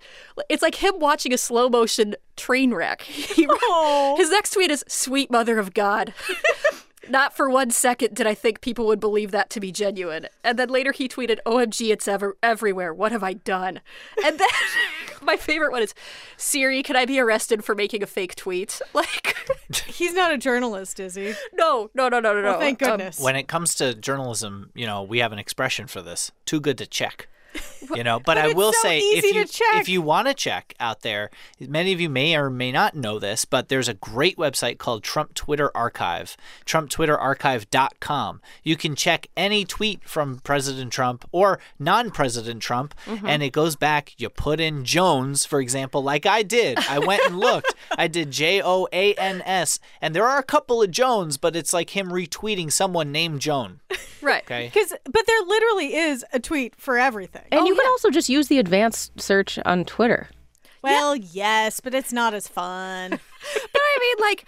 it's 0.49 0.63
like 0.63 0.77
him 0.77 0.99
watching 0.99 1.33
a 1.33 1.39
slow 1.39 1.69
motion 1.69 2.17
train 2.37 2.73
wreck. 2.75 3.03
He- 3.31 3.47
oh. 3.49 4.15
his 4.19 4.31
next 4.31 4.51
tweet 4.53 4.71
is 4.71 4.85
sweet 4.89 5.31
mother 5.31 5.59
of 5.59 5.73
God. 5.75 6.13
Not 7.09 7.35
for 7.35 7.49
one 7.49 7.71
second 7.71 8.15
did 8.15 8.27
I 8.27 8.35
think 8.35 8.61
people 8.61 8.87
would 8.87 9.01
believe 9.01 9.31
that 9.31 9.51
to 9.51 9.61
be 9.61 9.73
genuine. 9.73 10.27
And 10.45 10.59
then 10.59 10.69
later 10.69 10.93
he 10.93 11.09
tweeted, 11.09 11.39
OMG, 11.47 11.91
it's 11.91 12.07
ever 12.07 12.37
everywhere. 12.43 12.93
What 12.93 13.11
have 13.11 13.23
I 13.23 13.33
done? 13.33 13.81
And 14.25 14.39
then 14.39 14.49
my 15.23 15.37
favorite 15.37 15.71
one 15.73 15.83
is 15.83 15.95
Siri, 16.37 16.83
can 16.83 16.97
I 16.97 17.05
be 17.05 17.19
arrested 17.21 17.65
for 17.65 17.75
making 17.75 18.03
a 18.03 18.07
fake 18.07 18.35
tweet? 18.35 18.81
Like 18.95 19.37
He's 19.87 20.13
not 20.15 20.33
a 20.33 20.39
journalist, 20.39 20.99
is 21.01 21.15
he? 21.15 21.35
No, 21.53 21.91
no, 21.95 22.09
no, 22.09 22.21
no, 22.21 22.35
no, 22.35 22.43
Well, 22.43 22.53
no. 22.55 22.59
thank 22.59 22.83
Um, 22.83 22.91
goodness. 22.91 23.21
When 23.21 23.37
it 23.37 23.47
comes 23.49 23.75
to 23.77 23.95
journalism, 23.95 24.71
you 24.75 24.87
know, 24.87 25.03
we 25.03 25.19
have 25.19 25.33
an 25.33 25.39
expression 25.39 25.87
for 25.87 26.03
this. 26.03 26.33
Too 26.45 26.61
good 26.61 26.77
to 26.79 26.87
check. 26.87 27.29
You 27.93 28.05
know, 28.05 28.19
but, 28.21 28.37
But 28.37 28.39
I 28.39 28.53
will 28.53 28.73
so 28.73 28.83
say 28.83 28.99
if 29.01 29.25
you 29.25 29.45
if 29.81 29.89
you 29.89 30.01
want 30.01 30.29
to 30.29 30.35
check 30.35 30.75
out 30.79 31.01
there, 31.01 31.29
many 31.59 31.93
of 31.93 32.01
you 32.01 32.09
may 32.09 32.37
or 32.37 32.49
may 32.49 32.71
not 32.71 32.95
know 32.95 33.19
this, 33.19 33.45
but 33.45 33.69
there's 33.69 33.89
a 33.89 33.95
great 33.95 34.37
website 34.37 34.79
called 34.79 35.03
Trump 35.03 35.35
Twitter 35.35 35.77
Archive, 35.77 36.37
trumptwitterarchive.com. 36.67 38.41
You 38.63 38.77
can 38.77 38.95
check 38.95 39.27
any 39.37 39.65
tweet 39.65 40.05
from 40.05 40.39
President 40.41 40.93
Trump 40.93 41.25
or 41.33 41.59
non-President 41.79 42.63
Trump 42.63 42.95
Mm-hmm. 43.07 43.27
and 43.27 43.43
it 43.43 43.51
goes 43.53 43.77
back, 43.77 44.15
you 44.19 44.29
put 44.29 44.61
in 44.61 44.85
Jones, 44.85 45.45
for 45.45 45.61
example, 45.61 46.03
like 46.03 46.27
I 46.27 46.43
did. 46.43 46.79
I 46.79 46.99
went 46.99 47.23
and 47.27 47.39
looked. 47.39 47.75
I 47.99 48.07
did 48.09 48.31
J 48.31 48.61
O 48.63 48.87
A 48.93 49.15
N 49.15 49.43
S 49.45 49.81
and 50.01 50.15
there 50.15 50.27
are 50.27 50.39
a 50.39 50.43
couple 50.45 50.83
of 50.83 50.91
Jones, 50.91 51.37
but 51.39 51.57
it's 51.57 51.73
like 51.73 51.91
him 51.97 52.11
retweeting 52.11 52.71
someone 52.71 53.11
named 53.11 53.41
Joan. 53.41 53.81
Right. 54.23 54.43
Okay. 54.43 54.67
Because, 54.67 54.93
but 55.11 55.27
there 55.27 55.41
literally 55.47 55.95
is 55.95 56.27
a 56.31 56.39
tweet 56.39 56.77
for 56.77 56.99
everything. 56.99 57.40
And 57.51 57.61
oh, 57.61 57.65
you 57.67 57.75
can 57.75 57.87
also 57.87 58.11
just 58.11 58.29
use 58.29 58.49
the 58.49 58.59
advanced 58.59 59.21
search 59.21 59.59
on 59.65 59.85
Twitter. 59.85 60.29
Well, 60.83 61.15
yes, 61.15 61.81
but 61.81 61.95
it's 61.95 62.13
not 62.13 62.35
as 62.35 62.49
fun. 62.49 63.19
But 63.73 63.81
I 63.83 63.99
mean, 64.01 64.29
like. 64.29 64.45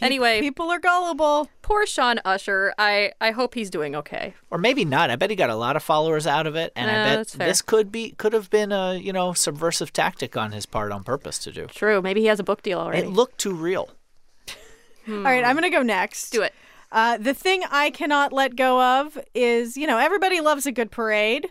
Anyway, 0.00 0.40
people 0.40 0.70
are 0.70 0.78
gullible. 0.78 1.48
Poor 1.62 1.86
Sean 1.86 2.20
Usher. 2.24 2.72
I 2.78 3.12
I 3.20 3.30
hope 3.30 3.54
he's 3.54 3.70
doing 3.70 3.94
okay. 3.96 4.34
Or 4.50 4.58
maybe 4.58 4.84
not. 4.84 5.10
I 5.10 5.16
bet 5.16 5.30
he 5.30 5.36
got 5.36 5.50
a 5.50 5.56
lot 5.56 5.76
of 5.76 5.82
followers 5.82 6.26
out 6.26 6.46
of 6.46 6.56
it, 6.56 6.72
and 6.76 6.90
Yeah, 6.90 7.12
I 7.12 7.16
bet 7.16 7.28
this 7.28 7.62
could 7.62 7.90
be 7.92 8.10
could 8.12 8.32
have 8.32 8.50
been 8.50 8.72
a 8.72 8.94
you 8.94 9.12
know 9.12 9.32
subversive 9.32 9.92
tactic 9.92 10.36
on 10.36 10.52
his 10.52 10.66
part 10.66 10.92
on 10.92 11.04
purpose 11.04 11.38
to 11.40 11.52
do. 11.52 11.66
True. 11.66 12.02
Maybe 12.02 12.20
he 12.20 12.26
has 12.26 12.40
a 12.40 12.44
book 12.44 12.62
deal 12.62 12.78
already. 12.78 13.06
It 13.06 13.10
looked 13.10 13.38
too 13.38 13.54
real. 13.54 13.90
All 15.08 15.22
right, 15.22 15.44
I'm 15.44 15.54
going 15.54 15.70
to 15.70 15.76
go 15.76 15.82
next. 15.82 16.30
Do 16.30 16.42
it. 16.42 16.54
Uh, 16.94 17.18
the 17.18 17.34
thing 17.34 17.64
I 17.72 17.90
cannot 17.90 18.32
let 18.32 18.54
go 18.54 18.80
of 18.80 19.18
is, 19.34 19.76
you 19.76 19.84
know, 19.84 19.98
everybody 19.98 20.40
loves 20.40 20.64
a 20.64 20.70
good 20.70 20.92
parade. 20.92 21.50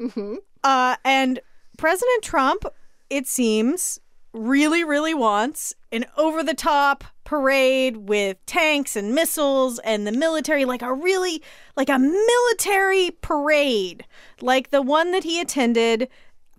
Mm-hmm. 0.00 0.36
Uh, 0.62 0.94
and 1.04 1.40
President 1.76 2.22
Trump, 2.22 2.64
it 3.10 3.26
seems, 3.26 3.98
really, 4.32 4.84
really 4.84 5.12
wants 5.12 5.74
an 5.90 6.04
over 6.16 6.44
the 6.44 6.54
top 6.54 7.02
parade 7.24 7.96
with 7.96 8.36
tanks 8.46 8.94
and 8.94 9.12
missiles 9.12 9.80
and 9.80 10.06
the 10.06 10.12
military, 10.12 10.64
like 10.64 10.82
a 10.82 10.94
really, 10.94 11.42
like 11.76 11.88
a 11.88 11.98
military 11.98 13.10
parade, 13.22 14.04
like 14.40 14.70
the 14.70 14.82
one 14.82 15.10
that 15.10 15.24
he 15.24 15.40
attended 15.40 16.08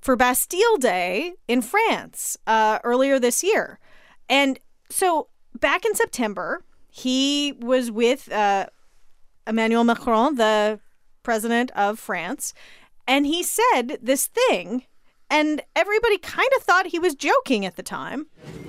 for 0.02 0.18
Bastille 0.18 0.76
Day 0.78 1.36
in 1.48 1.62
France 1.62 2.36
uh, 2.46 2.80
earlier 2.84 3.20
this 3.20 3.42
year. 3.42 3.80
And 4.28 4.60
so 4.90 5.30
back 5.58 5.86
in 5.86 5.96
September, 5.96 6.62
he 6.96 7.52
was 7.60 7.92
with 7.92 8.32
uh, 8.32 8.68
Emmanuel 9.46 9.84
Macron, 9.84 10.36
the 10.36 10.80
president 11.24 11.70
of 11.72 12.00
France, 12.00 12.54
and 13.06 13.26
he 13.26 13.44
said 13.44 14.00
this 14.02 14.28
thing, 14.28 14.86
and 15.30 15.62
everybody 15.76 16.18
kind 16.18 16.48
of 16.56 16.64
thought 16.64 16.88
he 16.88 16.98
was 16.98 17.14
joking 17.14 17.66
at 17.66 17.76
the 17.76 17.84
time. 17.84 18.28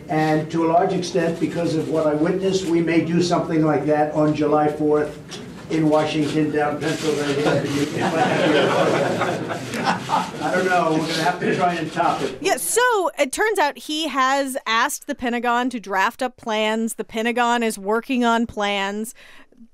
And 0.09 0.51
to 0.51 0.67
a 0.67 0.73
large 0.73 0.93
extent, 0.93 1.39
because 1.39 1.77
of 1.77 1.89
what 1.89 2.09
I 2.09 2.15
witnessed, 2.15 2.67
we 2.67 2.81
may 2.81 3.05
do 3.05 3.23
something 3.23 3.65
like 3.65 3.87
that 3.87 4.13
on 4.13 4.35
July 4.35 4.69
4th 4.69 5.15
in 5.71 5.89
Washington, 5.89 6.53
down 6.53 6.81
Pennsylvania. 6.81 7.49
I 10.41 10.51
don't 10.55 10.67
know. 10.67 10.93
We're 10.93 10.99
going 10.99 11.09
to 11.15 11.25
have 11.25 11.41
to 11.41 11.57
try 11.57 11.75
and 11.75 11.93
top 11.93 12.23
it. 12.23 12.39
Yeah, 12.41 12.57
so 12.57 13.11
it 13.19 13.33
turns 13.33 13.59
out 13.59 13.77
he 13.79 14.09
has 14.09 14.57
asked 14.67 15.07
the 15.07 15.15
Pentagon 15.15 15.71
to 15.71 15.81
draft 15.81 16.23
up 16.23 16.37
plans. 16.37 16.95
The 16.95 17.05
Pentagon 17.05 17.63
is 17.63 17.79
working 17.79 18.25
on 18.25 18.47
plans. 18.47 19.15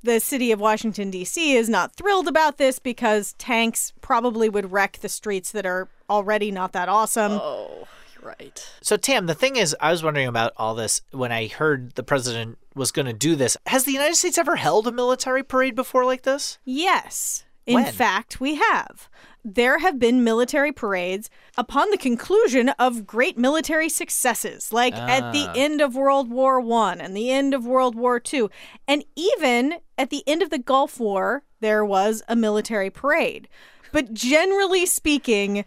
The 0.02 0.18
city 0.18 0.50
of 0.50 0.60
Washington, 0.60 1.10
D.C. 1.10 1.54
is 1.56 1.68
not 1.68 1.94
thrilled 1.94 2.26
about 2.26 2.58
this 2.58 2.78
because 2.78 3.34
tanks 3.34 3.92
probably 4.00 4.48
would 4.48 4.72
wreck 4.72 4.98
the 5.00 5.08
streets 5.08 5.52
that 5.52 5.66
are 5.66 5.88
already 6.08 6.50
not 6.50 6.72
that 6.72 6.88
awesome. 6.88 7.32
Oh, 7.32 7.86
right. 8.22 8.68
So, 8.80 8.96
Tam, 8.96 9.26
the 9.26 9.34
thing 9.34 9.56
is, 9.56 9.76
I 9.80 9.90
was 9.90 10.02
wondering 10.02 10.26
about 10.26 10.52
all 10.56 10.74
this 10.74 11.02
when 11.10 11.30
I 11.30 11.48
heard 11.48 11.92
the 11.92 12.02
president 12.02 12.58
was 12.74 12.90
going 12.90 13.06
to 13.06 13.12
do 13.12 13.36
this. 13.36 13.56
Has 13.66 13.84
the 13.84 13.92
United 13.92 14.16
States 14.16 14.38
ever 14.38 14.56
held 14.56 14.86
a 14.86 14.92
military 14.92 15.42
parade 15.42 15.74
before 15.74 16.04
like 16.04 16.22
this? 16.22 16.58
Yes. 16.64 17.44
In 17.66 17.74
When? 17.74 17.92
fact, 17.92 18.40
we 18.40 18.56
have. 18.56 19.08
There 19.44 19.78
have 19.78 19.98
been 19.98 20.24
military 20.24 20.72
parades 20.72 21.30
upon 21.58 21.90
the 21.90 21.96
conclusion 21.96 22.70
of 22.70 23.06
great 23.06 23.36
military 23.38 23.88
successes, 23.88 24.72
like 24.72 24.94
at 24.94 25.32
the 25.32 25.46
Ah. 25.48 25.52
end 25.54 25.80
of 25.80 25.94
World 25.96 26.30
War 26.30 26.60
One 26.60 27.00
and 27.00 27.16
the 27.16 27.30
end 27.30 27.52
of 27.54 27.66
World 27.66 27.94
War 27.96 28.18
Two, 28.20 28.50
and 28.86 29.04
even 29.16 29.76
at 29.98 30.10
the 30.10 30.22
end 30.28 30.42
of 30.42 30.50
the 30.50 30.58
Gulf 30.58 30.98
War, 31.00 31.42
there 31.60 31.84
was 31.84 32.22
a 32.28 32.36
military 32.36 32.88
parade. 32.90 33.48
But 33.92 34.14
generally 34.14 34.86
speaking, 34.86 35.64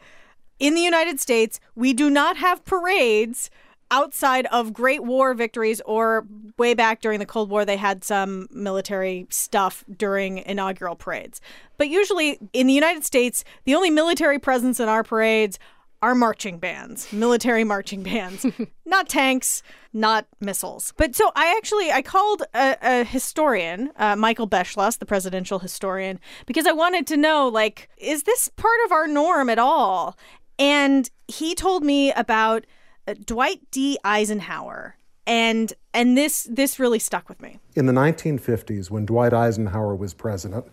in 0.57 0.73
the 0.73 0.81
United 0.81 1.19
States, 1.19 1.59
we 1.75 1.93
do 1.93 2.09
not 2.09 2.37
have 2.37 2.63
parades 2.65 3.49
outside 3.91 4.45
of 4.47 4.73
Great 4.73 5.03
War 5.03 5.33
victories 5.33 5.81
or 5.85 6.25
way 6.57 6.73
back 6.73 7.01
during 7.01 7.19
the 7.19 7.25
Cold 7.25 7.49
War, 7.49 7.65
they 7.65 7.77
had 7.77 8.03
some 8.03 8.47
military 8.51 9.27
stuff 9.29 9.83
during 9.97 10.39
inaugural 10.39 10.95
parades. 10.95 11.41
But 11.77 11.89
usually 11.89 12.39
in 12.53 12.67
the 12.67 12.73
United 12.73 13.03
States, 13.03 13.43
the 13.65 13.75
only 13.75 13.89
military 13.89 14.39
presence 14.39 14.79
in 14.79 14.89
our 14.89 15.03
parades 15.03 15.59
are 16.01 16.13
marching 16.13 16.59
bands, 16.59 17.11
military 17.11 17.63
marching 17.63 18.03
bands, 18.03 18.45
not 18.85 19.09
tanks, 19.09 19.63
not 19.91 20.27
missiles. 20.39 20.93
But 20.97 21.15
so 21.15 21.31
I 21.35 21.55
actually 21.57 21.91
I 21.91 22.01
called 22.01 22.43
a, 22.53 22.77
a 22.81 23.03
historian, 23.03 23.91
uh, 23.95 24.15
Michael 24.15 24.47
Beschloss, 24.47 24.99
the 24.99 25.05
presidential 25.05 25.59
historian, 25.59 26.19
because 26.45 26.67
I 26.67 26.73
wanted 26.73 27.07
to 27.07 27.17
know 27.17 27.47
like 27.47 27.89
is 27.97 28.23
this 28.23 28.49
part 28.49 28.77
of 28.85 28.91
our 28.91 29.07
norm 29.07 29.49
at 29.49 29.57
all? 29.57 30.17
And 30.59 31.09
he 31.27 31.55
told 31.55 31.83
me 31.83 32.11
about 32.13 32.65
Dwight 33.13 33.59
D. 33.71 33.97
Eisenhower, 34.03 34.97
and 35.27 35.73
and 35.93 36.17
this 36.17 36.47
this 36.49 36.79
really 36.79 36.99
stuck 36.99 37.29
with 37.29 37.41
me. 37.41 37.59
In 37.75 37.85
the 37.85 37.93
1950s, 37.93 38.89
when 38.89 39.05
Dwight 39.05 39.33
Eisenhower 39.33 39.95
was 39.95 40.13
president, 40.13 40.65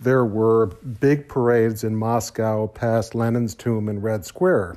there 0.00 0.24
were 0.24 0.66
big 0.66 1.28
parades 1.28 1.84
in 1.84 1.96
Moscow 1.96 2.66
past 2.66 3.14
Lenin's 3.14 3.54
tomb 3.54 3.88
in 3.88 4.00
Red 4.00 4.24
Square. 4.24 4.76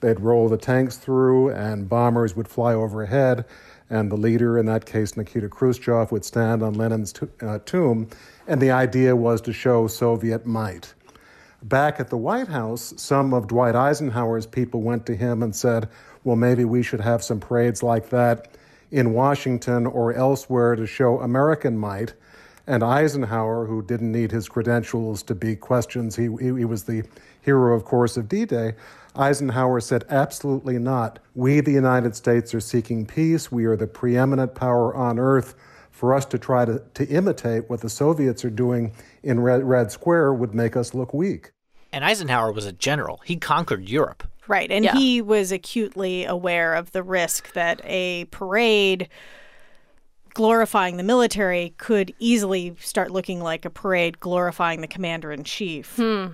They'd 0.00 0.20
roll 0.20 0.48
the 0.48 0.58
tanks 0.58 0.96
through, 0.96 1.50
and 1.50 1.88
bombers 1.88 2.36
would 2.36 2.48
fly 2.48 2.74
overhead, 2.74 3.44
and 3.88 4.10
the 4.10 4.16
leader, 4.16 4.58
in 4.58 4.66
that 4.66 4.84
case 4.84 5.16
Nikita 5.16 5.48
Khrushchev, 5.48 6.12
would 6.12 6.24
stand 6.24 6.62
on 6.62 6.74
Lenin's 6.74 7.14
uh, 7.40 7.58
tomb, 7.64 8.08
and 8.46 8.60
the 8.60 8.70
idea 8.70 9.16
was 9.16 9.40
to 9.42 9.52
show 9.52 9.86
Soviet 9.86 10.46
might. 10.46 10.92
Back 11.62 11.98
at 11.98 12.10
the 12.10 12.16
White 12.16 12.48
House, 12.48 12.92
some 12.96 13.32
of 13.32 13.48
Dwight 13.48 13.74
Eisenhower's 13.74 14.46
people 14.46 14.82
went 14.82 15.06
to 15.06 15.16
him 15.16 15.42
and 15.42 15.56
said, 15.56 15.88
well, 16.26 16.34
maybe 16.34 16.64
we 16.64 16.82
should 16.82 17.00
have 17.00 17.22
some 17.22 17.38
parades 17.38 17.84
like 17.84 18.10
that 18.10 18.48
in 18.90 19.12
Washington 19.12 19.86
or 19.86 20.12
elsewhere 20.12 20.74
to 20.74 20.84
show 20.84 21.20
American 21.20 21.78
might. 21.78 22.14
And 22.66 22.82
Eisenhower, 22.82 23.66
who 23.66 23.80
didn't 23.80 24.10
need 24.10 24.32
his 24.32 24.48
credentials 24.48 25.22
to 25.22 25.36
be 25.36 25.54
questions, 25.54 26.16
he, 26.16 26.24
he, 26.40 26.46
he 26.46 26.64
was 26.64 26.82
the 26.82 27.04
hero, 27.42 27.76
of 27.76 27.84
course, 27.84 28.16
of 28.16 28.28
D 28.28 28.44
Day. 28.44 28.74
Eisenhower 29.14 29.78
said, 29.80 30.04
absolutely 30.10 30.80
not. 30.80 31.20
We, 31.36 31.60
the 31.60 31.70
United 31.70 32.16
States, 32.16 32.52
are 32.54 32.60
seeking 32.60 33.06
peace. 33.06 33.52
We 33.52 33.64
are 33.66 33.76
the 33.76 33.86
preeminent 33.86 34.56
power 34.56 34.96
on 34.96 35.20
earth. 35.20 35.54
For 35.92 36.12
us 36.12 36.26
to 36.26 36.38
try 36.38 36.64
to, 36.64 36.82
to 36.94 37.06
imitate 37.06 37.70
what 37.70 37.82
the 37.82 37.88
Soviets 37.88 38.44
are 38.44 38.50
doing 38.50 38.92
in 39.22 39.38
Red, 39.38 39.62
Red 39.62 39.92
Square 39.92 40.34
would 40.34 40.56
make 40.56 40.76
us 40.76 40.92
look 40.92 41.14
weak. 41.14 41.52
And 41.92 42.04
Eisenhower 42.04 42.50
was 42.50 42.66
a 42.66 42.72
general. 42.72 43.20
He 43.24 43.36
conquered 43.36 43.88
Europe. 43.88 44.24
Right. 44.48 44.70
And 44.70 44.84
Yeah. 44.84 44.94
he 44.94 45.20
was 45.22 45.52
acutely 45.52 46.24
aware 46.24 46.74
of 46.74 46.92
the 46.92 47.02
risk 47.02 47.52
that 47.54 47.80
a 47.84 48.26
parade 48.26 49.08
glorifying 50.34 50.96
the 50.98 51.02
military 51.02 51.74
could 51.78 52.14
easily 52.18 52.76
start 52.78 53.10
looking 53.10 53.40
like 53.40 53.64
a 53.64 53.70
parade 53.70 54.20
glorifying 54.20 54.82
the 54.82 54.86
commander 54.86 55.32
in 55.32 55.44
chief. 55.44 55.96
Hmm. 55.96 56.26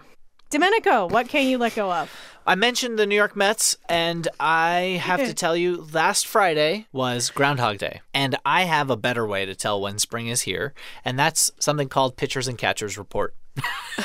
Domenico, 0.51 1.07
what 1.07 1.29
can 1.29 1.47
you 1.47 1.57
let 1.57 1.75
go 1.75 1.91
of? 1.91 2.11
I 2.47 2.57
mentioned 2.57 2.99
the 2.99 3.07
New 3.07 3.15
York 3.15 3.35
Mets, 3.37 3.77
and 3.89 4.29
I 4.39 5.01
have 5.03 5.21
to 5.21 5.33
tell 5.33 5.57
you, 5.57 5.87
last 5.93 6.27
Friday 6.27 6.87
was 6.93 7.31
Groundhog 7.31 7.79
Day. 7.79 8.03
And 8.13 8.37
I 8.45 8.65
have 8.65 8.91
a 8.91 8.97
better 8.97 9.27
way 9.27 9.47
to 9.47 9.55
tell 9.55 9.81
when 9.81 9.99
spring 9.99 10.27
is 10.27 10.43
here, 10.43 10.75
and 11.07 11.19
that's 11.19 11.51
something 11.59 11.89
called 11.89 12.17
Pitchers 12.19 12.49
and 12.49 12.59
Catchers 12.59 12.99
Report. 12.99 13.35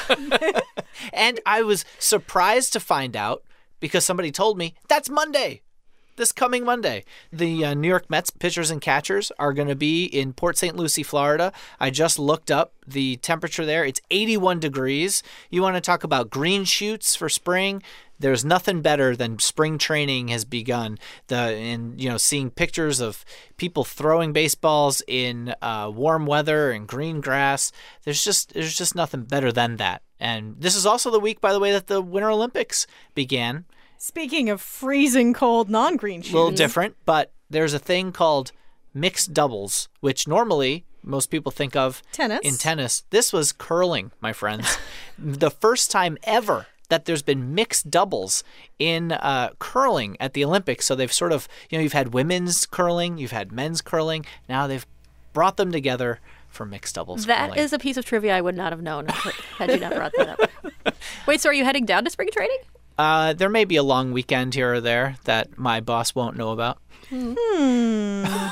and 1.12 1.39
I 1.45 1.64
was 1.64 1.84
surprised 1.99 2.72
to 2.74 2.80
find 2.80 3.18
out 3.18 3.43
because 3.80 4.05
somebody 4.05 4.32
told 4.32 4.57
me 4.57 4.73
that's 4.88 5.09
Monday. 5.09 5.61
This 6.17 6.32
coming 6.32 6.65
Monday, 6.65 7.05
the 7.32 7.63
uh, 7.63 7.73
New 7.75 7.88
York 7.88 8.09
Mets 8.09 8.32
pitchers 8.32 8.71
and 8.71 8.82
catchers 8.82 9.32
are 9.38 9.53
going 9.53 9.67
to 9.67 9.75
be 9.75 10.05
in 10.05 10.34
Port 10.34 10.57
St. 10.57 10.75
Lucie, 10.75 11.03
Florida. 11.03 11.53
I 11.80 11.91
just 11.91 12.17
looked 12.17 12.49
up 12.49 12.73
the 12.88 13.17
temperature 13.17 13.67
there. 13.67 13.86
It's 13.86 14.01
81 14.09 14.59
degrees. 14.59 15.21
You 15.51 15.61
want 15.61 15.75
to 15.75 15.82
talk 15.82 16.03
about 16.03 16.32
green 16.32 16.63
shoots 16.63 17.15
for 17.15 17.30
spring? 17.30 17.84
There's 18.20 18.43
nothing 18.43 18.82
better 18.82 19.15
than 19.15 19.39
spring 19.39 19.78
training 19.78 20.30
has 20.30 20.45
begun. 20.45 20.97
The 21.28 21.36
and 21.36 21.99
you 22.01 22.09
know 22.09 22.18
seeing 22.18 22.49
pictures 22.49 22.99
of 22.99 23.24
people 23.57 23.84
throwing 23.84 24.34
baseballs 24.34 25.01
in 25.07 25.53
uh, 25.61 25.91
warm 25.93 26.26
weather 26.26 26.72
and 26.72 26.88
green 26.88 27.22
grass. 27.22 27.72
There's 28.03 28.24
just 28.24 28.53
there's 28.53 28.76
just 28.76 28.95
nothing 28.95 29.24
better 29.24 29.51
than 29.51 29.78
that. 29.78 30.01
And 30.20 30.55
this 30.59 30.76
is 30.76 30.86
also 30.86 31.11
the 31.11 31.20
week, 31.20 31.41
by 31.41 31.53
the 31.53 31.59
way, 31.59 31.72
that 31.72 31.88
the 31.88 32.01
Winter 32.01 32.32
Olympics 32.32 32.88
began. 33.13 33.65
Speaking 33.99 34.49
of 34.49 34.61
freezing 34.61 35.34
cold 35.34 35.70
non 35.70 35.95
green 35.95 36.22
shoes. 36.22 36.34
A 36.34 36.38
little 36.38 36.51
different, 36.51 36.95
but 37.05 37.32
there's 37.49 37.74
a 37.74 37.80
thing 37.80 38.11
called 38.11 38.51
mixed 38.93 39.34
doubles, 39.34 39.89
which 39.99 40.28
normally 40.28 40.86
most 41.03 41.30
people 41.30 41.51
think 41.51 41.76
of 41.76 42.01
Tennis. 42.11 42.39
in 42.43 42.57
tennis. 42.57 43.03
This 43.09 43.32
was 43.32 43.51
curling, 43.51 44.11
my 44.20 44.34
friends. 44.34 44.78
the 45.18 45.51
first 45.51 45.89
time 45.89 46.18
ever 46.24 46.68
that 46.89 47.05
there's 47.05 47.21
been 47.21 47.53
mixed 47.53 47.89
doubles 47.91 48.43
in 48.79 49.11
uh, 49.11 49.49
curling 49.59 50.15
at 50.19 50.33
the 50.33 50.43
Olympics. 50.45 50.85
So 50.85 50.95
they've 50.95 51.11
sort 51.11 51.31
of, 51.31 51.47
you 51.69 51.77
know, 51.77 51.81
you've 51.83 51.93
had 51.93 52.13
women's 52.13 52.65
curling, 52.65 53.17
you've 53.17 53.31
had 53.31 53.51
men's 53.51 53.81
curling. 53.81 54.25
Now 54.47 54.67
they've 54.67 54.85
brought 55.33 55.57
them 55.57 55.71
together 55.71 56.19
for 56.49 56.65
mixed 56.65 56.95
doubles. 56.95 57.25
That 57.25 57.49
curling. 57.49 57.59
is 57.63 57.73
a 57.73 57.79
piece 57.79 57.97
of 57.97 58.05
trivia 58.05 58.35
I 58.35 58.41
would 58.41 58.55
not 58.55 58.71
have 58.71 58.81
known 58.81 59.07
had 59.57 59.69
you 59.71 59.79
not 59.79 59.93
brought 59.93 60.13
that 60.17 60.39
up. 60.39 60.95
Wait, 61.27 61.41
so 61.41 61.49
are 61.49 61.53
you 61.53 61.65
heading 61.65 61.85
down 61.85 62.03
to 62.05 62.09
spring 62.09 62.29
training? 62.31 62.57
Uh, 62.97 63.33
there 63.33 63.49
may 63.49 63.63
be 63.65 63.75
a 63.75 63.83
long 63.83 64.11
weekend 64.11 64.55
here 64.55 64.73
or 64.73 64.81
there 64.81 65.17
that 65.25 65.57
my 65.57 65.79
boss 65.81 66.15
won't 66.15 66.35
know 66.38 66.49
about. 66.51 66.79
Hmm. 67.09 68.23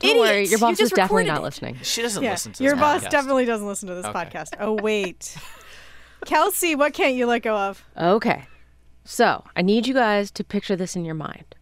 Don't 0.00 0.18
worry, 0.18 0.46
your 0.48 0.58
boss 0.58 0.78
You 0.80 0.84
is 0.86 0.90
definitely 0.90 1.24
not 1.26 1.38
it. 1.38 1.42
listening. 1.42 1.78
She 1.82 2.02
doesn't 2.02 2.22
Yeah, 2.22 2.32
listen 2.32 2.52
to 2.54 2.64
Your 2.64 2.72
this 2.74 2.80
boss 2.80 3.04
podcast. 3.04 3.10
definitely 3.10 3.44
doesn't 3.44 3.66
listen 3.68 3.88
to 3.88 3.94
this 3.94 4.04
Okay. 4.06 4.18
podcast. 4.18 4.48
Oh, 4.58 4.72
wait. 4.74 5.36
Kelsey, 6.24 6.74
what 6.74 6.94
can't 6.94 7.14
you 7.14 7.26
let 7.26 7.42
go 7.42 7.56
of? 7.56 7.84
Okay. 7.96 8.44
So 9.04 9.44
I 9.56 9.62
need 9.62 9.86
you 9.86 9.94
guys 9.94 10.30
to 10.32 10.44
picture 10.44 10.76
this 10.76 10.94
in 10.94 11.04
your 11.04 11.14
mind. 11.14 11.54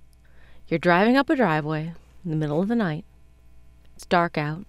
You're 0.68 0.78
driving 0.78 1.16
up 1.16 1.30
a 1.30 1.36
driveway 1.36 1.94
in 2.24 2.30
the 2.30 2.36
middle 2.36 2.60
of 2.60 2.68
the 2.68 2.76
night. 2.76 3.04
It's 3.96 4.06
dark 4.06 4.38
out. 4.38 4.64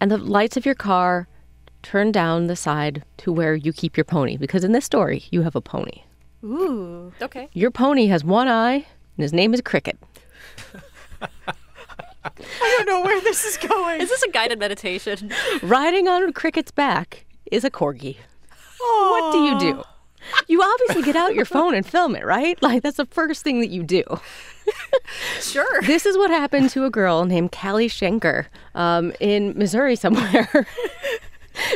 And 0.00 0.10
the 0.10 0.18
lights 0.18 0.56
of 0.56 0.66
your 0.66 0.74
car 0.74 1.26
turn 1.82 2.12
down 2.12 2.46
the 2.46 2.56
side 2.56 3.04
to 3.18 3.32
where 3.32 3.54
you 3.54 3.72
keep 3.72 3.96
your 3.96 4.04
pony. 4.04 4.36
Because 4.36 4.64
in 4.64 4.72
this 4.72 4.84
story, 4.84 5.24
you 5.30 5.42
have 5.42 5.56
a 5.56 5.60
pony. 5.60 6.02
Ooh. 6.44 7.12
Okay. 7.20 7.48
Your 7.52 7.70
pony 7.70 8.06
has 8.06 8.24
one 8.24 8.48
eye, 8.48 8.74
and 8.74 8.84
his 9.22 9.32
name 9.32 9.54
is 9.54 9.60
Cricket. 9.60 9.98
I 12.24 12.74
don't 12.76 12.86
know 12.86 13.02
where 13.02 13.20
this 13.20 13.44
is 13.44 13.56
going. 13.56 14.00
Is 14.00 14.08
this 14.08 14.22
a 14.22 14.30
guided 14.30 14.58
meditation? 14.58 15.32
Riding 15.62 16.08
on 16.08 16.32
Cricket's 16.32 16.70
back 16.70 17.25
is 17.50 17.64
a 17.64 17.70
corgi. 17.70 18.16
What 18.78 19.32
do 19.32 19.38
you 19.38 19.58
do? 19.58 19.82
you 20.48 20.62
obviously 20.62 21.02
get 21.02 21.16
out 21.16 21.34
your 21.34 21.44
phone 21.44 21.74
and 21.74 21.86
film 21.86 22.16
it, 22.16 22.24
right? 22.24 22.60
Like 22.62 22.82
that's 22.82 22.96
the 22.96 23.06
first 23.06 23.42
thing 23.42 23.60
that 23.60 23.70
you 23.70 23.82
do. 23.82 24.02
sure. 25.40 25.82
This 25.82 26.06
is 26.06 26.16
what 26.16 26.30
happened 26.30 26.70
to 26.70 26.84
a 26.84 26.90
girl 26.90 27.24
named 27.24 27.52
Callie 27.52 27.88
Schenker 27.88 28.46
um, 28.74 29.12
in 29.20 29.56
Missouri 29.56 29.96
somewhere. 29.96 30.66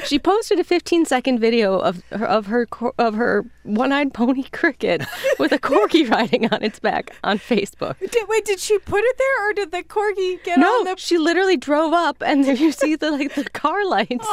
she 0.04 0.18
posted 0.18 0.58
a 0.58 0.64
15 0.64 1.04
second 1.04 1.38
video 1.38 1.78
of 1.78 2.02
her 2.10 2.26
of 2.26 2.46
her 2.46 2.66
of 2.98 3.14
her 3.14 3.44
one-eyed 3.62 4.12
pony 4.14 4.44
cricket 4.44 5.02
with 5.38 5.52
a 5.52 5.58
corgi 5.58 6.08
riding 6.08 6.52
on 6.52 6.62
its 6.62 6.78
back 6.78 7.14
on 7.24 7.38
Facebook. 7.38 7.98
Did, 8.10 8.28
wait, 8.28 8.44
did 8.44 8.58
she 8.58 8.78
put 8.78 9.02
it 9.04 9.18
there, 9.18 9.50
or 9.50 9.52
did 9.52 9.70
the 9.70 9.82
corgi 9.82 10.42
get 10.42 10.58
no, 10.58 10.66
on 10.66 10.84
the? 10.84 10.96
she 10.96 11.18
literally 11.18 11.56
drove 11.56 11.92
up, 11.92 12.22
and 12.24 12.44
there 12.44 12.54
you 12.54 12.72
see 12.72 12.96
the 12.96 13.10
like 13.10 13.34
the 13.34 13.44
car 13.44 13.84
lights 13.86 14.26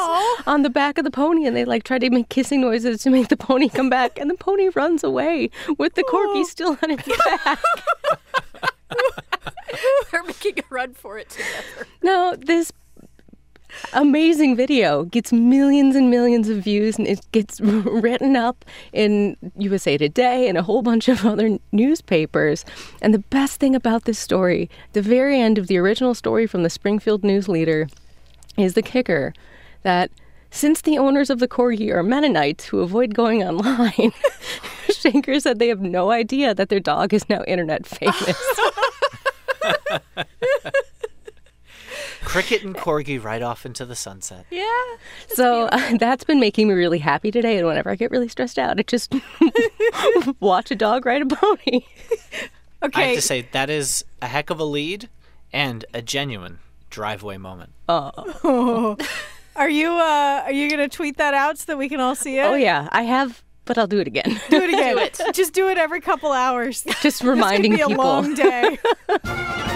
on 0.45 0.63
the 0.63 0.69
back 0.69 0.97
of 0.97 1.03
the 1.03 1.11
pony, 1.11 1.45
and 1.45 1.55
they 1.55 1.65
like 1.65 1.83
try 1.83 1.99
to 1.99 2.09
make 2.09 2.29
kissing 2.29 2.61
noises 2.61 3.01
to 3.03 3.09
make 3.09 3.27
the 3.27 3.37
pony 3.37 3.69
come 3.69 3.89
back, 3.89 4.17
and 4.19 4.29
the 4.29 4.35
pony 4.35 4.69
runs 4.69 5.03
away 5.03 5.49
with 5.77 5.95
the 5.95 6.03
corgi 6.03 6.45
still 6.45 6.77
on 6.81 6.91
its 6.91 7.07
back. 7.25 7.59
They're 10.11 10.23
making 10.23 10.59
a 10.59 10.63
run 10.69 10.93
for 10.93 11.17
it 11.17 11.29
together. 11.29 11.87
No, 12.01 12.35
this 12.37 12.71
amazing 13.93 14.55
video 14.55 15.03
gets 15.05 15.31
millions 15.31 15.95
and 15.95 16.09
millions 16.09 16.49
of 16.49 16.57
views 16.57 16.97
and 16.97 17.07
it 17.07 17.25
gets 17.31 17.59
written 17.61 18.35
up 18.35 18.65
in 18.93 19.37
USA 19.57 19.97
Today 19.97 20.47
and 20.47 20.57
a 20.57 20.63
whole 20.63 20.81
bunch 20.81 21.07
of 21.07 21.25
other 21.25 21.57
newspapers. 21.71 22.65
And 23.01 23.13
the 23.13 23.19
best 23.19 23.59
thing 23.59 23.75
about 23.75 24.05
this 24.05 24.19
story, 24.19 24.69
the 24.93 25.01
very 25.01 25.39
end 25.39 25.57
of 25.57 25.67
the 25.67 25.77
original 25.77 26.13
story 26.13 26.47
from 26.47 26.63
the 26.63 26.69
Springfield 26.69 27.23
News 27.23 27.47
Leader, 27.47 27.87
is 28.57 28.73
the 28.73 28.81
kicker 28.81 29.33
that 29.83 30.11
since 30.49 30.81
the 30.81 30.97
owners 30.97 31.29
of 31.29 31.39
the 31.39 31.47
corgi 31.47 31.93
are 31.93 32.03
Mennonites 32.03 32.65
who 32.65 32.79
avoid 32.79 33.13
going 33.13 33.43
online, 33.47 33.91
Shanker 34.87 35.41
said 35.41 35.59
they 35.59 35.67
have 35.67 35.81
no 35.81 36.11
idea 36.11 36.53
that 36.55 36.69
their 36.69 36.79
dog 36.79 37.13
is 37.13 37.27
now 37.29 37.43
internet 37.43 37.85
famous. 37.85 38.59
Cricket 42.27 42.61
and 42.61 42.75
corgi 42.75 43.23
right 43.23 43.41
off 43.41 43.65
into 43.65 43.85
the 43.85 43.95
sunset. 43.95 44.45
Yeah. 44.51 44.67
So 45.29 45.65
uh, 45.71 45.97
that's 45.97 46.25
been 46.25 46.41
making 46.41 46.67
me 46.67 46.73
really 46.73 46.99
happy 46.99 47.31
today. 47.31 47.57
And 47.57 47.65
whenever 47.65 47.89
I 47.89 47.95
get 47.95 48.11
really 48.11 48.27
stressed 48.27 48.59
out, 48.59 48.77
I 48.77 48.83
just 48.83 49.15
watch 50.41 50.69
a 50.69 50.75
dog 50.75 51.05
ride 51.05 51.21
a 51.21 51.25
pony. 51.25 51.85
Okay. 52.83 52.91
I 52.93 53.03
have 53.05 53.15
to 53.15 53.21
say 53.21 53.47
that 53.53 53.69
is 53.69 54.03
a 54.21 54.27
heck 54.27 54.49
of 54.49 54.59
a 54.59 54.65
lead 54.65 55.07
and 55.53 55.85
a 55.93 56.01
genuine 56.01 56.59
driveway 56.89 57.37
moment. 57.37 57.71
Oh. 57.87 58.97
Are 59.55 59.69
you 59.69 59.89
uh 59.89 60.41
are 60.45 60.51
you 60.51 60.69
gonna 60.69 60.89
tweet 60.89 61.17
that 61.17 61.33
out 61.33 61.57
so 61.57 61.63
that 61.67 61.77
we 61.77 61.87
can 61.87 62.01
all 62.01 62.13
see 62.13 62.37
it? 62.39 62.43
Oh 62.43 62.55
yeah, 62.55 62.89
I 62.91 63.03
have, 63.03 63.41
but 63.63 63.77
I'll 63.77 63.87
do 63.87 63.99
it 63.99 64.07
again. 64.07 64.39
Do 64.49 64.61
it 64.61 64.69
again. 64.69 65.31
Just 65.33 65.53
do 65.53 65.69
it 65.69 65.77
every 65.77 66.01
couple 66.01 66.31
hours. 66.33 66.85
Just 67.01 67.23
reminding 67.23 67.77
people. 67.77 68.21
this 68.21 68.37
could 68.37 68.37
be 68.37 68.77
people. 68.77 68.91
a 69.23 69.25
long 69.25 69.63
day. 69.65 69.73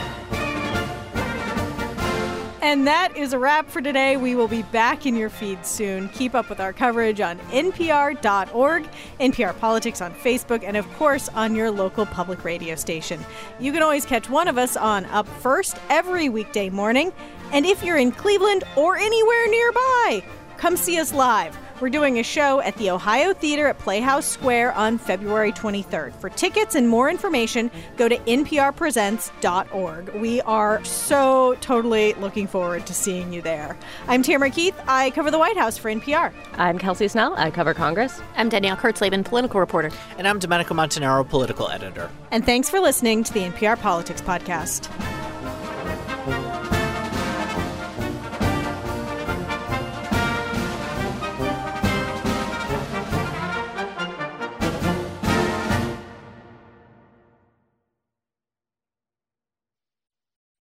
And 2.61 2.85
that 2.85 3.17
is 3.17 3.33
a 3.33 3.39
wrap 3.39 3.67
for 3.69 3.81
today. 3.81 4.17
We 4.17 4.35
will 4.35 4.47
be 4.47 4.61
back 4.61 5.07
in 5.07 5.15
your 5.15 5.31
feed 5.31 5.65
soon. 5.65 6.09
Keep 6.09 6.35
up 6.35 6.47
with 6.47 6.59
our 6.59 6.71
coverage 6.71 7.19
on 7.19 7.39
npr.org, 7.49 8.87
NPR 9.19 9.57
Politics 9.57 9.99
on 9.99 10.13
Facebook, 10.13 10.63
and 10.63 10.77
of 10.77 10.87
course 10.93 11.27
on 11.29 11.55
your 11.55 11.71
local 11.71 12.05
public 12.05 12.43
radio 12.43 12.75
station. 12.75 13.19
You 13.59 13.71
can 13.73 13.81
always 13.81 14.05
catch 14.05 14.29
one 14.29 14.47
of 14.47 14.59
us 14.59 14.77
on 14.77 15.05
Up 15.05 15.27
First 15.27 15.77
every 15.89 16.29
weekday 16.29 16.69
morning. 16.69 17.11
And 17.51 17.65
if 17.65 17.83
you're 17.83 17.97
in 17.97 18.11
Cleveland 18.11 18.63
or 18.75 18.95
anywhere 18.95 19.49
nearby, 19.49 20.23
come 20.57 20.77
see 20.77 20.99
us 20.99 21.13
live. 21.13 21.57
We're 21.81 21.89
doing 21.89 22.19
a 22.19 22.23
show 22.23 22.61
at 22.61 22.75
the 22.75 22.91
Ohio 22.91 23.33
Theater 23.33 23.65
at 23.67 23.79
Playhouse 23.79 24.27
Square 24.27 24.73
on 24.73 24.99
February 24.99 25.51
23rd. 25.51 26.13
For 26.13 26.29
tickets 26.29 26.75
and 26.75 26.87
more 26.87 27.09
information, 27.09 27.71
go 27.97 28.07
to 28.07 28.17
nprpresents.org. 28.17 30.09
We 30.13 30.41
are 30.41 30.85
so 30.85 31.55
totally 31.59 32.13
looking 32.13 32.45
forward 32.45 32.85
to 32.85 32.93
seeing 32.93 33.33
you 33.33 33.41
there. 33.41 33.75
I'm 34.07 34.21
Tamara 34.21 34.51
Keith. 34.51 34.79
I 34.87 35.09
cover 35.09 35.31
the 35.31 35.39
White 35.39 35.57
House 35.57 35.75
for 35.75 35.89
NPR. 35.91 36.31
I'm 36.53 36.77
Kelsey 36.77 37.07
Snell. 37.07 37.33
I 37.35 37.49
cover 37.49 37.73
Congress. 37.73 38.21
I'm 38.35 38.49
Danielle 38.49 38.77
Kurtzleben, 38.77 39.25
political 39.25 39.59
reporter. 39.59 39.89
And 40.19 40.27
I'm 40.27 40.37
Domenico 40.37 40.75
Montanaro, 40.75 41.27
political 41.27 41.67
editor. 41.67 42.11
And 42.29 42.45
thanks 42.45 42.69
for 42.69 42.79
listening 42.79 43.23
to 43.23 43.33
the 43.33 43.39
NPR 43.39 43.79
Politics 43.79 44.21
Podcast. 44.21 44.87